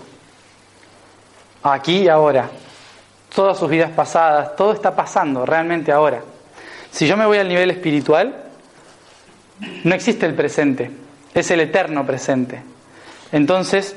Aquí 1.64 2.00
y 2.00 2.08
ahora. 2.10 2.50
Todas 3.34 3.58
sus 3.58 3.70
vidas 3.70 3.92
pasadas, 3.92 4.56
todo 4.56 4.74
está 4.74 4.96
pasando 4.96 5.46
realmente 5.46 5.92
ahora. 5.92 6.22
Si 6.92 7.08
yo 7.08 7.16
me 7.16 7.26
voy 7.26 7.38
al 7.38 7.48
nivel 7.48 7.70
espiritual, 7.72 8.36
no 9.84 9.96
existe 9.96 10.26
el 10.26 10.34
presente, 10.34 10.92
es 11.34 11.52
el 11.52 11.60
eterno 11.60 12.06
presente. 12.06 12.62
Entonces, 13.32 13.96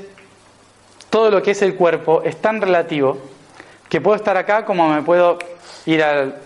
todo 1.11 1.31
lo 1.31 1.43
que 1.43 1.53
es 1.53 1.63
el 1.63 1.75
cuerpo 1.75 2.23
es 2.25 2.41
tan 2.41 2.61
relativo 2.61 3.19
que 3.89 4.01
puedo 4.01 4.17
estar 4.17 4.37
acá 4.37 4.65
como 4.65 4.89
me 4.89 5.03
puedo 5.03 5.39
ir 5.87 6.03
al, 6.03 6.37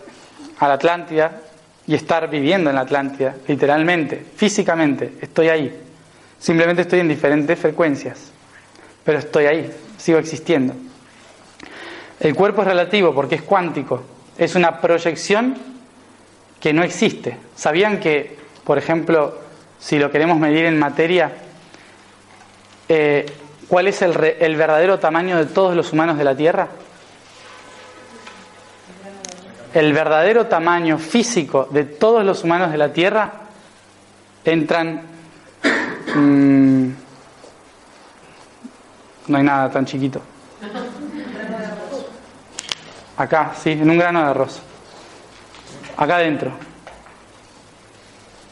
a 0.58 0.68
la 0.68 0.74
Atlántida 0.74 1.40
y 1.86 1.94
estar 1.94 2.28
viviendo 2.28 2.70
en 2.70 2.76
la 2.76 2.82
Atlántida, 2.82 3.36
literalmente, 3.46 4.24
físicamente, 4.36 5.12
estoy 5.20 5.48
ahí. 5.48 5.82
Simplemente 6.38 6.82
estoy 6.82 7.00
en 7.00 7.08
diferentes 7.08 7.58
frecuencias, 7.58 8.30
pero 9.04 9.18
estoy 9.18 9.46
ahí, 9.46 9.72
sigo 9.96 10.18
existiendo. 10.18 10.74
El 12.20 12.34
cuerpo 12.34 12.62
es 12.62 12.68
relativo 12.68 13.14
porque 13.14 13.36
es 13.36 13.42
cuántico, 13.42 14.02
es 14.38 14.54
una 14.54 14.80
proyección 14.80 15.56
que 16.60 16.72
no 16.72 16.82
existe. 16.82 17.36
¿Sabían 17.54 18.00
que, 18.00 18.38
por 18.64 18.78
ejemplo, 18.78 19.38
si 19.78 19.98
lo 19.98 20.10
queremos 20.10 20.38
medir 20.38 20.64
en 20.64 20.78
materia, 20.78 21.32
eh, 22.88 23.26
cuál 23.68 23.88
es 23.88 24.00
el, 24.02 24.14
re, 24.14 24.36
el, 24.40 24.56
verdadero 24.56 24.98
tamaño 24.98 25.36
de 25.36 25.46
todos 25.46 25.76
los 25.76 25.92
humanos 25.92 26.16
de 26.18 26.24
la 26.24 26.36
Tierra? 26.36 26.68
el 29.76 29.92
verdadero 29.92 30.46
tamaño 30.46 30.96
físico 30.96 31.68
de 31.70 31.84
todos 31.84 32.24
los 32.24 32.44
humanos 32.44 32.72
de 32.72 32.78
la 32.78 32.94
Tierra, 32.94 33.30
entran... 34.42 35.02
mm, 36.14 36.88
no 39.28 39.36
hay 39.36 39.42
nada 39.42 39.70
tan 39.70 39.84
chiquito. 39.84 40.22
Acá, 43.16 43.52
sí, 43.58 43.72
en 43.72 43.88
un 43.88 43.98
grano 43.98 44.22
de 44.22 44.30
arroz. 44.30 44.60
Acá 45.96 46.16
adentro. 46.16 46.52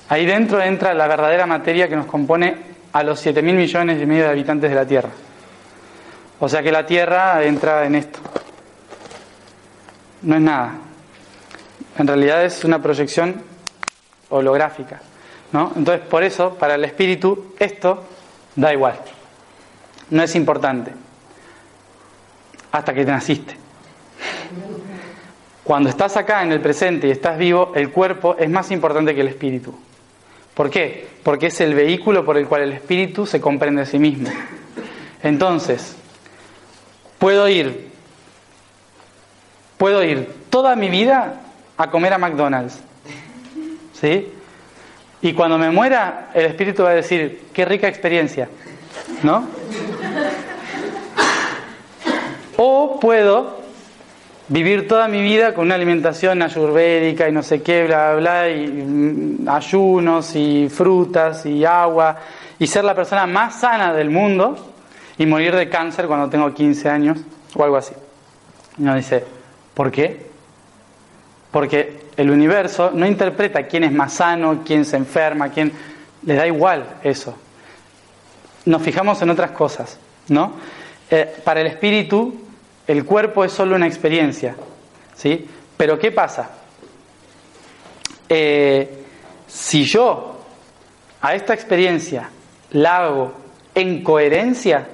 Ahí 0.09 0.25
dentro 0.27 0.63
entra 0.63 0.95
la 0.95 1.07
verdadera 1.07 1.47
materia 1.47 1.89
que 1.89 1.97
nos 1.97 2.07
compone 2.07 2.75
a 2.93 3.03
los 3.03 3.21
7 3.21 3.43
mil 3.43 3.57
millones 3.57 4.01
y 4.01 4.07
medio 4.07 4.25
de 4.25 4.31
habitantes 4.31 4.71
de 4.71 4.77
la 4.77 4.87
Tierra. 4.87 5.11
O 6.41 6.49
sea 6.49 6.63
que 6.63 6.73
la 6.73 6.87
Tierra 6.87 7.43
entra 7.43 7.85
en 7.85 7.95
esto. 7.97 8.19
No 10.23 10.37
es 10.37 10.41
nada. 10.41 10.75
En 11.99 12.07
realidad 12.07 12.45
es 12.45 12.65
una 12.65 12.81
proyección 12.81 13.43
holográfica. 14.31 15.01
¿no? 15.53 15.73
Entonces, 15.77 16.07
por 16.07 16.23
eso, 16.23 16.55
para 16.55 16.75
el 16.75 16.85
espíritu, 16.85 17.55
esto 17.59 18.05
da 18.57 18.73
igual. 18.73 18.99
No 20.11 20.23
es 20.23 20.35
importante. 20.35 20.93
Hasta 22.73 22.93
que 22.93 23.05
te 23.05 23.11
naciste. 23.11 23.64
Cuando 25.65 25.89
estás 25.89 26.17
acá 26.19 26.43
en 26.43 26.53
el 26.53 26.61
presente 26.61 27.09
y 27.09 27.11
estás 27.11 27.39
vivo, 27.39 27.73
el 27.75 27.91
cuerpo 27.91 28.37
es 28.39 28.51
más 28.51 28.71
importante 28.71 29.15
que 29.15 29.23
el 29.23 29.29
espíritu. 29.29 29.75
¿Por 30.53 30.69
qué? 30.69 31.09
Porque 31.23 31.47
es 31.47 31.61
el 31.63 31.75
vehículo 31.75 32.25
por 32.25 32.37
el 32.37 32.47
cual 32.47 32.63
el 32.63 32.73
espíritu 32.73 33.27
se 33.27 33.41
comprende 33.41 33.83
a 33.83 33.87
sí 33.87 33.99
mismo. 33.99 34.29
Entonces, 35.23 35.97
puedo 37.19 37.49
ir, 37.49 37.89
puedo 39.79 40.05
ir 40.05 40.31
toda 40.51 40.77
mi 40.77 40.91
vida 40.91 41.41
a 41.79 41.91
comer 41.91 42.13
a 42.13 42.19
McDonald's. 42.19 42.79
¿Sí? 43.99 44.29
Y 45.23 45.33
cuando 45.33 45.57
me 45.57 45.71
muera, 45.71 46.31
el 46.35 46.45
espíritu 46.45 46.83
va 46.83 46.91
a 46.91 46.95
decir, 46.95 47.47
qué 47.55 47.65
rica 47.65 47.89
experiencia. 47.89 48.51
¿No? 49.23 49.49
O 52.59 53.01
puedo 53.01 53.64
vivir 54.49 54.87
toda 54.87 55.09
mi 55.09 55.23
vida 55.23 55.55
con 55.55 55.67
una 55.67 55.75
alimentación 55.75 56.43
ayurvédica 56.43 57.29
y 57.29 57.33
no 57.33 57.43
sé 57.43 57.63
qué, 57.63 57.87
bla, 57.87 58.15
bla, 58.15 58.21
bla, 58.21 58.51
y 58.51 58.67
mm, 58.67 59.49
ayunos 59.49 60.35
y 60.37 60.69
frutas 60.69 61.47
y 61.47 61.65
agua, 61.65 62.17
y 62.59 62.67
ser 62.67 62.85
la 62.85 62.95
persona 62.95 63.27
más 63.27 63.61
sana 63.61 63.93
del 63.93 64.11
mundo 64.11 64.73
y 65.19 65.27
morir 65.27 65.55
de 65.55 65.69
cáncer 65.69 66.07
cuando 66.07 66.29
tengo 66.29 66.53
15 66.53 66.89
años 66.89 67.19
o 67.55 67.65
algo 67.65 67.77
así. 67.77 67.95
Y 68.79 68.83
uno 68.83 68.95
dice, 68.95 69.25
¿por 69.73 69.91
qué? 69.91 70.27
Porque 71.51 72.05
el 72.17 72.31
universo 72.31 72.91
no 72.93 73.07
interpreta 73.07 73.63
quién 73.65 73.85
es 73.85 73.93
más 73.93 74.15
sano, 74.15 74.63
quién 74.65 74.85
se 74.85 74.97
enferma, 74.97 75.49
quién... 75.51 75.73
Le 76.27 76.35
da 76.35 76.47
igual 76.47 76.87
eso. 77.03 77.37
Nos 78.65 78.81
fijamos 78.81 79.21
en 79.21 79.29
otras 79.29 79.51
cosas, 79.51 79.99
¿no? 80.29 80.55
Eh, 81.11 81.37
para 81.45 81.61
el 81.61 81.67
espíritu, 81.67 82.44
el 82.87 83.05
cuerpo 83.05 83.45
es 83.45 83.53
solo 83.53 83.77
una 83.77 83.87
experiencia, 83.87 84.55
¿sí? 85.15 85.49
Pero 85.77 85.99
¿qué 85.99 86.13
pasa? 86.13 86.51
Eh, 88.29 89.05
si 89.47 89.85
yo 89.85 90.41
a 91.21 91.35
esta 91.35 91.55
experiencia 91.55 92.31
la 92.71 93.05
hago 93.05 93.33
en 93.75 94.03
coherencia, 94.03 94.87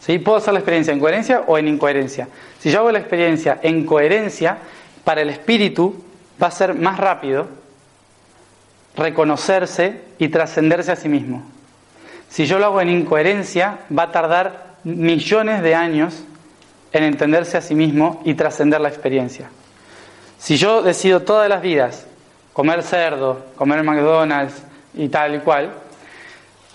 ¿sí? 0.00 0.18
Puedo 0.18 0.38
hacer 0.38 0.52
la 0.52 0.60
experiencia 0.60 0.92
en 0.92 1.00
coherencia 1.00 1.44
o 1.46 1.58
en 1.58 1.68
incoherencia. 1.68 2.28
Si 2.58 2.70
yo 2.70 2.80
hago 2.80 2.92
la 2.92 2.98
experiencia 2.98 3.60
en 3.62 3.84
coherencia, 3.86 4.58
para 5.04 5.22
el 5.22 5.30
espíritu 5.30 6.04
va 6.42 6.48
a 6.48 6.50
ser 6.50 6.74
más 6.74 6.98
rápido 6.98 7.48
reconocerse 8.96 10.02
y 10.18 10.28
trascenderse 10.28 10.92
a 10.92 10.96
sí 10.96 11.08
mismo. 11.08 11.44
Si 12.28 12.46
yo 12.46 12.58
lo 12.58 12.66
hago 12.66 12.80
en 12.80 12.90
incoherencia, 12.90 13.78
va 13.96 14.04
a 14.04 14.12
tardar 14.12 14.76
millones 14.84 15.62
de 15.62 15.74
años 15.74 16.24
en 16.92 17.04
entenderse 17.04 17.56
a 17.56 17.60
sí 17.60 17.74
mismo 17.74 18.22
y 18.24 18.34
trascender 18.34 18.80
la 18.80 18.88
experiencia. 18.88 19.50
Si 20.38 20.56
yo 20.56 20.82
decido 20.82 21.20
todas 21.20 21.48
las 21.48 21.62
vidas 21.62 22.06
comer 22.52 22.82
cerdo, 22.82 23.46
comer 23.56 23.82
McDonald's 23.82 24.62
y 24.94 25.08
tal 25.08 25.36
y 25.36 25.38
cual, 25.38 25.72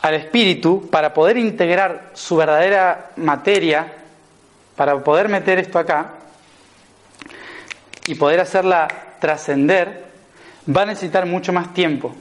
al 0.02 0.14
espíritu, 0.14 0.90
para 0.90 1.14
poder 1.14 1.38
integrar 1.38 2.12
su 2.14 2.36
verdadera 2.36 3.12
materia, 3.18 3.88
para 4.76 4.98
poder 5.04 5.30
meter 5.30 5.60
esto 5.60 5.80
acá 5.80 6.12
y 8.08 8.16
poder 8.16 8.40
hacerla 8.40 8.88
trascender, 9.20 10.06
va 10.70 10.84
a 10.84 10.86
necesitar 10.86 11.26
mucho 11.26 11.54
más 11.54 11.74
tiempo, 11.74 12.14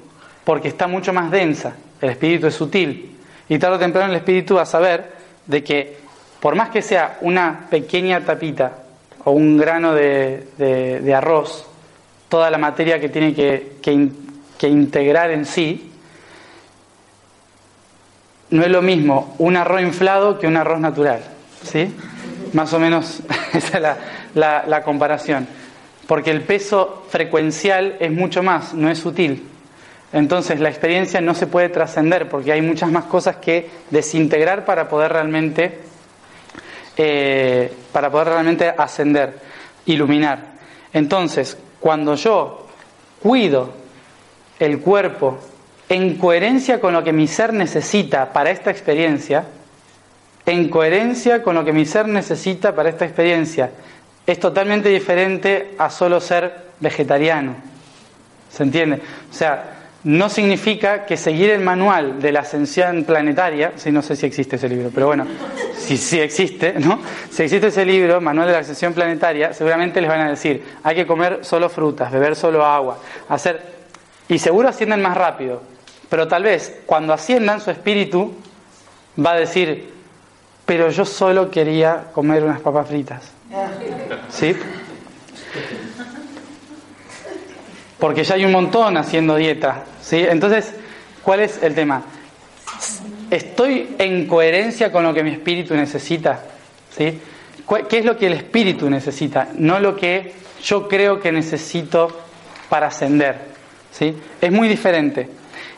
porque 0.45 0.69
está 0.69 0.87
mucho 0.87 1.13
más 1.13 1.31
densa, 1.31 1.75
el 2.01 2.11
espíritu 2.11 2.47
es 2.47 2.55
sutil, 2.55 3.17
y 3.49 3.59
tarde 3.59 3.77
o 3.77 3.79
temprano 3.79 4.11
el 4.11 4.17
espíritu 4.17 4.57
va 4.57 4.63
a 4.63 4.67
saber 4.67 5.13
de 5.47 5.63
que 5.63 6.02
por 6.43 6.57
más 6.57 6.71
que 6.71 6.83
sea 6.83 7.19
una 7.21 7.67
pequeña 7.71 8.21
tapita 8.21 8.73
o 9.25 9.31
un 9.31 9.57
grano 9.57 9.95
de, 9.95 11.13
arroz, 11.17 11.65
toda 12.29 12.51
la 12.51 12.59
materia 12.59 12.99
que 12.99 13.09
tiene 13.09 13.33
que, 13.33 13.77
que 13.81 13.93
in- 13.93 14.17
que 14.59 14.67
integrar 14.69 15.31
en 15.31 15.47
sí, 15.47 15.89
no 18.51 18.63
es 18.63 18.71
lo 18.71 18.83
mismo 18.83 19.35
un 19.39 19.57
arroz 19.57 19.81
inflado 19.83 20.39
que 20.39 20.47
un 20.49 20.57
arroz 20.57 20.81
natural. 20.81 21.21
¿Sí? 21.63 21.95
Más 22.53 22.73
o 22.73 22.79
menos 22.81 23.21
esa 23.55 23.77
es 23.79 23.83
la- 24.35 24.65
la 24.67 24.83
comparación. 24.83 25.47
Porque 26.09 26.31
el 26.33 26.43
peso 26.43 27.05
frecuencial 27.09 27.97
es 28.01 28.11
mucho 28.11 28.43
más, 28.43 28.75
no 28.75 28.91
es 28.91 28.99
sutil. 28.99 29.47
Entonces 30.13 30.59
la 30.61 30.69
experiencia 30.69 31.21
no 31.21 31.35
se 31.35 31.47
puede 31.47 31.69
trascender 31.69 32.29
porque 32.29 32.53
hay 32.53 32.61
muchas 32.61 32.91
más 32.91 33.05
cosas 33.05 33.37
que 33.37 33.71
desintegrar 33.91 34.65
para 34.65 34.89
poder 34.89 35.13
realmente 35.13 35.79
eh, 36.97 37.73
para 37.93 38.11
poder 38.11 38.29
realmente 38.29 38.69
ascender, 38.77 39.39
iluminar. 39.87 40.53
Entonces, 40.93 41.57
cuando 41.81 42.15
yo 42.15 42.67
cuido 43.23 43.73
el 44.59 44.81
cuerpo 44.81 45.39
en 45.89 46.17
coherencia 46.17 46.81
con 46.81 46.93
lo 46.93 47.03
que 47.03 47.13
mi 47.13 47.27
ser 47.27 47.53
necesita 47.53 48.33
para 48.33 48.51
esta 48.51 48.71
experiencia, 48.71 49.45
en 50.47 50.69
coherencia 50.69 51.43
con 51.43 51.55
lo 51.55 51.65
que 51.65 51.73
mi 51.73 51.87
ser 51.87 52.09
necesita 52.09 52.75
para 52.75 52.89
esta 52.89 53.05
experiencia, 53.05 53.71
es 54.27 54.39
totalmente 54.39 54.89
diferente 54.89 55.75
a 55.79 55.91
solo 55.91 56.21
ser 56.21 56.69
vegetariano. 56.81 57.57
¿Se 58.51 58.63
entiende? 58.63 59.01
O 59.31 59.35
sea, 59.35 59.82
no 60.05 60.29
significa 60.29 61.07
que 61.07 61.17
seguir 61.17 61.51
el 61.51 61.61
manual 61.61 62.21
de 62.21 62.33
la 62.33 62.41
ascensión 62.41 63.05
planetaria, 63.05 63.73
sí, 63.77 63.93
no 63.93 64.03
sé 64.03 64.17
si 64.17 64.27
existe 64.27 64.57
ese 64.57 64.69
libro, 64.69 64.91
pero 64.93 65.07
bueno, 65.07 65.27
si 65.77 65.97
sí 65.97 66.21
existe, 66.21 66.75
¿no? 66.79 67.01
Si 67.31 67.43
existe 67.43 67.69
ese 67.69 67.85
libro, 67.85 68.21
Manual 68.21 68.47
de 68.47 68.53
la 68.53 68.59
Ascensión 68.61 68.95
Planetaria, 68.95 69.53
seguramente 69.53 70.01
les 70.01 70.11
van 70.11 70.21
a 70.21 70.31
decir, 70.31 70.65
hay 70.83 70.95
que 70.95 71.07
comer 71.07 71.41
solo 71.43 71.69
frutas, 71.69 72.11
beber 72.11 72.37
solo 72.37 72.65
agua, 72.65 72.99
hacer... 73.29 73.73
Y 74.29 74.39
seguro 74.39 74.69
ascienden 74.69 75.03
más 75.03 75.17
rápido, 75.17 75.63
pero 76.09 76.27
tal 76.29 76.45
vez 76.45 76.81
cuando 76.87 77.13
asciendan 77.13 77.61
su 77.61 77.71
espíritu 77.71 78.35
va 79.25 79.33
a 79.33 79.37
decir, 79.37 79.93
pero 80.65 80.91
yo 80.91 81.05
solo 81.05 81.51
quería 81.51 82.05
comer 82.13 82.43
unas 82.45 82.61
papas 82.61 82.89
fritas. 82.89 83.33
¿Sí? 84.31 84.57
Porque 87.99 88.25
ya 88.25 88.35
hay 88.35 88.45
un 88.45 88.53
montón 88.53 88.97
haciendo 88.97 89.37
dieta. 89.37 89.85
¿Sí? 90.03 90.19
Entonces, 90.29 90.75
¿cuál 91.23 91.41
es 91.41 91.63
el 91.63 91.75
tema? 91.75 92.03
¿Estoy 93.31 93.95
en 93.99 94.27
coherencia 94.27 94.93
con 94.93 95.05
lo 95.05 95.15
que 95.15 95.23
mi 95.23 95.31
espíritu 95.31 95.75
necesita? 95.75 96.41
¿Sí? 96.97 97.19
¿Cu- 97.65 97.87
¿Qué 97.89 97.99
es 97.99 98.05
lo 98.05 98.17
que 98.17 98.27
el 98.27 98.35
espíritu 98.35 98.91
necesita? 98.91 99.49
No 99.55 99.81
lo 99.81 99.97
que 99.97 100.33
yo 100.63 100.89
creo 100.89 101.19
que 101.21 101.33
necesito 101.33 102.21
para 102.69 102.89
ascender. 102.89 103.37
¿sí? 103.91 104.15
Es 104.41 104.53
muy 104.53 104.69
diferente. 104.69 105.29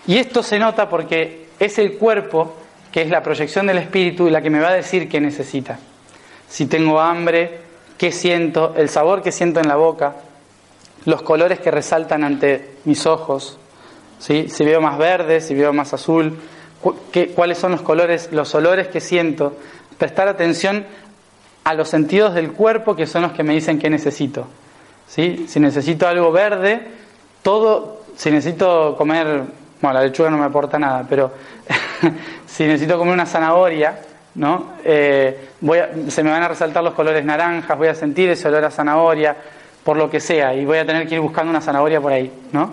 Y 0.06 0.18
esto 0.18 0.42
se 0.42 0.58
nota 0.58 0.88
porque 0.88 1.46
es 1.58 1.78
el 1.78 1.94
cuerpo, 1.94 2.56
que 2.90 3.02
es 3.02 3.10
la 3.10 3.22
proyección 3.22 3.66
del 3.66 3.78
espíritu, 3.78 4.28
la 4.28 4.42
que 4.42 4.50
me 4.50 4.60
va 4.60 4.68
a 4.68 4.74
decir 4.74 5.08
qué 5.08 5.20
necesita. 5.20 5.78
Si 6.48 6.66
tengo 6.66 7.00
hambre, 7.00 7.58
qué 7.96 8.12
siento, 8.12 8.74
el 8.76 8.88
sabor 8.88 9.22
que 9.22 9.32
siento 9.32 9.60
en 9.60 9.68
la 9.68 9.76
boca, 9.76 10.16
los 11.04 11.22
colores 11.22 11.60
que 11.60 11.70
resaltan 11.70 12.24
ante 12.24 12.74
mis 12.84 13.06
ojos, 13.06 13.58
si 14.18 14.64
veo 14.64 14.80
más 14.80 14.98
verde, 14.98 15.40
si 15.40 15.54
veo 15.54 15.72
más 15.72 15.92
azul, 15.94 16.38
qué- 17.12 17.28
cuáles 17.28 17.58
son 17.58 17.72
los 17.72 17.82
colores, 17.82 18.28
los 18.32 18.54
olores 18.54 18.88
que 18.88 19.00
siento, 19.00 19.56
prestar 19.98 20.28
atención 20.28 20.84
a 21.64 21.74
los 21.74 21.88
sentidos 21.88 22.34
del 22.34 22.52
cuerpo 22.52 22.94
que 22.96 23.06
son 23.06 23.22
los 23.22 23.32
que 23.32 23.42
me 23.42 23.54
dicen 23.54 23.78
qué 23.78 23.88
necesito. 23.90 24.46
Si 25.06 25.46
necesito 25.60 26.08
algo 26.08 26.32
verde, 26.32 26.80
todo, 27.42 28.02
si 28.16 28.30
necesito 28.30 28.96
comer, 28.96 29.42
bueno, 29.80 29.98
la 29.98 30.04
lechuga 30.04 30.30
no 30.30 30.38
me 30.38 30.44
aporta 30.44 30.78
nada, 30.78 31.04
pero 31.08 31.30
si 32.46 32.64
necesito 32.64 32.98
comer 32.98 33.14
una 33.14 33.26
zanahoria, 33.26 33.98
¿no? 34.36 34.72
Eh, 34.84 35.48
voy 35.60 35.78
a- 35.78 35.90
se 36.08 36.22
me 36.22 36.30
van 36.30 36.42
a 36.42 36.48
resaltar 36.48 36.82
los 36.82 36.94
colores 36.94 37.24
naranjas, 37.24 37.76
voy 37.78 37.88
a 37.88 37.94
sentir 37.94 38.28
ese 38.30 38.48
olor 38.48 38.64
a 38.64 38.70
zanahoria. 38.70 39.36
por 39.84 39.98
lo 39.98 40.08
que 40.08 40.18
sea, 40.18 40.54
y 40.54 40.64
voy 40.64 40.78
a 40.78 40.86
tener 40.86 41.06
que 41.06 41.14
ir 41.16 41.20
buscando 41.20 41.50
una 41.50 41.60
zanahoria 41.60 42.00
por 42.00 42.10
ahí, 42.10 42.32
¿no? 42.52 42.72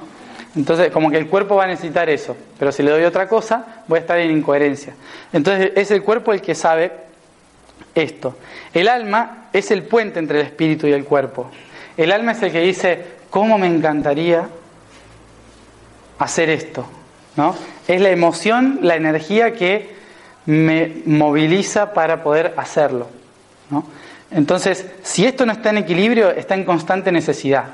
Entonces, 0.55 0.91
como 0.91 1.09
que 1.09 1.17
el 1.17 1.27
cuerpo 1.27 1.55
va 1.55 1.63
a 1.63 1.67
necesitar 1.67 2.09
eso, 2.09 2.35
pero 2.59 2.71
si 2.71 2.83
le 2.83 2.91
doy 2.91 3.03
otra 3.03 3.27
cosa, 3.27 3.83
voy 3.87 3.97
a 3.97 4.01
estar 4.01 4.19
en 4.19 4.31
incoherencia. 4.31 4.93
Entonces, 5.31 5.71
es 5.75 5.91
el 5.91 6.03
cuerpo 6.03 6.33
el 6.33 6.41
que 6.41 6.55
sabe 6.55 6.91
esto. 7.95 8.37
El 8.73 8.89
alma 8.89 9.49
es 9.53 9.71
el 9.71 9.83
puente 9.83 10.19
entre 10.19 10.41
el 10.41 10.45
espíritu 10.47 10.87
y 10.87 10.91
el 10.93 11.05
cuerpo. 11.05 11.49
El 11.95 12.11
alma 12.11 12.33
es 12.33 12.43
el 12.43 12.51
que 12.51 12.61
dice, 12.61 13.05
¿cómo 13.29 13.57
me 13.57 13.67
encantaría 13.67 14.47
hacer 16.19 16.49
esto? 16.49 16.85
¿No? 17.37 17.55
Es 17.87 18.01
la 18.01 18.09
emoción, 18.09 18.79
la 18.81 18.95
energía 18.95 19.53
que 19.53 19.95
me 20.45 21.01
moviliza 21.05 21.93
para 21.93 22.23
poder 22.23 22.53
hacerlo. 22.57 23.07
¿no? 23.69 23.85
Entonces, 24.31 24.85
si 25.03 25.25
esto 25.25 25.45
no 25.45 25.53
está 25.53 25.69
en 25.69 25.79
equilibrio, 25.79 26.31
está 26.31 26.55
en 26.55 26.65
constante 26.65 27.11
necesidad, 27.11 27.65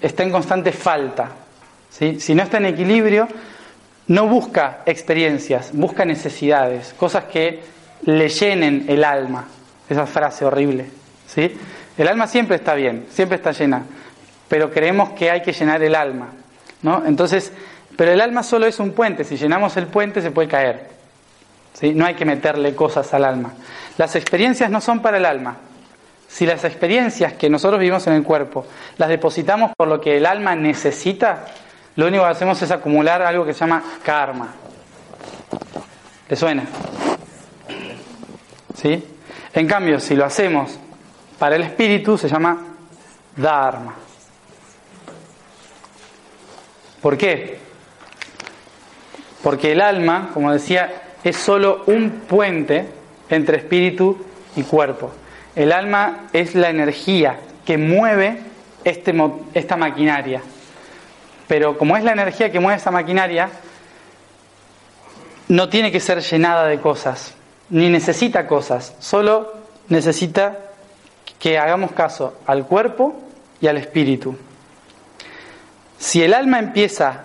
está 0.00 0.22
en 0.22 0.30
constante 0.30 0.72
falta. 0.72 1.30
Si 1.90 2.34
no 2.34 2.42
está 2.42 2.58
en 2.58 2.66
equilibrio, 2.66 3.28
no 4.08 4.26
busca 4.26 4.80
experiencias, 4.86 5.70
busca 5.72 6.04
necesidades, 6.04 6.94
cosas 6.94 7.24
que 7.24 7.60
le 8.02 8.28
llenen 8.28 8.86
el 8.88 9.04
alma. 9.04 9.46
Esa 9.88 10.06
frase 10.06 10.44
horrible. 10.44 10.86
¿sí? 11.26 11.56
El 11.96 12.08
alma 12.08 12.26
siempre 12.26 12.56
está 12.56 12.74
bien, 12.74 13.06
siempre 13.10 13.36
está 13.36 13.52
llena, 13.52 13.82
pero 14.48 14.70
creemos 14.70 15.10
que 15.10 15.30
hay 15.30 15.42
que 15.42 15.52
llenar 15.52 15.82
el 15.82 15.94
alma. 15.94 16.28
¿no? 16.82 17.04
Entonces, 17.06 17.52
pero 17.96 18.12
el 18.12 18.20
alma 18.20 18.42
solo 18.42 18.66
es 18.66 18.78
un 18.78 18.92
puente, 18.92 19.24
si 19.24 19.36
llenamos 19.36 19.76
el 19.76 19.86
puente 19.86 20.22
se 20.22 20.30
puede 20.30 20.48
caer. 20.48 20.88
¿sí? 21.74 21.92
No 21.94 22.06
hay 22.06 22.14
que 22.14 22.24
meterle 22.24 22.74
cosas 22.74 23.12
al 23.12 23.24
alma. 23.24 23.52
Las 23.98 24.14
experiencias 24.16 24.70
no 24.70 24.80
son 24.80 25.00
para 25.02 25.18
el 25.18 25.26
alma. 25.26 25.56
Si 26.28 26.44
las 26.44 26.62
experiencias 26.64 27.32
que 27.32 27.48
nosotros 27.48 27.80
vivimos 27.80 28.06
en 28.06 28.12
el 28.12 28.22
cuerpo 28.22 28.66
las 28.98 29.08
depositamos 29.08 29.72
por 29.76 29.88
lo 29.88 30.00
que 30.00 30.18
el 30.18 30.26
alma 30.26 30.54
necesita, 30.54 31.46
lo 31.98 32.06
único 32.06 32.22
que 32.22 32.30
hacemos 32.30 32.62
es 32.62 32.70
acumular 32.70 33.22
algo 33.22 33.44
que 33.44 33.52
se 33.52 33.58
llama 33.58 33.82
karma. 34.04 34.54
¿Le 36.28 36.36
suena? 36.36 36.62
¿Sí? 38.72 39.04
En 39.52 39.66
cambio, 39.66 39.98
si 39.98 40.14
lo 40.14 40.24
hacemos 40.24 40.78
para 41.40 41.56
el 41.56 41.62
espíritu, 41.62 42.16
se 42.16 42.28
llama 42.28 42.56
dharma. 43.34 43.96
¿Por 47.02 47.18
qué? 47.18 47.58
Porque 49.42 49.72
el 49.72 49.80
alma, 49.80 50.30
como 50.32 50.52
decía, 50.52 51.16
es 51.24 51.36
solo 51.36 51.82
un 51.88 52.10
puente 52.28 52.88
entre 53.28 53.56
espíritu 53.56 54.24
y 54.54 54.62
cuerpo. 54.62 55.10
El 55.56 55.72
alma 55.72 56.28
es 56.32 56.54
la 56.54 56.70
energía 56.70 57.40
que 57.66 57.76
mueve 57.76 58.38
este, 58.84 59.12
esta 59.52 59.76
maquinaria. 59.76 60.42
Pero 61.48 61.78
como 61.78 61.96
es 61.96 62.04
la 62.04 62.12
energía 62.12 62.52
que 62.52 62.60
mueve 62.60 62.76
esta 62.76 62.90
maquinaria, 62.90 63.48
no 65.48 65.70
tiene 65.70 65.90
que 65.90 65.98
ser 65.98 66.20
llenada 66.20 66.66
de 66.66 66.78
cosas, 66.78 67.34
ni 67.70 67.88
necesita 67.88 68.46
cosas, 68.46 68.94
solo 68.98 69.54
necesita 69.88 70.58
que 71.38 71.58
hagamos 71.58 71.92
caso 71.92 72.38
al 72.46 72.66
cuerpo 72.66 73.16
y 73.60 73.66
al 73.66 73.78
espíritu. 73.78 74.36
Si 75.98 76.22
el 76.22 76.34
alma 76.34 76.58
empieza 76.58 77.24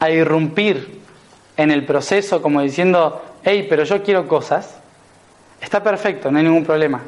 a 0.00 0.10
irrumpir 0.10 1.00
en 1.56 1.70
el 1.70 1.84
proceso 1.84 2.40
como 2.40 2.62
diciendo, 2.62 3.22
hey, 3.44 3.66
pero 3.68 3.84
yo 3.84 4.02
quiero 4.02 4.26
cosas, 4.26 4.78
está 5.60 5.82
perfecto, 5.82 6.30
no 6.30 6.38
hay 6.38 6.44
ningún 6.44 6.64
problema. 6.64 7.02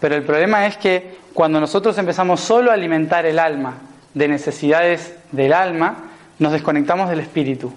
Pero 0.00 0.14
el 0.14 0.22
problema 0.22 0.66
es 0.66 0.76
que 0.76 1.18
cuando 1.34 1.60
nosotros 1.60 1.98
empezamos 1.98 2.40
solo 2.40 2.70
a 2.70 2.74
alimentar 2.74 3.26
el 3.26 3.38
alma 3.38 3.74
de 4.16 4.28
necesidades 4.28 5.14
del 5.30 5.52
alma, 5.52 6.04
nos 6.38 6.52
desconectamos 6.52 7.10
del 7.10 7.20
espíritu. 7.20 7.70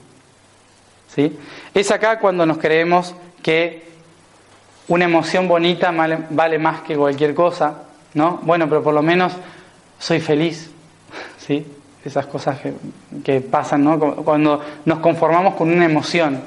¿Sí? 1.14 1.38
Es 1.74 1.92
acá 1.92 2.18
cuando 2.20 2.46
nos 2.46 2.58
creemos 2.60 3.14
que 3.44 3.90
una 4.88 5.04
emoción 5.04 5.50
bonita 5.50 5.92
vale 6.30 6.58
más 6.58 6.80
que 6.82 6.96
cualquier 6.96 7.36
cosa, 7.36 7.84
¿no? 8.14 8.40
Bueno, 8.44 8.70
pero 8.70 8.82
por 8.82 8.94
lo 8.94 9.02
menos 9.02 9.34
soy 10.00 10.22
feliz, 10.22 10.72
¿sí? 11.38 11.68
Esas 12.06 12.26
cosas 12.28 12.58
que, 13.26 13.42
pasan, 13.42 13.84
¿no? 13.84 14.00
Cuando 14.00 14.64
nos 14.86 15.00
conformamos 15.00 15.56
con 15.56 15.70
una 15.70 15.84
emoción, 15.84 16.42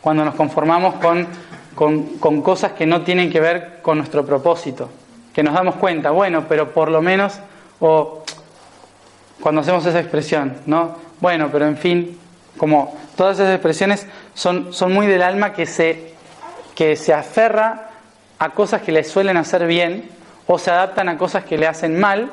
cuando 0.00 0.24
nos 0.24 0.34
conformamos 0.36 0.94
con, 0.94 1.26
con, 2.18 2.40
cosas 2.40 2.72
que 2.72 2.86
no 2.86 3.02
tienen 3.02 3.30
que 3.30 3.40
ver 3.40 3.80
con 3.82 3.98
nuestro 3.98 4.24
propósito, 4.24 4.88
que 5.34 5.42
nos 5.42 5.52
damos 5.52 5.74
cuenta, 5.74 6.12
bueno, 6.12 6.46
pero 6.48 6.72
por 6.72 6.90
lo 6.90 7.02
menos, 7.02 7.38
cuando 9.40 9.60
hacemos 9.60 9.84
esa 9.86 10.00
expresión, 10.00 10.54
¿no? 10.66 10.96
Bueno, 11.20 11.48
pero 11.50 11.66
en 11.66 11.76
fin, 11.76 12.18
como 12.56 12.96
todas 13.16 13.38
esas 13.38 13.52
expresiones 13.52 14.06
son, 14.34 14.72
son 14.72 14.92
muy 14.92 15.06
del 15.06 15.22
alma 15.22 15.52
que 15.52 15.66
se, 15.66 16.12
que 16.74 16.96
se 16.96 17.12
aferra 17.12 17.90
a 18.38 18.50
cosas 18.50 18.82
que 18.82 18.92
le 18.92 19.04
suelen 19.04 19.36
hacer 19.36 19.66
bien 19.66 20.10
o 20.46 20.58
se 20.58 20.70
adaptan 20.70 21.08
a 21.08 21.18
cosas 21.18 21.44
que 21.44 21.58
le 21.58 21.66
hacen 21.66 21.98
mal, 21.98 22.30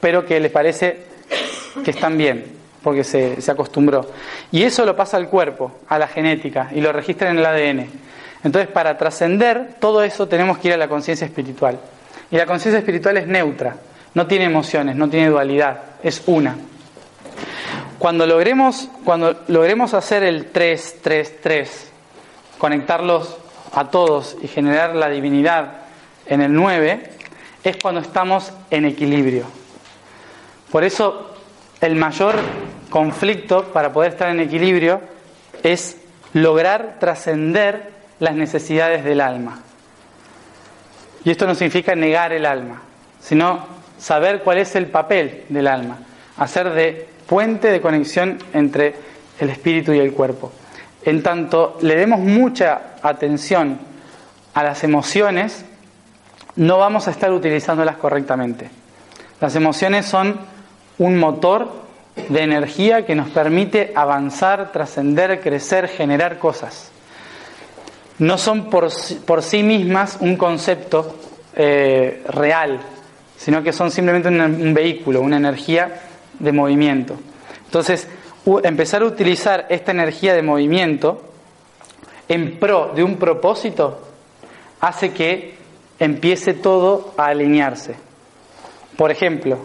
pero 0.00 0.24
que 0.24 0.40
le 0.40 0.50
parece 0.50 1.04
que 1.84 1.90
están 1.90 2.16
bien, 2.16 2.44
porque 2.82 3.04
se, 3.04 3.40
se 3.40 3.50
acostumbró. 3.50 4.10
Y 4.50 4.62
eso 4.62 4.84
lo 4.84 4.96
pasa 4.96 5.16
al 5.16 5.28
cuerpo, 5.28 5.72
a 5.88 5.98
la 5.98 6.08
genética, 6.08 6.68
y 6.72 6.80
lo 6.80 6.92
registra 6.92 7.30
en 7.30 7.38
el 7.38 7.46
ADN. 7.46 7.88
Entonces, 8.44 8.70
para 8.70 8.96
trascender 8.96 9.74
todo 9.80 10.02
eso 10.02 10.26
tenemos 10.26 10.58
que 10.58 10.68
ir 10.68 10.74
a 10.74 10.76
la 10.76 10.88
conciencia 10.88 11.26
espiritual. 11.26 11.78
Y 12.30 12.36
la 12.36 12.46
conciencia 12.46 12.78
espiritual 12.78 13.18
es 13.18 13.26
neutra, 13.26 13.76
no 14.14 14.26
tiene 14.26 14.44
emociones, 14.44 14.96
no 14.96 15.08
tiene 15.08 15.28
dualidad, 15.28 15.82
es 16.02 16.22
una. 16.26 16.56
Cuando 17.98 18.26
logremos, 18.26 18.88
cuando 19.04 19.42
logremos 19.48 19.94
hacer 19.94 20.22
el 20.22 20.46
3, 20.46 20.98
3, 21.02 21.40
3, 21.40 21.92
conectarlos 22.58 23.36
a 23.72 23.90
todos 23.90 24.36
y 24.42 24.48
generar 24.48 24.94
la 24.94 25.08
divinidad 25.08 25.82
en 26.26 26.42
el 26.42 26.52
9, 26.52 27.10
es 27.64 27.76
cuando 27.76 28.00
estamos 28.00 28.52
en 28.70 28.86
equilibrio. 28.86 29.44
Por 30.70 30.84
eso 30.84 31.36
el 31.80 31.94
mayor 31.96 32.36
conflicto 32.90 33.72
para 33.72 33.92
poder 33.92 34.12
estar 34.12 34.28
en 34.28 34.40
equilibrio 34.40 35.00
es 35.62 35.96
lograr 36.32 36.96
trascender 36.98 37.92
las 38.18 38.34
necesidades 38.34 39.04
del 39.04 39.20
alma. 39.20 39.60
Y 41.24 41.30
esto 41.30 41.46
no 41.46 41.54
significa 41.54 41.94
negar 41.94 42.32
el 42.32 42.46
alma, 42.46 42.82
sino 43.20 43.64
saber 44.02 44.42
cuál 44.42 44.58
es 44.58 44.74
el 44.74 44.86
papel 44.86 45.44
del 45.48 45.68
alma, 45.68 45.98
hacer 46.36 46.70
de 46.70 47.08
puente 47.26 47.70
de 47.70 47.80
conexión 47.80 48.36
entre 48.52 48.96
el 49.38 49.48
espíritu 49.48 49.92
y 49.92 50.00
el 50.00 50.12
cuerpo. 50.12 50.50
En 51.04 51.22
tanto 51.22 51.78
le 51.82 51.94
demos 51.94 52.18
mucha 52.18 52.96
atención 53.00 53.78
a 54.54 54.64
las 54.64 54.82
emociones, 54.82 55.64
no 56.56 56.78
vamos 56.78 57.06
a 57.06 57.12
estar 57.12 57.32
utilizándolas 57.32 57.96
correctamente. 57.96 58.68
Las 59.40 59.54
emociones 59.54 60.04
son 60.04 60.40
un 60.98 61.16
motor 61.16 61.70
de 62.28 62.42
energía 62.42 63.06
que 63.06 63.14
nos 63.14 63.30
permite 63.30 63.92
avanzar, 63.94 64.72
trascender, 64.72 65.40
crecer, 65.40 65.86
generar 65.86 66.38
cosas. 66.38 66.90
No 68.18 68.36
son 68.36 68.68
por, 68.68 68.88
por 69.24 69.42
sí 69.42 69.62
mismas 69.62 70.18
un 70.20 70.36
concepto 70.36 71.16
eh, 71.54 72.22
real, 72.28 72.80
sino 73.42 73.60
que 73.60 73.72
son 73.72 73.90
simplemente 73.90 74.28
un, 74.28 74.72
vehículo, 74.72 75.20
una 75.20 75.36
energía 75.36 76.00
de 76.38 76.52
movimiento. 76.52 77.18
Entonces, 77.64 78.06
empezar 78.62 79.02
a 79.02 79.06
utilizar 79.06 79.66
esta 79.68 79.90
energía 79.90 80.32
de 80.32 80.42
movimiento 80.42 81.20
en 82.28 82.60
pro 82.60 82.92
de 82.94 83.02
un 83.02 83.16
propósito 83.16 84.00
hace 84.78 85.10
que 85.10 85.56
empiece 85.98 86.54
todo 86.54 87.14
a 87.16 87.26
alinearse. 87.26 87.96
Por 88.96 89.10
ejemplo, 89.10 89.58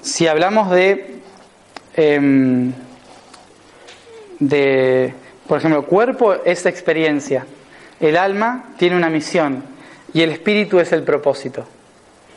si 0.00 0.28
hablamos 0.28 0.70
de, 0.70 1.22
em, 1.96 2.72
de, 4.38 5.12
por 5.48 5.58
ejemplo, 5.58 5.86
cuerpo 5.86 6.34
es 6.44 6.64
experiencia, 6.66 7.46
el 7.98 8.16
alma 8.16 8.74
tiene 8.78 8.96
una 8.96 9.10
misión 9.10 9.71
y 10.14 10.22
el 10.22 10.30
espíritu 10.30 10.78
es 10.80 10.92
el 10.92 11.02
propósito. 11.02 11.64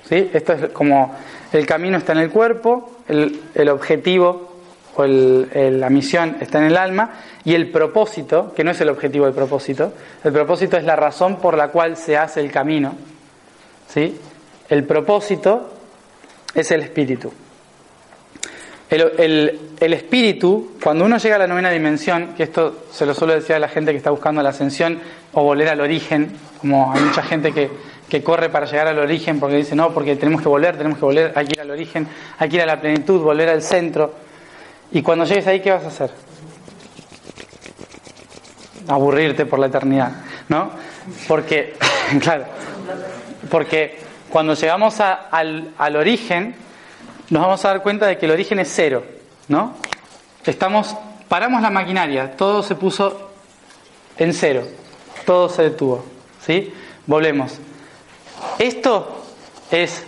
¿sí? 0.07 0.29
Esto 0.33 0.53
es 0.53 0.69
como 0.69 1.15
el 1.51 1.65
camino 1.65 1.97
está 1.97 2.13
en 2.13 2.19
el 2.19 2.31
cuerpo, 2.31 2.99
el, 3.07 3.41
el 3.53 3.69
objetivo 3.69 4.55
o 4.95 5.03
el, 5.03 5.79
la 5.79 5.89
misión 5.89 6.37
está 6.39 6.59
en 6.59 6.65
el 6.65 6.77
alma 6.77 7.11
y 7.43 7.53
el 7.53 7.69
propósito, 7.69 8.53
que 8.55 8.63
no 8.63 8.71
es 8.71 8.81
el 8.81 8.89
objetivo 8.89 9.25
del 9.25 9.33
propósito, 9.33 9.93
el 10.23 10.31
propósito 10.31 10.77
es 10.77 10.83
la 10.83 10.95
razón 10.95 11.37
por 11.37 11.57
la 11.57 11.69
cual 11.69 11.97
se 11.97 12.17
hace 12.17 12.39
el 12.39 12.51
camino. 12.51 12.95
¿sí? 13.87 14.19
El 14.69 14.85
propósito 14.85 15.71
es 16.53 16.71
el 16.71 16.81
espíritu. 16.81 17.31
El, 18.89 19.93
espíritu, 19.93 20.73
cuando 20.81 21.05
uno 21.05 21.17
llega 21.17 21.35
a 21.35 21.39
la 21.39 21.47
novena 21.47 21.71
dimensión, 21.71 22.33
que 22.37 22.43
esto 22.43 22.85
se 22.91 23.05
lo 23.05 23.13
suelo 23.13 23.33
decir 23.33 23.55
a 23.55 23.59
la 23.59 23.67
gente 23.67 23.91
que 23.91 23.97
está 23.97 24.11
buscando 24.11 24.43
la 24.43 24.49
ascensión 24.49 24.99
o 25.33 25.43
volver 25.43 25.69
al 25.69 25.81
origen, 25.81 26.31
como 26.59 26.93
hay 26.93 27.01
mucha 27.01 27.23
gente 27.23 27.51
que, 27.51 27.69
que 28.07 28.23
corre 28.23 28.49
para 28.49 28.67
llegar 28.67 28.87
al 28.87 28.99
origen 28.99 29.39
porque 29.39 29.57
dice, 29.57 29.75
no, 29.75 29.91
porque 29.91 30.15
tenemos 30.15 30.41
que 30.41 30.49
volver, 30.49 30.77
tenemos 30.77 30.99
que 30.99 31.05
volver, 31.05 31.33
hay 31.35 31.47
que 31.47 31.53
ir 31.53 31.61
al 31.61 31.71
origen, 31.71 32.07
hay 32.37 32.49
que 32.49 32.55
ir 32.57 32.61
a 32.61 32.65
la 32.65 32.79
plenitud, 32.79 33.21
volver 33.21 33.49
al 33.49 33.63
centro. 33.63 34.13
Y 34.91 35.01
cuando 35.01 35.25
llegues 35.25 35.47
ahí, 35.47 35.61
¿qué 35.61 35.71
vas 35.71 35.83
a 35.83 35.87
hacer? 35.87 36.11
Aburrirte 38.87 39.47
por 39.47 39.57
la 39.57 39.67
eternidad, 39.67 40.11
¿no? 40.47 40.69
Porque, 41.27 41.73
claro, 42.21 42.45
porque 43.49 43.97
cuando 44.29 44.53
llegamos 44.53 44.99
al, 44.99 45.71
al 45.75 45.95
origen, 45.95 46.55
nos 47.29 47.41
vamos 47.41 47.65
a 47.65 47.69
dar 47.69 47.83
cuenta 47.83 48.05
de 48.05 48.17
que 48.17 48.25
el 48.25 48.31
origen 48.31 48.59
es 48.59 48.71
cero, 48.73 49.03
¿no? 49.47 49.73
Estamos, 50.45 50.95
paramos 51.27 51.61
la 51.61 51.69
maquinaria, 51.69 52.35
todo 52.35 52.61
se 52.61 52.75
puso 52.75 53.31
en 54.17 54.33
cero, 54.33 54.67
todo 55.25 55.49
se 55.49 55.63
detuvo, 55.63 56.05
¿sí? 56.45 56.73
Volvemos. 57.07 57.57
Esto 58.59 59.23
es 59.71 60.05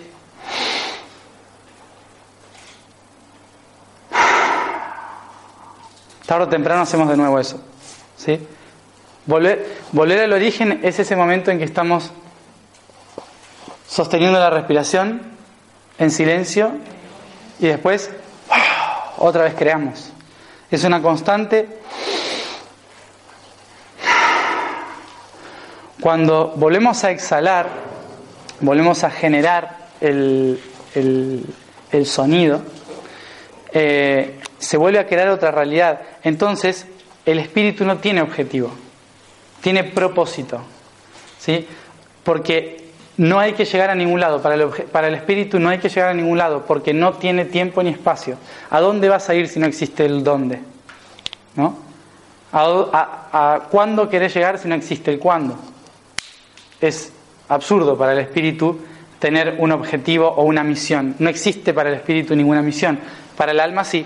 tarde 6.26 6.43
o 6.43 6.49
temprano 6.49 6.82
hacemos 6.82 7.09
de 7.09 7.18
nuevo 7.18 7.39
eso, 7.39 7.59
¿sí? 8.18 8.39
Volver, 9.26 9.78
volver 9.91 10.20
al 10.20 10.34
origen 10.34 10.82
es 10.84 10.99
ese 10.99 11.15
momento 11.15 11.51
en 11.51 11.57
que 11.57 11.63
estamos 11.63 12.11
sosteniendo 13.88 14.39
la 14.39 14.49
respiración 14.49 15.22
en 15.97 16.11
silencio 16.11 16.74
y 17.60 17.68
después 17.68 18.10
otra 19.18 19.43
vez 19.43 19.55
creamos. 19.55 20.12
Es 20.70 20.84
una 20.84 21.01
constante. 21.01 21.68
Cuando 25.99 26.53
volvemos 26.55 27.03
a 27.03 27.12
exhalar, 27.12 27.70
volvemos 28.62 29.03
a 29.03 29.10
generar 29.10 29.78
el, 29.99 30.62
el, 30.93 32.05
sonido, 32.05 32.62
eh, 33.72 34.39
se 34.60 34.78
vuelve 34.78 34.99
a 34.99 35.08
crear 35.08 35.30
otra 35.30 35.51
realidad. 35.51 36.01
Entonces, 36.24 36.86
el 37.26 37.39
espíritu 37.39 37.84
no 37.86 37.97
tiene 37.97 38.22
objetivo, 38.22 38.72
tiene 39.62 39.84
propósito. 39.84 40.62
¿sí? 41.39 41.68
Porque 42.24 42.86
no 43.18 43.39
hay 43.39 43.53
que 43.53 43.65
llegar 43.65 43.89
a 43.89 43.95
ningún 43.95 44.20
lado, 44.20 44.41
para 44.41 44.55
el, 44.55 44.68
para 44.68 45.07
el 45.07 45.15
espíritu 45.15 45.59
no 45.59 45.70
hay 45.70 45.80
que 45.80 45.89
llegar 45.89 46.09
a 46.09 46.13
ningún 46.13 46.38
lado, 46.38 46.65
porque 46.68 46.93
no 46.93 47.13
tiene 47.13 47.45
tiempo 47.45 47.82
ni 47.82 47.89
espacio. 47.89 48.38
¿A 48.70 48.80
dónde 48.80 49.09
vas 49.09 49.28
a 49.30 49.36
ir 49.36 49.47
si 49.47 49.59
no 49.59 49.65
existe 49.65 50.05
el 50.05 50.24
dónde? 50.24 50.61
¿No? 51.55 51.88
¿A, 52.51 53.61
cuándo 53.70 54.09
querés 54.09 54.34
llegar 54.34 54.59
si 54.59 54.68
no 54.68 54.76
existe 54.76 55.11
el 55.11 55.20
cuándo? 55.20 55.57
Es 56.80 57.11
absurdo 57.49 57.97
para 57.97 58.13
el 58.13 58.20
espíritu 58.20 58.80
tener 59.20 59.55
un 59.57 59.72
objetivo 59.72 60.28
o 60.28 60.43
una 60.43 60.63
misión. 60.63 61.15
No 61.18 61.30
existe 61.30 61.74
para 61.74 61.89
el 61.89 61.95
espíritu 61.95 62.36
ninguna 62.36 62.61
misión. 62.61 62.99
Para 63.36 63.51
el 63.51 63.59
alma 63.59 63.84
sí. 63.84 64.05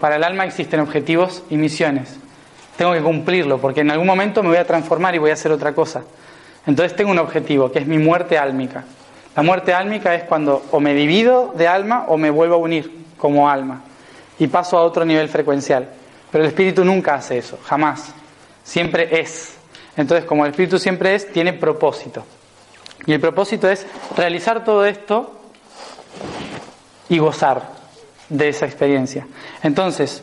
Para 0.00 0.16
el 0.16 0.24
alma 0.24 0.44
existen 0.44 0.80
objetivos 0.80 1.42
y 1.50 1.56
misiones. 1.56 2.16
Tengo 2.76 2.92
que 2.92 3.00
cumplirlo 3.00 3.58
porque 3.58 3.80
en 3.80 3.90
algún 3.90 4.06
momento 4.06 4.42
me 4.42 4.50
voy 4.50 4.58
a 4.58 4.66
transformar 4.66 5.14
y 5.14 5.18
voy 5.18 5.30
a 5.30 5.34
hacer 5.34 5.50
otra 5.50 5.74
cosa. 5.74 6.04
Entonces 6.68 6.94
tengo 6.94 7.10
un 7.10 7.18
objetivo, 7.18 7.72
que 7.72 7.78
es 7.78 7.86
mi 7.86 7.96
muerte 7.96 8.36
álmica. 8.36 8.84
La 9.34 9.42
muerte 9.42 9.72
álmica 9.72 10.14
es 10.14 10.24
cuando 10.24 10.66
o 10.70 10.80
me 10.80 10.92
divido 10.92 11.54
de 11.56 11.66
alma 11.66 12.04
o 12.08 12.18
me 12.18 12.28
vuelvo 12.28 12.56
a 12.56 12.58
unir 12.58 13.06
como 13.16 13.48
alma 13.48 13.80
y 14.38 14.48
paso 14.48 14.76
a 14.76 14.82
otro 14.82 15.06
nivel 15.06 15.30
frecuencial. 15.30 15.88
Pero 16.30 16.44
el 16.44 16.50
espíritu 16.50 16.84
nunca 16.84 17.14
hace 17.14 17.38
eso, 17.38 17.58
jamás. 17.64 18.12
Siempre 18.62 19.18
es. 19.18 19.56
Entonces, 19.96 20.26
como 20.26 20.44
el 20.44 20.50
espíritu 20.50 20.78
siempre 20.78 21.14
es, 21.14 21.32
tiene 21.32 21.54
propósito. 21.54 22.26
Y 23.06 23.14
el 23.14 23.20
propósito 23.20 23.70
es 23.70 23.86
realizar 24.14 24.62
todo 24.62 24.84
esto 24.84 25.40
y 27.08 27.16
gozar 27.16 27.62
de 28.28 28.50
esa 28.50 28.66
experiencia. 28.66 29.26
Entonces, 29.62 30.22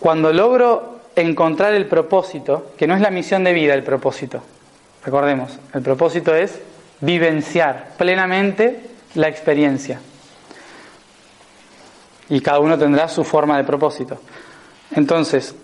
cuando 0.00 0.32
logro 0.32 1.00
encontrar 1.14 1.74
el 1.74 1.84
propósito, 1.84 2.72
que 2.78 2.86
no 2.86 2.94
es 2.94 3.02
la 3.02 3.10
misión 3.10 3.44
de 3.44 3.52
vida 3.52 3.74
el 3.74 3.82
propósito, 3.82 4.42
Recordemos, 5.04 5.58
el 5.74 5.82
propósito 5.82 6.34
es 6.34 6.60
vivenciar 7.00 7.90
plenamente 7.98 8.80
la 9.14 9.28
experiencia. 9.28 10.00
Y 12.28 12.40
cada 12.40 12.60
uno 12.60 12.78
tendrá 12.78 13.08
su 13.08 13.24
forma 13.24 13.56
de 13.56 13.64
propósito. 13.64 14.20
Entonces, 14.92 15.54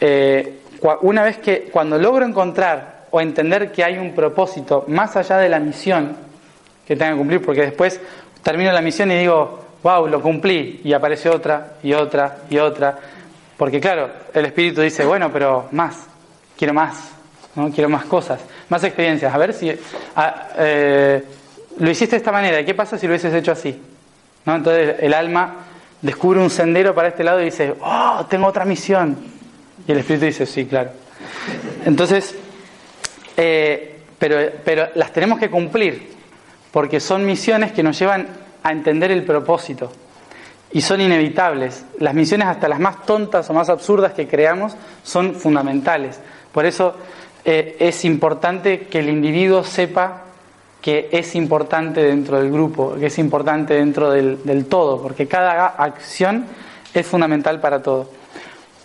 eh, 0.00 0.60
una 1.02 1.22
vez 1.22 1.38
que 1.38 1.68
cuando 1.70 1.98
logro 1.98 2.24
encontrar 2.24 3.06
o 3.10 3.20
entender 3.20 3.72
que 3.72 3.84
hay 3.84 3.98
un 3.98 4.14
propósito 4.14 4.84
más 4.88 5.16
allá 5.16 5.38
de 5.38 5.48
la 5.48 5.58
misión 5.58 6.16
que 6.86 6.96
tengo 6.96 7.12
que 7.12 7.18
cumplir, 7.18 7.42
porque 7.44 7.62
después 7.62 8.00
termino 8.42 8.72
la 8.72 8.80
misión 8.80 9.10
y 9.10 9.18
digo, 9.18 9.64
wow, 9.82 10.06
lo 10.08 10.22
cumplí, 10.22 10.80
y 10.84 10.92
aparece 10.92 11.28
otra, 11.28 11.74
y 11.82 11.92
otra, 11.92 12.38
y 12.48 12.58
otra, 12.58 12.98
porque 13.56 13.80
claro, 13.80 14.10
el 14.32 14.46
espíritu 14.46 14.80
dice, 14.80 15.04
bueno, 15.04 15.30
pero 15.32 15.68
más, 15.72 16.06
quiero 16.56 16.72
más, 16.72 17.17
¿no? 17.58 17.70
quiero 17.70 17.88
más 17.88 18.04
cosas 18.04 18.40
más 18.68 18.84
experiencias. 18.84 19.34
A 19.34 19.38
ver 19.38 19.52
si 19.52 19.70
eh, 20.58 21.24
lo 21.78 21.90
hiciste 21.90 22.16
de 22.16 22.18
esta 22.18 22.32
manera, 22.32 22.64
¿qué 22.64 22.74
pasa 22.74 22.98
si 22.98 23.06
lo 23.06 23.12
hubieses 23.12 23.34
hecho 23.34 23.52
así? 23.52 23.80
¿No? 24.44 24.56
Entonces 24.56 24.96
el 25.00 25.14
alma 25.14 25.56
descubre 26.00 26.40
un 26.40 26.50
sendero 26.50 26.94
para 26.94 27.08
este 27.08 27.24
lado 27.24 27.40
y 27.40 27.46
dice, 27.46 27.74
oh, 27.80 28.26
tengo 28.28 28.46
otra 28.46 28.64
misión. 28.64 29.16
Y 29.86 29.92
el 29.92 29.98
espíritu 29.98 30.26
dice, 30.26 30.46
sí, 30.46 30.66
claro. 30.66 30.90
Entonces, 31.84 32.34
eh, 33.36 34.00
pero, 34.18 34.36
pero 34.64 34.88
las 34.94 35.12
tenemos 35.12 35.38
que 35.38 35.50
cumplir, 35.50 36.12
porque 36.70 37.00
son 37.00 37.24
misiones 37.24 37.72
que 37.72 37.82
nos 37.82 37.98
llevan 37.98 38.28
a 38.62 38.72
entender 38.72 39.10
el 39.10 39.24
propósito. 39.24 39.90
Y 40.70 40.82
son 40.82 41.00
inevitables. 41.00 41.84
Las 41.98 42.12
misiones, 42.12 42.48
hasta 42.48 42.68
las 42.68 42.78
más 42.78 43.06
tontas 43.06 43.48
o 43.48 43.54
más 43.54 43.70
absurdas 43.70 44.12
que 44.12 44.28
creamos, 44.28 44.74
son 45.02 45.34
fundamentales. 45.34 46.20
Por 46.52 46.66
eso 46.66 46.94
eh, 47.44 47.76
es 47.80 48.04
importante 48.04 48.80
que 48.86 48.98
el 48.98 49.08
individuo 49.08 49.64
sepa 49.64 50.24
que 50.80 51.08
es 51.12 51.34
importante 51.34 52.02
dentro 52.02 52.38
del 52.38 52.50
grupo, 52.52 52.94
que 52.94 53.06
es 53.06 53.18
importante 53.18 53.74
dentro 53.74 54.10
del, 54.10 54.44
del 54.44 54.66
todo, 54.66 55.02
porque 55.02 55.26
cada 55.26 55.66
acción 55.66 56.46
es 56.94 57.06
fundamental 57.06 57.60
para 57.60 57.82
todo. 57.82 58.10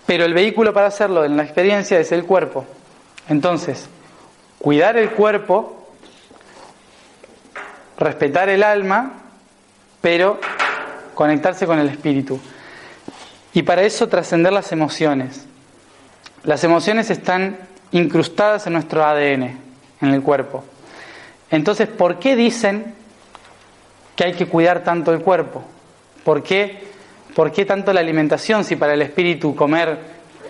Pero 0.06 0.26
el 0.26 0.34
vehículo 0.34 0.74
para 0.74 0.88
hacerlo 0.88 1.24
en 1.24 1.38
la 1.38 1.44
experiencia 1.44 2.00
es 2.00 2.12
el 2.12 2.26
cuerpo. 2.26 2.66
Entonces, 3.30 3.88
cuidar 4.60 4.98
el 4.98 5.12
cuerpo, 5.12 5.88
respetar 7.98 8.50
el 8.50 8.64
alma, 8.64 9.14
pero 10.02 10.40
conectarse 11.14 11.66
con 11.66 11.80
el 11.80 11.90
espíritu. 11.90 12.40
Y 13.54 13.62
para 13.64 13.84
eso 13.84 14.10
trascender 14.10 14.52
las 14.52 14.72
emociones. 14.72 15.46
Las 16.44 16.64
emociones 16.64 17.10
están 17.10 17.58
incrustadas 17.94 18.68
en 18.68 18.74
nuestro 18.74 19.04
ADN, 19.04 19.44
en 20.02 20.10
el 20.14 20.22
cuerpo. 20.22 20.64
Entonces, 21.50 21.88
¿por 21.88 22.20
qué 22.20 22.36
dicen 22.36 22.94
que 24.16 24.26
hay 24.26 24.34
que 24.34 24.48
cuidar 24.48 24.84
tanto 24.84 25.14
el 25.14 25.22
cuerpo? 25.22 25.64
¿Por 26.24 26.44
qué, 26.44 26.84
por 27.36 27.52
qué 27.52 27.66
tanto 27.66 27.94
la 27.94 28.00
alimentación 28.00 28.64
si 28.64 28.76
para 28.76 28.94
el 28.94 29.02
espíritu 29.02 29.56
comer 29.56 29.98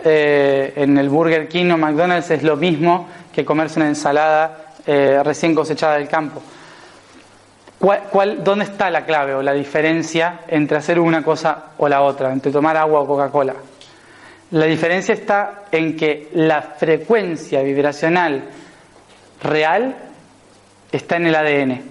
eh, 0.04 0.72
en 0.76 0.98
el 0.98 1.08
Burger 1.08 1.48
King 1.48 1.70
o 1.70 1.78
McDonald's 1.78 2.30
es 2.30 2.42
lo 2.42 2.56
mismo 2.56 3.08
que 3.32 3.44
comerse 3.44 3.78
una 3.78 3.88
ensalada 3.88 4.72
eh, 4.86 5.20
recién 5.22 5.54
cosechada 5.54 5.96
del 5.96 6.08
campo? 6.08 6.42
¿Cuál, 7.78 8.42
dónde 8.42 8.64
está 8.64 8.90
la 8.90 9.04
clave 9.04 9.34
o 9.34 9.42
la 9.42 9.52
diferencia 9.52 10.40
entre 10.48 10.78
hacer 10.78 10.98
una 10.98 11.22
cosa 11.22 11.64
o 11.76 11.86
la 11.86 12.00
otra, 12.00 12.32
entre 12.32 12.50
tomar 12.50 12.78
agua 12.78 13.00
o 13.00 13.06
Coca-Cola? 13.06 13.54
La 14.54 14.66
diferencia 14.66 15.14
está 15.14 15.64
en 15.72 15.96
que 15.96 16.28
la 16.34 16.62
frecuencia 16.62 17.60
vibracional 17.62 18.44
real 19.42 19.96
está 20.92 21.16
en 21.16 21.26
el 21.26 21.34
ADN. 21.34 21.82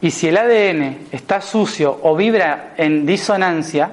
Y 0.00 0.10
si 0.10 0.26
el 0.26 0.36
ADN 0.36 1.06
está 1.12 1.40
sucio 1.40 1.96
o 2.02 2.16
vibra 2.16 2.74
en 2.76 3.06
disonancia, 3.06 3.88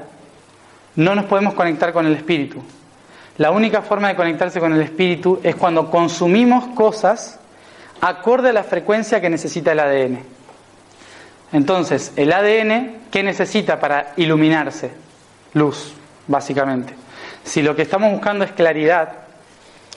no 0.96 1.14
nos 1.14 1.26
podemos 1.26 1.54
conectar 1.54 1.94
con 1.94 2.08
el 2.08 2.16
espíritu. 2.16 2.64
La 3.38 3.52
única 3.52 3.84
forma 3.84 4.08
de 4.08 4.16
conectarse 4.16 4.60
con 4.60 4.74
el 4.74 4.82
espíritu 4.82 5.40
es 5.44 5.56
cuando 5.56 5.92
consumimos 5.92 6.70
cosas 6.70 7.40
acorde 8.02 8.50
a 8.50 8.54
la 8.54 8.64
frecuencia 8.64 9.22
que 9.22 9.30
necesita 9.30 9.72
el 9.72 9.80
ADN. 9.80 10.20
Entonces, 11.52 12.12
el 12.16 12.34
ADN, 12.34 13.04
¿qué 13.12 13.22
necesita 13.22 13.80
para 13.80 14.14
iluminarse? 14.18 14.90
Luz, 15.54 15.94
básicamente. 16.28 17.03
Si 17.44 17.62
lo 17.62 17.76
que 17.76 17.82
estamos 17.82 18.12
buscando 18.12 18.46
es 18.46 18.52
claridad 18.52 19.10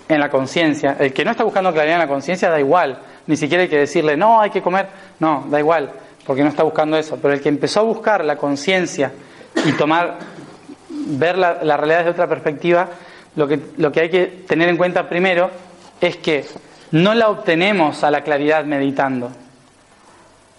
en 0.09 0.20
la 0.20 0.28
conciencia, 0.28 0.97
el 0.99 1.12
que 1.12 1.24
no 1.24 1.30
está 1.30 1.44
buscando 1.44 1.72
claridad 1.72 1.97
en 1.97 2.01
la 2.01 2.09
conciencia 2.09 2.51
da 2.51 2.61
igual, 2.61 2.99
ni 3.26 3.36
siquiera 3.36 3.62
hay 3.62 3.68
que 3.68 3.78
decirle, 3.78 4.16
no, 4.16 4.40
hay 4.40 4.51
que 4.51 4.62
comer, 4.62 4.88
no, 5.18 5.47
da 5.49 5.59
igual, 5.59 5.90
porque 6.26 6.42
no 6.42 6.49
está 6.49 6.62
buscando 6.62 6.97
eso, 6.97 7.18
pero 7.20 7.34
el 7.34 7.40
que 7.40 7.49
empezó 7.49 7.80
a 7.80 7.84
buscar 7.84 8.24
la 8.24 8.36
conciencia 8.36 9.12
y 9.64 9.72
tomar, 9.72 10.18
ver 10.88 11.38
la, 11.38 11.76
realidad 11.76 11.99
desde 11.99 12.11
otra 12.11 12.28
perspectiva, 12.28 12.88
lo 13.34 13.47
que, 13.49 13.61
lo 13.76 13.92
que 13.92 14.01
hay 14.01 14.11
que 14.11 14.26
tener 14.47 14.68
en 14.68 14.76
cuenta 14.76 15.09
primero 15.09 15.51
es 16.01 16.16
que 16.16 16.44
no 16.92 17.14
la 17.14 17.28
obtenemos 17.28 18.05
a 18.05 18.11
la 18.11 18.22
claridad 18.22 18.64
meditando, 18.64 19.30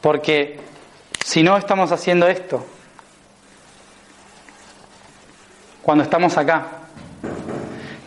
Porque 0.01 0.59
si 1.23 1.41
no 1.43 1.57
estamos 1.57 1.91
haciendo 1.91 2.27
esto, 2.27 2.65
cuando 5.87 6.03
estamos 6.03 6.37
acá, 6.37 6.65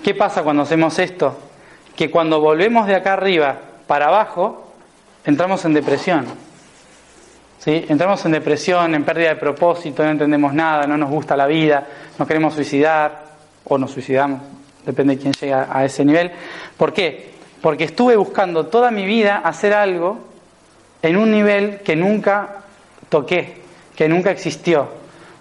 ¿qué 0.05 0.15
pasa 0.15 0.43
cuando 0.43 0.65
hacemos 0.65 0.99
esto? 0.99 1.35
Que 1.97 2.11
cuando 2.11 2.39
volvemos 2.39 2.87
de 2.87 2.95
acá 2.95 3.15
arriba 3.15 3.57
para 3.87 4.09
abajo, 4.09 4.75
entramos 5.25 5.65
en 5.65 5.73
depresión. 5.73 6.27
¿Sí? 7.59 7.87
Entramos 7.89 8.23
en 8.27 8.33
depresión, 8.33 8.95
en 8.95 9.03
pérdida 9.03 9.31
de 9.31 9.37
propósito, 9.37 10.03
no 10.05 10.11
entendemos 10.11 10.53
nada, 10.53 10.87
no 10.87 10.99
nos 10.99 11.09
gusta 11.09 11.35
la 11.39 11.47
vida, 11.47 11.87
nos 12.19 12.29
queremos 12.29 12.53
suicidar 12.53 13.23
o 13.65 13.79
nos 13.79 13.93
suicidamos, 13.93 14.43
depende 14.85 15.17
de 15.17 15.23
quién 15.23 15.33
llega 15.33 15.67
a 15.73 15.83
ese 15.83 16.05
nivel. 16.05 16.33
¿Por 16.77 16.93
qué? 16.93 17.31
Porque 17.63 17.85
estuve 17.85 18.15
buscando 18.15 18.67
toda 18.67 18.91
mi 18.91 19.07
vida 19.07 19.39
hacer 19.43 19.73
algo 19.73 20.19
en 21.01 21.17
un 21.17 21.31
nivel 21.31 21.81
que 21.81 21.97
nunca 21.97 22.57
toqué, 23.09 23.63
que 23.97 24.07
nunca 24.07 24.31
existió. 24.31 24.87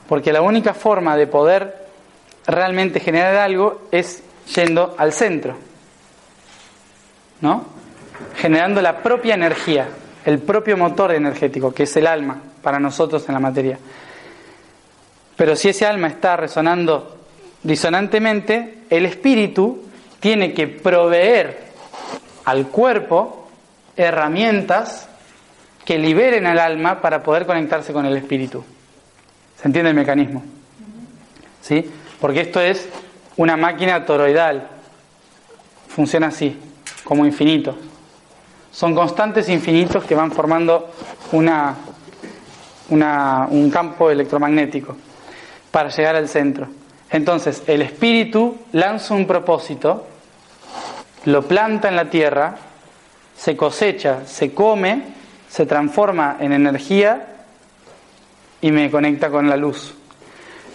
Porque 0.08 0.32
la 0.32 0.42
única 0.42 0.74
forma 0.74 1.18
de 1.18 1.28
poder 1.28 1.89
realmente 2.50 3.00
generar 3.00 3.36
algo 3.36 3.88
es 3.92 4.24
yendo 4.56 4.96
al 4.98 5.14
centro. 5.14 5.56
¿No? 7.42 7.66
Generando 8.36 8.82
la 8.82 9.02
propia 9.02 9.36
energía, 9.36 9.88
el 10.26 10.40
propio 10.40 10.78
motor 10.78 11.14
energético, 11.14 11.74
que 11.74 11.84
es 11.84 11.96
el 11.96 12.08
alma 12.08 12.42
para 12.62 12.80
nosotros 12.80 13.28
en 13.28 13.34
la 13.34 13.40
materia. 13.40 13.80
Pero 15.36 15.56
si 15.56 15.70
ese 15.70 15.86
alma 15.86 16.08
está 16.08 16.36
resonando 16.36 17.18
disonantemente, 17.64 18.80
el 18.90 19.06
espíritu 19.06 19.84
tiene 20.20 20.54
que 20.54 20.68
proveer 20.68 21.70
al 22.44 22.68
cuerpo 22.68 23.48
herramientas 23.96 25.08
que 25.86 25.98
liberen 25.98 26.46
al 26.46 26.60
alma 26.60 27.02
para 27.02 27.24
poder 27.24 27.46
conectarse 27.46 27.94
con 27.94 28.06
el 28.06 28.18
espíritu. 28.18 28.64
¿Se 29.62 29.68
entiende 29.68 29.92
el 29.92 29.96
mecanismo? 29.96 30.44
¿Sí? 31.62 31.90
Porque 32.20 32.42
esto 32.42 32.60
es 32.60 32.88
una 33.38 33.58
máquina 33.58 34.06
toroidal. 34.06 34.68
Funciona 35.88 36.28
así, 36.28 36.58
como 37.04 37.26
infinito. 37.26 37.78
Son 38.72 38.94
constantes 38.94 39.50
infinitos 39.50 40.04
que 40.04 40.16
van 40.16 40.32
formando 40.32 40.92
una, 41.32 41.76
un 42.90 43.72
campo 43.72 44.10
electromagnético 44.12 44.96
para 45.72 45.90
llegar 45.90 46.16
al 46.16 46.28
centro. 46.28 46.68
Entonces, 47.12 47.64
el 47.68 47.82
espíritu 47.82 48.58
lanza 48.74 49.16
un 49.16 49.26
propósito, 49.26 50.06
lo 51.26 51.42
planta 51.44 51.88
en 51.88 51.96
la 51.96 52.10
tierra, 52.10 52.56
se 53.36 53.58
cosecha, 53.58 54.26
se 54.28 54.54
come 54.54 55.20
se 55.50 55.66
transforma 55.66 56.38
en 56.40 56.54
energía 56.54 57.26
y 58.62 58.72
me 58.72 58.90
conecta 58.92 59.30
con 59.30 59.50
la 59.50 59.58
luz. 59.58 59.96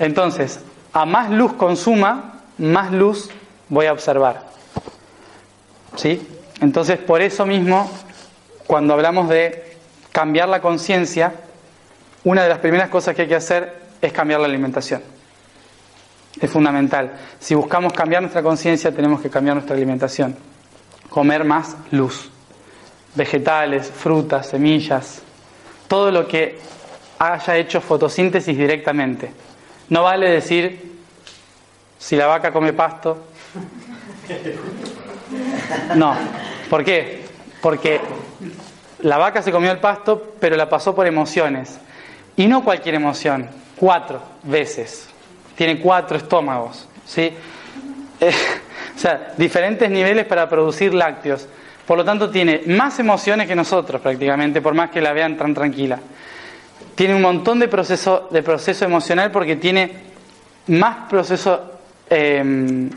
Entonces, 0.01 0.61
a 0.95 1.05
más 1.05 1.31
luz 1.31 1.53
consuma, 1.55 2.41
más 2.57 2.93
luz 2.93 3.29
voy 3.69 3.87
a 3.87 3.93
observar. 3.93 4.45
¿Sí? 5.97 6.27
Entonces, 6.61 6.99
por 6.99 7.21
eso 7.21 7.45
mismo, 7.45 7.91
cuando 8.67 8.95
hablamos 8.95 9.29
de 9.29 9.77
cambiar 10.13 10.49
la 10.49 10.61
conciencia, 10.61 11.35
una 12.23 12.45
de 12.45 12.49
las 12.49 12.59
primeras 12.59 12.89
cosas 12.89 13.15
que 13.15 13.23
hay 13.23 13.29
que 13.29 13.35
hacer 13.35 13.83
es 14.01 14.13
cambiar 14.13 14.41
la 14.41 14.47
alimentación. 14.47 15.03
Es 16.41 16.51
fundamental. 16.51 17.13
Si 17.39 17.55
buscamos 17.55 17.93
cambiar 17.93 18.23
nuestra 18.23 18.43
conciencia, 18.43 18.93
tenemos 18.93 19.21
que 19.21 19.29
cambiar 19.29 19.57
nuestra 19.57 19.77
alimentación. 19.77 20.37
Comer 21.11 21.45
más 21.45 21.77
luz 21.91 22.31
vegetales, 23.15 23.91
frutas, 23.91 24.49
semillas, 24.49 25.23
todo 25.87 26.11
lo 26.11 26.27
que 26.27 26.59
haya 27.19 27.57
hecho 27.57 27.81
fotosíntesis 27.81 28.57
directamente. 28.57 29.33
No 29.89 30.03
vale 30.03 30.31
decir 30.31 30.95
si 31.99 32.17
la 32.17 32.27
vaca 32.27 32.53
come 32.53 32.73
pasto. 32.73 33.25
No. 35.97 36.15
¿Por 36.71 36.85
qué? 36.85 37.25
Porque 37.61 38.01
la 39.01 39.19
vaca 39.19 39.43
se 39.43 39.53
comió 39.53 39.71
el 39.71 39.79
pasto, 39.79 40.35
pero 40.41 40.57
la 40.57 40.69
pasó 40.69 40.95
por 40.95 41.07
emociones. 41.07 41.79
Y 42.37 42.47
no 42.47 42.65
cualquier 42.65 42.97
emoción, 42.97 43.49
cuatro 43.77 44.23
veces. 44.43 45.09
Tiene 45.57 45.81
cuatro 45.81 46.17
estómagos. 46.17 46.89
¿sí? 47.07 47.33
Eh, 48.21 48.33
o 48.97 48.99
sea, 48.99 49.35
diferentes 49.37 49.89
niveles 49.91 50.27
para 50.27 50.49
producir 50.49 50.95
lácteos. 50.95 51.47
Por 51.87 51.99
lo 51.99 52.05
tanto, 52.05 52.31
tiene 52.31 52.63
más 52.67 52.99
emociones 52.99 53.47
que 53.47 53.55
nosotros 53.55 54.01
prácticamente, 54.01 54.63
por 54.63 54.75
más 54.75 54.91
que 54.91 55.01
la 55.01 55.13
vean 55.13 55.37
tan 55.37 55.53
tranquila. 55.53 55.99
Tiene 56.95 57.15
un 57.15 57.23
montón 57.23 57.59
de 57.59 57.69
proceso, 57.69 58.29
de 58.31 58.43
proceso 58.43 58.85
emocional 58.85 59.31
porque 59.31 59.57
tiene 59.57 59.93
más 60.69 61.09
proceso, 61.09 61.73
em, 62.09 62.91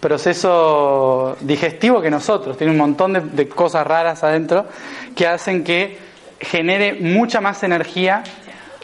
proceso 0.00 1.36
digestivo 1.40 2.00
que 2.00 2.10
nosotros. 2.10 2.56
Tiene 2.56 2.72
un 2.72 2.78
montón 2.78 3.34
de, 3.34 3.48
cosas 3.48 3.86
raras 3.86 4.24
adentro 4.24 4.66
que 5.14 5.26
hacen 5.26 5.62
que 5.62 5.98
genere 6.40 6.94
mucha 6.94 7.40
más 7.40 7.62
energía 7.62 8.24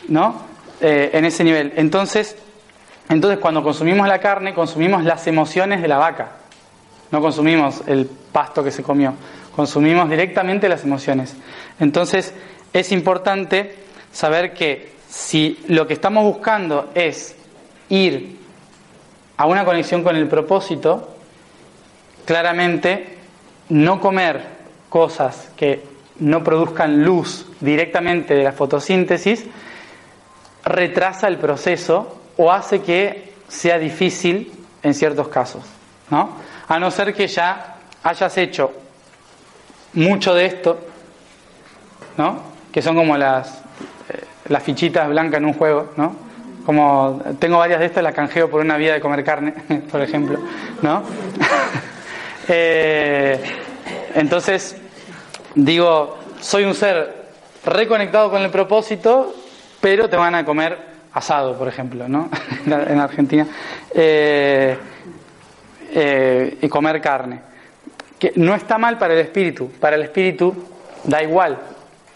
¿no? 0.09 0.43
Eh, 0.81 1.11
en 1.13 1.25
ese 1.25 1.43
nivel. 1.43 1.73
Entonces, 1.77 2.37
entonces, 3.09 3.41
cuando 3.41 3.63
consumimos 3.63 4.07
la 4.07 4.21
carne, 4.21 4.55
consumimos 4.55 5.03
las 5.03 5.27
emociones 5.27 5.83
de 5.83 5.89
la 5.89 5.99
vaca. 5.99 6.33
No 7.11 7.21
consumimos 7.21 7.83
el 7.87 8.09
pasto 8.33 8.63
que 8.63 8.71
se 8.71 8.83
comió, 8.83 9.15
consumimos 9.57 10.11
directamente 10.11 10.69
las 10.69 10.85
emociones. 10.85 11.35
Entonces 11.81 12.35
es 12.73 12.93
importante 12.93 13.88
saber 14.19 14.53
que 14.53 14.91
si 15.09 15.61
lo 15.69 15.87
que 15.87 15.95
estamos 15.95 16.25
buscando 16.25 16.91
es 16.93 17.37
ir 17.89 18.37
a 19.37 19.47
una 19.47 19.65
conexión 19.65 20.03
con 20.03 20.17
el 20.17 20.27
propósito, 20.27 21.15
claramente 22.25 23.17
no 23.69 24.01
comer 24.01 24.43
cosas 24.89 25.53
que 25.57 25.85
no 26.19 26.43
produzcan 26.43 27.05
luz 27.05 27.47
directamente 27.61 28.35
de 28.35 28.43
la 28.43 28.51
fotosíntesis 28.51 29.47
retrasa 30.65 31.29
el 31.29 31.39
proceso 31.39 32.21
o 32.39 32.51
hace 32.51 32.83
que 32.83 33.35
sea 33.47 33.79
difícil 33.79 34.51
en 34.83 34.95
ciertos 34.95 35.29
casos, 35.29 35.63
¿no? 36.11 36.31
a 36.67 36.77
no 36.81 36.91
ser 36.91 37.15
que 37.15 37.29
ya 37.29 37.77
hayas 38.03 38.37
hecho 38.37 38.73
mucho 39.93 40.35
de 40.35 40.47
esto, 40.47 40.81
¿no? 42.17 42.43
Que 42.73 42.83
son 42.83 42.97
como 42.97 43.17
las, 43.17 43.63
las 44.49 44.63
fichitas 44.63 45.09
blancas 45.09 45.39
en 45.39 45.47
un 45.47 45.55
juego, 45.55 45.93
¿no? 45.97 46.17
Como 46.65 47.23
tengo 47.39 47.59
varias 47.59 47.81
de 47.81 47.87
estas, 47.87 48.03
las 48.03 48.15
canjeo 48.15 48.51
por 48.51 48.61
una 48.61 48.77
vía 48.77 48.93
de 48.93 49.01
comer 49.01 49.25
carne, 49.25 49.53
por 49.91 50.01
ejemplo, 50.01 50.39
¿no? 50.83 51.03
Eh, 52.51 53.39
entonces, 54.15 54.75
digo, 55.55 56.17
soy 56.41 56.65
un 56.65 56.75
ser 56.75 57.27
reconectado 57.63 58.31
con 58.31 58.41
el 58.41 58.49
propósito, 58.49 59.35
pero 59.83 60.09
te 60.09 60.17
van 60.17 60.35
a 60.35 60.47
comer 60.47 60.79
asado, 61.13 61.59
por 61.59 61.69
ejemplo, 61.69 62.09
¿no? 62.09 62.31
en 62.67 62.99
Argentina. 62.99 63.47
Eh, 63.95 64.79
eh, 65.91 66.59
y 66.61 66.69
comer 66.69 67.01
carne. 67.01 67.41
Que 68.19 68.33
no 68.37 68.55
está 68.55 68.79
mal 68.79 68.99
para 68.99 69.15
el 69.15 69.21
espíritu, 69.21 69.71
para 69.81 69.97
el 69.97 70.03
espíritu 70.03 70.55
da 71.05 71.23
igual, 71.23 71.59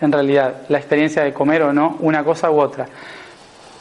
en 0.03 0.13
realidad, 0.13 0.63
la 0.69 0.79
experiencia 0.79 1.23
de 1.23 1.33
comer 1.33 1.63
o 1.63 1.73
no 1.73 1.97
una 2.01 2.23
cosa 2.23 2.51
u 2.51 2.61
otra. 2.61 2.87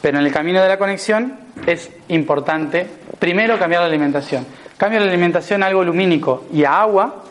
Pero 0.00 0.18
en 0.18 0.26
el 0.26 0.32
camino 0.32 0.62
de 0.62 0.68
la 0.68 0.78
conexión 0.78 1.38
es 1.66 1.90
importante, 2.08 2.86
primero, 3.18 3.58
cambiar 3.58 3.82
la 3.82 3.88
alimentación. 3.88 4.46
Cambia 4.76 5.00
la 5.00 5.06
alimentación 5.06 5.62
a 5.62 5.66
algo 5.66 5.84
lumínico 5.84 6.44
y 6.52 6.64
a 6.64 6.80
agua, 6.80 7.24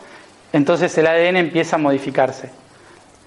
entonces 0.52 0.96
el 0.96 1.06
ADN 1.06 1.36
empieza 1.36 1.76
a 1.76 1.78
modificarse. 1.78 2.50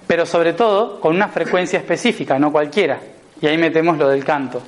Pero 0.08 0.26
sobre 0.26 0.54
todo 0.54 1.00
con 1.00 1.16
una 1.16 1.28
frecuencia 1.28 1.80
específica, 1.80 2.40
no 2.40 2.52
cualquiera. 2.52 3.00
Y 3.42 3.48
ahí 3.48 3.58
metemos 3.58 3.98
lo 3.98 4.08
del 4.08 4.24
canto. 4.24 4.62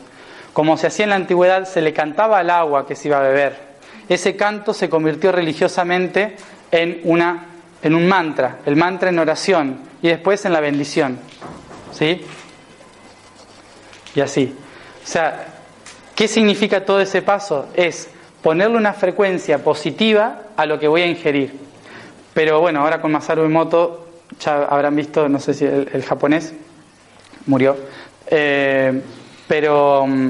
Como 0.54 0.78
se 0.78 0.88
hacía 0.88 1.06
en 1.06 1.12
la 1.12 1.16
antigüedad, 1.16 1.66
se 1.66 1.82
le 1.82 1.94
cantaba 1.94 2.40
al 2.40 2.50
agua 2.50 2.86
que 2.86 2.96
se 2.96 3.08
iba 3.08 3.20
a 3.20 3.22
beber 3.22 3.68
ese 4.10 4.36
canto 4.36 4.74
se 4.74 4.90
convirtió 4.90 5.32
religiosamente 5.32 6.38
en, 6.72 7.02
una, 7.04 7.46
en 7.82 7.96
un 7.96 8.08
mantra, 8.08 8.60
el 8.66 8.76
mantra 8.76 9.10
en 9.10 9.20
oración 9.20 9.80
y 10.02 10.08
después 10.08 10.46
en 10.46 10.54
la 10.54 10.60
bendición. 10.60 11.20
¿Sí? 11.92 12.22
Y 14.16 14.22
así. 14.22 14.56
O 15.04 15.08
sea, 15.08 15.46
¿qué 16.16 16.28
significa 16.28 16.86
todo 16.86 17.00
ese 17.00 17.22
paso? 17.22 17.70
Es 17.76 18.10
ponerle 18.42 18.78
una 18.78 18.94
frecuencia 18.94 19.64
positiva 19.64 20.42
a 20.56 20.66
lo 20.66 20.80
que 20.80 20.88
voy 20.88 21.02
a 21.02 21.08
ingerir. 21.08 21.54
Pero 22.34 22.60
bueno, 22.60 22.82
ahora 22.82 23.02
con 23.02 23.12
Masaru 23.12 23.44
Emoto, 23.44 24.08
ya 24.40 24.64
habrán 24.66 24.96
visto, 24.96 25.28
no 25.30 25.40
sé 25.40 25.54
si 25.54 25.66
el, 25.66 26.04
japonés 26.04 26.54
murió, 27.46 27.78
eh, 28.28 29.02
pero 29.48 30.06
mm, 30.06 30.30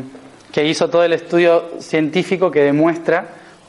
que 0.52 0.66
hizo 0.66 0.90
todo 0.90 1.04
el 1.04 1.14
estudio 1.14 1.72
científico 1.80 2.50
que 2.52 2.62
demuestra 2.62 3.28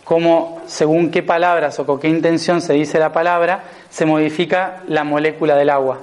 cómo 0.08 0.62
según 0.66 1.10
qué 1.10 1.22
palabras 1.22 1.78
o 1.78 1.84
con 1.84 2.00
qué 2.00 2.08
intención 2.08 2.62
se 2.62 2.72
dice 2.72 2.98
la 2.98 3.12
palabra, 3.12 3.64
se 3.90 4.06
modifica 4.06 4.82
la 4.88 5.04
molécula 5.04 5.54
del 5.54 5.68
agua. 5.68 5.98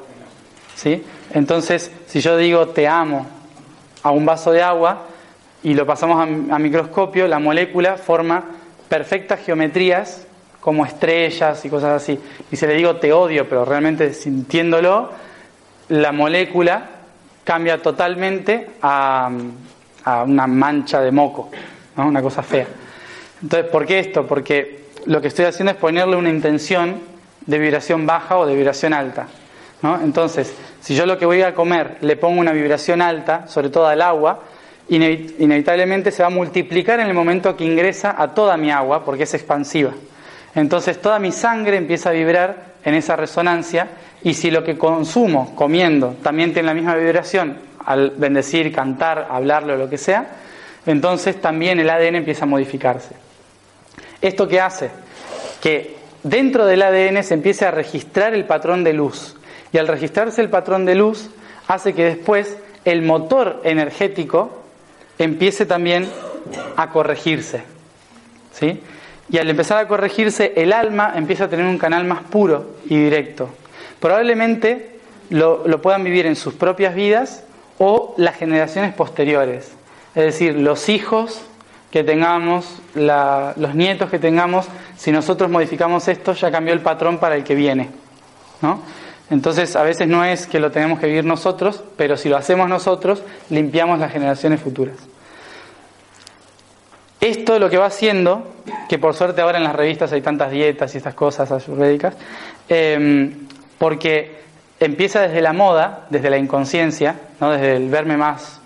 ¿sí? 0.75 1.03
Entonces, 1.31 1.91
si 2.05 2.21
yo 2.21 2.37
digo 2.37 2.67
te 2.67 2.87
amo 2.87 3.25
a 4.03 4.11
un 4.11 4.23
vaso 4.23 4.51
de 4.51 4.61
agua 4.61 5.07
y 5.63 5.73
lo 5.73 5.87
pasamos 5.87 6.21
a, 6.21 6.59
microscopio, 6.59 7.27
la 7.27 7.39
molécula 7.39 7.97
forma 7.97 8.43
perfectas 8.87 9.39
geometrías 9.43 10.27
como 10.61 10.85
estrellas 10.85 11.65
y 11.65 11.69
cosas 11.71 12.03
así. 12.03 12.19
Y 12.51 12.57
si 12.57 12.67
le 12.67 12.75
digo 12.75 12.97
te 12.97 13.11
odio, 13.11 13.49
pero 13.49 13.65
realmente 13.65 14.13
sintiéndolo, 14.13 15.09
la 15.89 16.11
molécula 16.11 16.89
cambia 17.43 17.81
totalmente 17.81 18.69
a, 18.83 19.31
una 20.27 20.45
mancha 20.45 21.01
de 21.01 21.11
moco, 21.11 21.49
una 21.97 22.21
cosa 22.21 22.43
fea. 22.43 22.67
Entonces, 23.45 23.69
¿por 23.69 23.85
qué 23.85 23.99
esto? 23.99 24.25
Porque 24.25 24.85
lo 25.05 25.21
que 25.21 25.27
estoy 25.27 25.45
haciendo 25.45 25.71
es 25.71 25.77
ponerle 25.77 26.15
una 26.15 26.31
intención 26.31 26.95
de 27.45 27.59
vibración 27.59 28.07
baja 28.07 28.39
o 28.39 28.47
de 28.47 28.55
vibración 28.55 28.91
alta. 28.91 29.27
¿no? 29.83 30.01
Entonces, 30.01 30.51
si 30.81 30.95
yo 30.95 31.05
lo 31.05 31.19
que 31.19 31.27
voy 31.27 31.43
a 31.43 31.53
comer 31.53 31.97
le 32.01 32.15
pongo 32.15 32.39
una 32.39 32.53
vibración 32.53 33.03
alta, 33.03 33.47
sobre 33.47 33.69
todo 33.69 33.85
al 33.85 34.01
agua, 34.01 34.41
inevitablemente 34.89 36.09
se 36.09 36.23
va 36.23 36.27
a 36.29 36.31
multiplicar 36.31 36.99
en 36.99 37.05
el 37.05 37.13
momento 37.13 37.55
que 37.55 37.65
ingresa 37.65 38.15
a 38.17 38.33
toda 38.33 38.57
mi 38.57 38.71
agua, 38.71 39.05
porque 39.05 39.25
es 39.25 39.33
expansiva. 39.35 39.91
Entonces 40.55 40.99
toda 40.99 41.19
mi 41.19 41.31
sangre 41.31 41.77
empieza 41.77 42.09
a 42.09 42.13
vibrar 42.13 42.73
en 42.83 42.95
esa 42.95 43.15
resonancia 43.15 43.89
y 44.23 44.33
si 44.33 44.49
lo 44.49 44.63
que 44.63 44.75
consumo 44.75 45.53
comiendo 45.53 46.15
también 46.23 46.51
tiene 46.51 46.65
la 46.65 46.73
misma 46.73 46.95
vibración 46.95 47.59
al 47.85 48.09
bendecir, 48.09 48.73
cantar, 48.73 49.27
hablarlo, 49.29 49.77
lo 49.77 49.87
que 49.87 49.99
sea, 49.99 50.29
entonces 50.87 51.39
también 51.39 51.79
el 51.79 51.91
ADN 51.91 52.15
empieza 52.15 52.45
a 52.45 52.47
modificarse. 52.47 53.24
¿Esto 54.21 54.47
qué 54.47 54.61
hace? 54.61 54.89
Que 55.61 55.95
dentro 56.23 56.65
del 56.65 56.81
ADN 56.81 57.23
se 57.23 57.33
empiece 57.33 57.65
a 57.65 57.71
registrar 57.71 58.33
el 58.33 58.45
patrón 58.45 58.83
de 58.83 58.93
luz. 58.93 59.35
Y 59.71 59.77
al 59.77 59.87
registrarse 59.87 60.41
el 60.41 60.49
patrón 60.49 60.85
de 60.85 60.95
luz, 60.95 61.29
hace 61.67 61.93
que 61.93 62.03
después 62.03 62.57
el 62.85 63.01
motor 63.01 63.61
energético 63.63 64.63
empiece 65.17 65.65
también 65.65 66.09
a 66.75 66.89
corregirse. 66.89 67.63
¿Sí? 68.53 68.81
Y 69.29 69.37
al 69.37 69.49
empezar 69.49 69.79
a 69.79 69.87
corregirse, 69.87 70.53
el 70.55 70.71
alma 70.71 71.13
empieza 71.15 71.45
a 71.45 71.49
tener 71.49 71.65
un 71.65 71.77
canal 71.77 72.05
más 72.05 72.21
puro 72.23 72.75
y 72.85 72.97
directo. 72.97 73.49
Probablemente 73.99 74.99
lo, 75.29 75.67
lo 75.67 75.81
puedan 75.81 76.03
vivir 76.03 76.25
en 76.25 76.35
sus 76.35 76.53
propias 76.53 76.95
vidas 76.95 77.43
o 77.79 78.13
las 78.17 78.35
generaciones 78.35 78.93
posteriores. 78.93 79.71
Es 80.13 80.23
decir, 80.23 80.55
los 80.55 80.89
hijos 80.89 81.41
que 81.95 82.03
tengamos, 82.03 82.81
los 82.93 83.73
nietos 83.73 84.09
que 84.09 84.19
tengamos, 84.19 84.65
si 84.97 85.13
nosotros 85.13 85.49
modificamos 85.49 86.05
esto, 86.09 86.33
ya 86.33 86.51
cambió 86.51 86.73
el 86.73 86.81
patrón 86.81 87.19
para 87.19 87.35
el 87.37 87.45
que 87.45 87.55
viene. 87.55 87.89
Entonces, 89.29 89.77
a 89.77 89.83
veces 89.83 90.05
no 90.05 90.25
es 90.25 90.45
que 90.45 90.59
lo 90.59 90.71
tenemos 90.71 90.99
que 90.99 91.07
vivir 91.07 91.23
nosotros, 91.23 91.81
pero 91.95 92.17
si 92.17 92.27
lo 92.27 92.35
hacemos 92.35 92.67
nosotros, 92.67 93.23
limpiamos 93.49 93.97
las 93.97 94.11
generaciones 94.11 94.59
futuras. 94.59 94.97
Esto 97.21 97.59
lo 97.59 97.69
que 97.69 97.77
va 97.77 97.85
haciendo, 97.85 98.45
que 98.89 98.99
por 98.99 99.13
suerte 99.13 99.39
ahora 99.39 99.57
en 99.57 99.63
las 99.63 99.73
revistas 99.73 100.11
hay 100.11 100.19
tantas 100.19 100.51
dietas 100.51 100.93
y 100.95 100.97
estas 100.97 101.13
cosas 101.13 101.49
ayurvédicas, 101.49 102.13
eh, 102.67 103.37
porque 103.77 104.41
empieza 104.81 105.21
desde 105.21 105.39
la 105.39 105.53
moda, 105.53 106.07
desde 106.09 106.29
la 106.29 106.37
inconsciencia, 106.37 107.15
¿no? 107.39 107.51
desde 107.51 107.77
el 107.77 107.87
verme 107.87 108.17
más, 108.17 108.59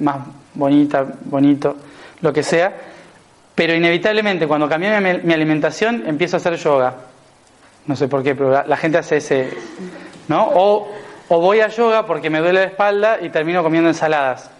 más 0.00 0.20
bonita, 0.54 1.06
bonito, 1.26 1.76
lo 2.20 2.32
que 2.32 2.42
sea, 2.42 2.74
pero 3.54 3.74
inevitablemente 3.74 4.46
cuando 4.46 4.68
cambié 4.68 5.00
mi, 5.00 5.32
alimentación 5.32 6.04
empiezo 6.06 6.36
a 6.36 6.38
hacer 6.38 6.56
yoga. 6.56 6.94
No 7.86 7.96
sé 7.96 8.06
por 8.06 8.22
qué, 8.22 8.34
pero 8.34 8.64
la, 8.64 8.76
gente 8.76 8.98
hace 8.98 9.16
ese, 9.16 9.50
¿no? 10.28 10.48
O, 10.54 10.88
o 11.28 11.40
voy 11.40 11.60
a 11.60 11.68
yoga 11.68 12.06
porque 12.06 12.30
me 12.30 12.38
duele 12.38 12.60
la 12.60 12.66
espalda 12.66 13.18
y 13.20 13.30
termino 13.30 13.62
comiendo 13.62 13.88
ensaladas. 13.88 14.50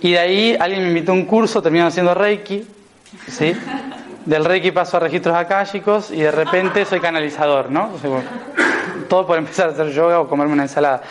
Y 0.00 0.12
de 0.12 0.18
ahí 0.18 0.56
alguien 0.58 0.82
me 0.82 0.88
invitó 0.88 1.12
a 1.12 1.14
un 1.14 1.24
curso, 1.24 1.62
termino 1.62 1.86
haciendo 1.86 2.14
Reiki, 2.14 2.66
¿sí? 3.28 3.54
Del 4.24 4.44
Reiki 4.44 4.72
paso 4.72 4.96
a 4.96 5.00
registros 5.00 5.36
akáshicos 5.36 6.10
y 6.10 6.20
de 6.22 6.30
repente 6.30 6.84
soy 6.84 7.00
canalizador, 7.00 7.70
¿no? 7.70 7.90
Todo 9.08 9.26
por 9.26 9.38
empezar 9.38 9.68
a 9.68 9.72
hacer 9.72 9.90
yoga 9.90 10.20
o 10.20 10.28
comerme 10.28 10.52
una 10.52 10.64
ensalada. 10.64 11.02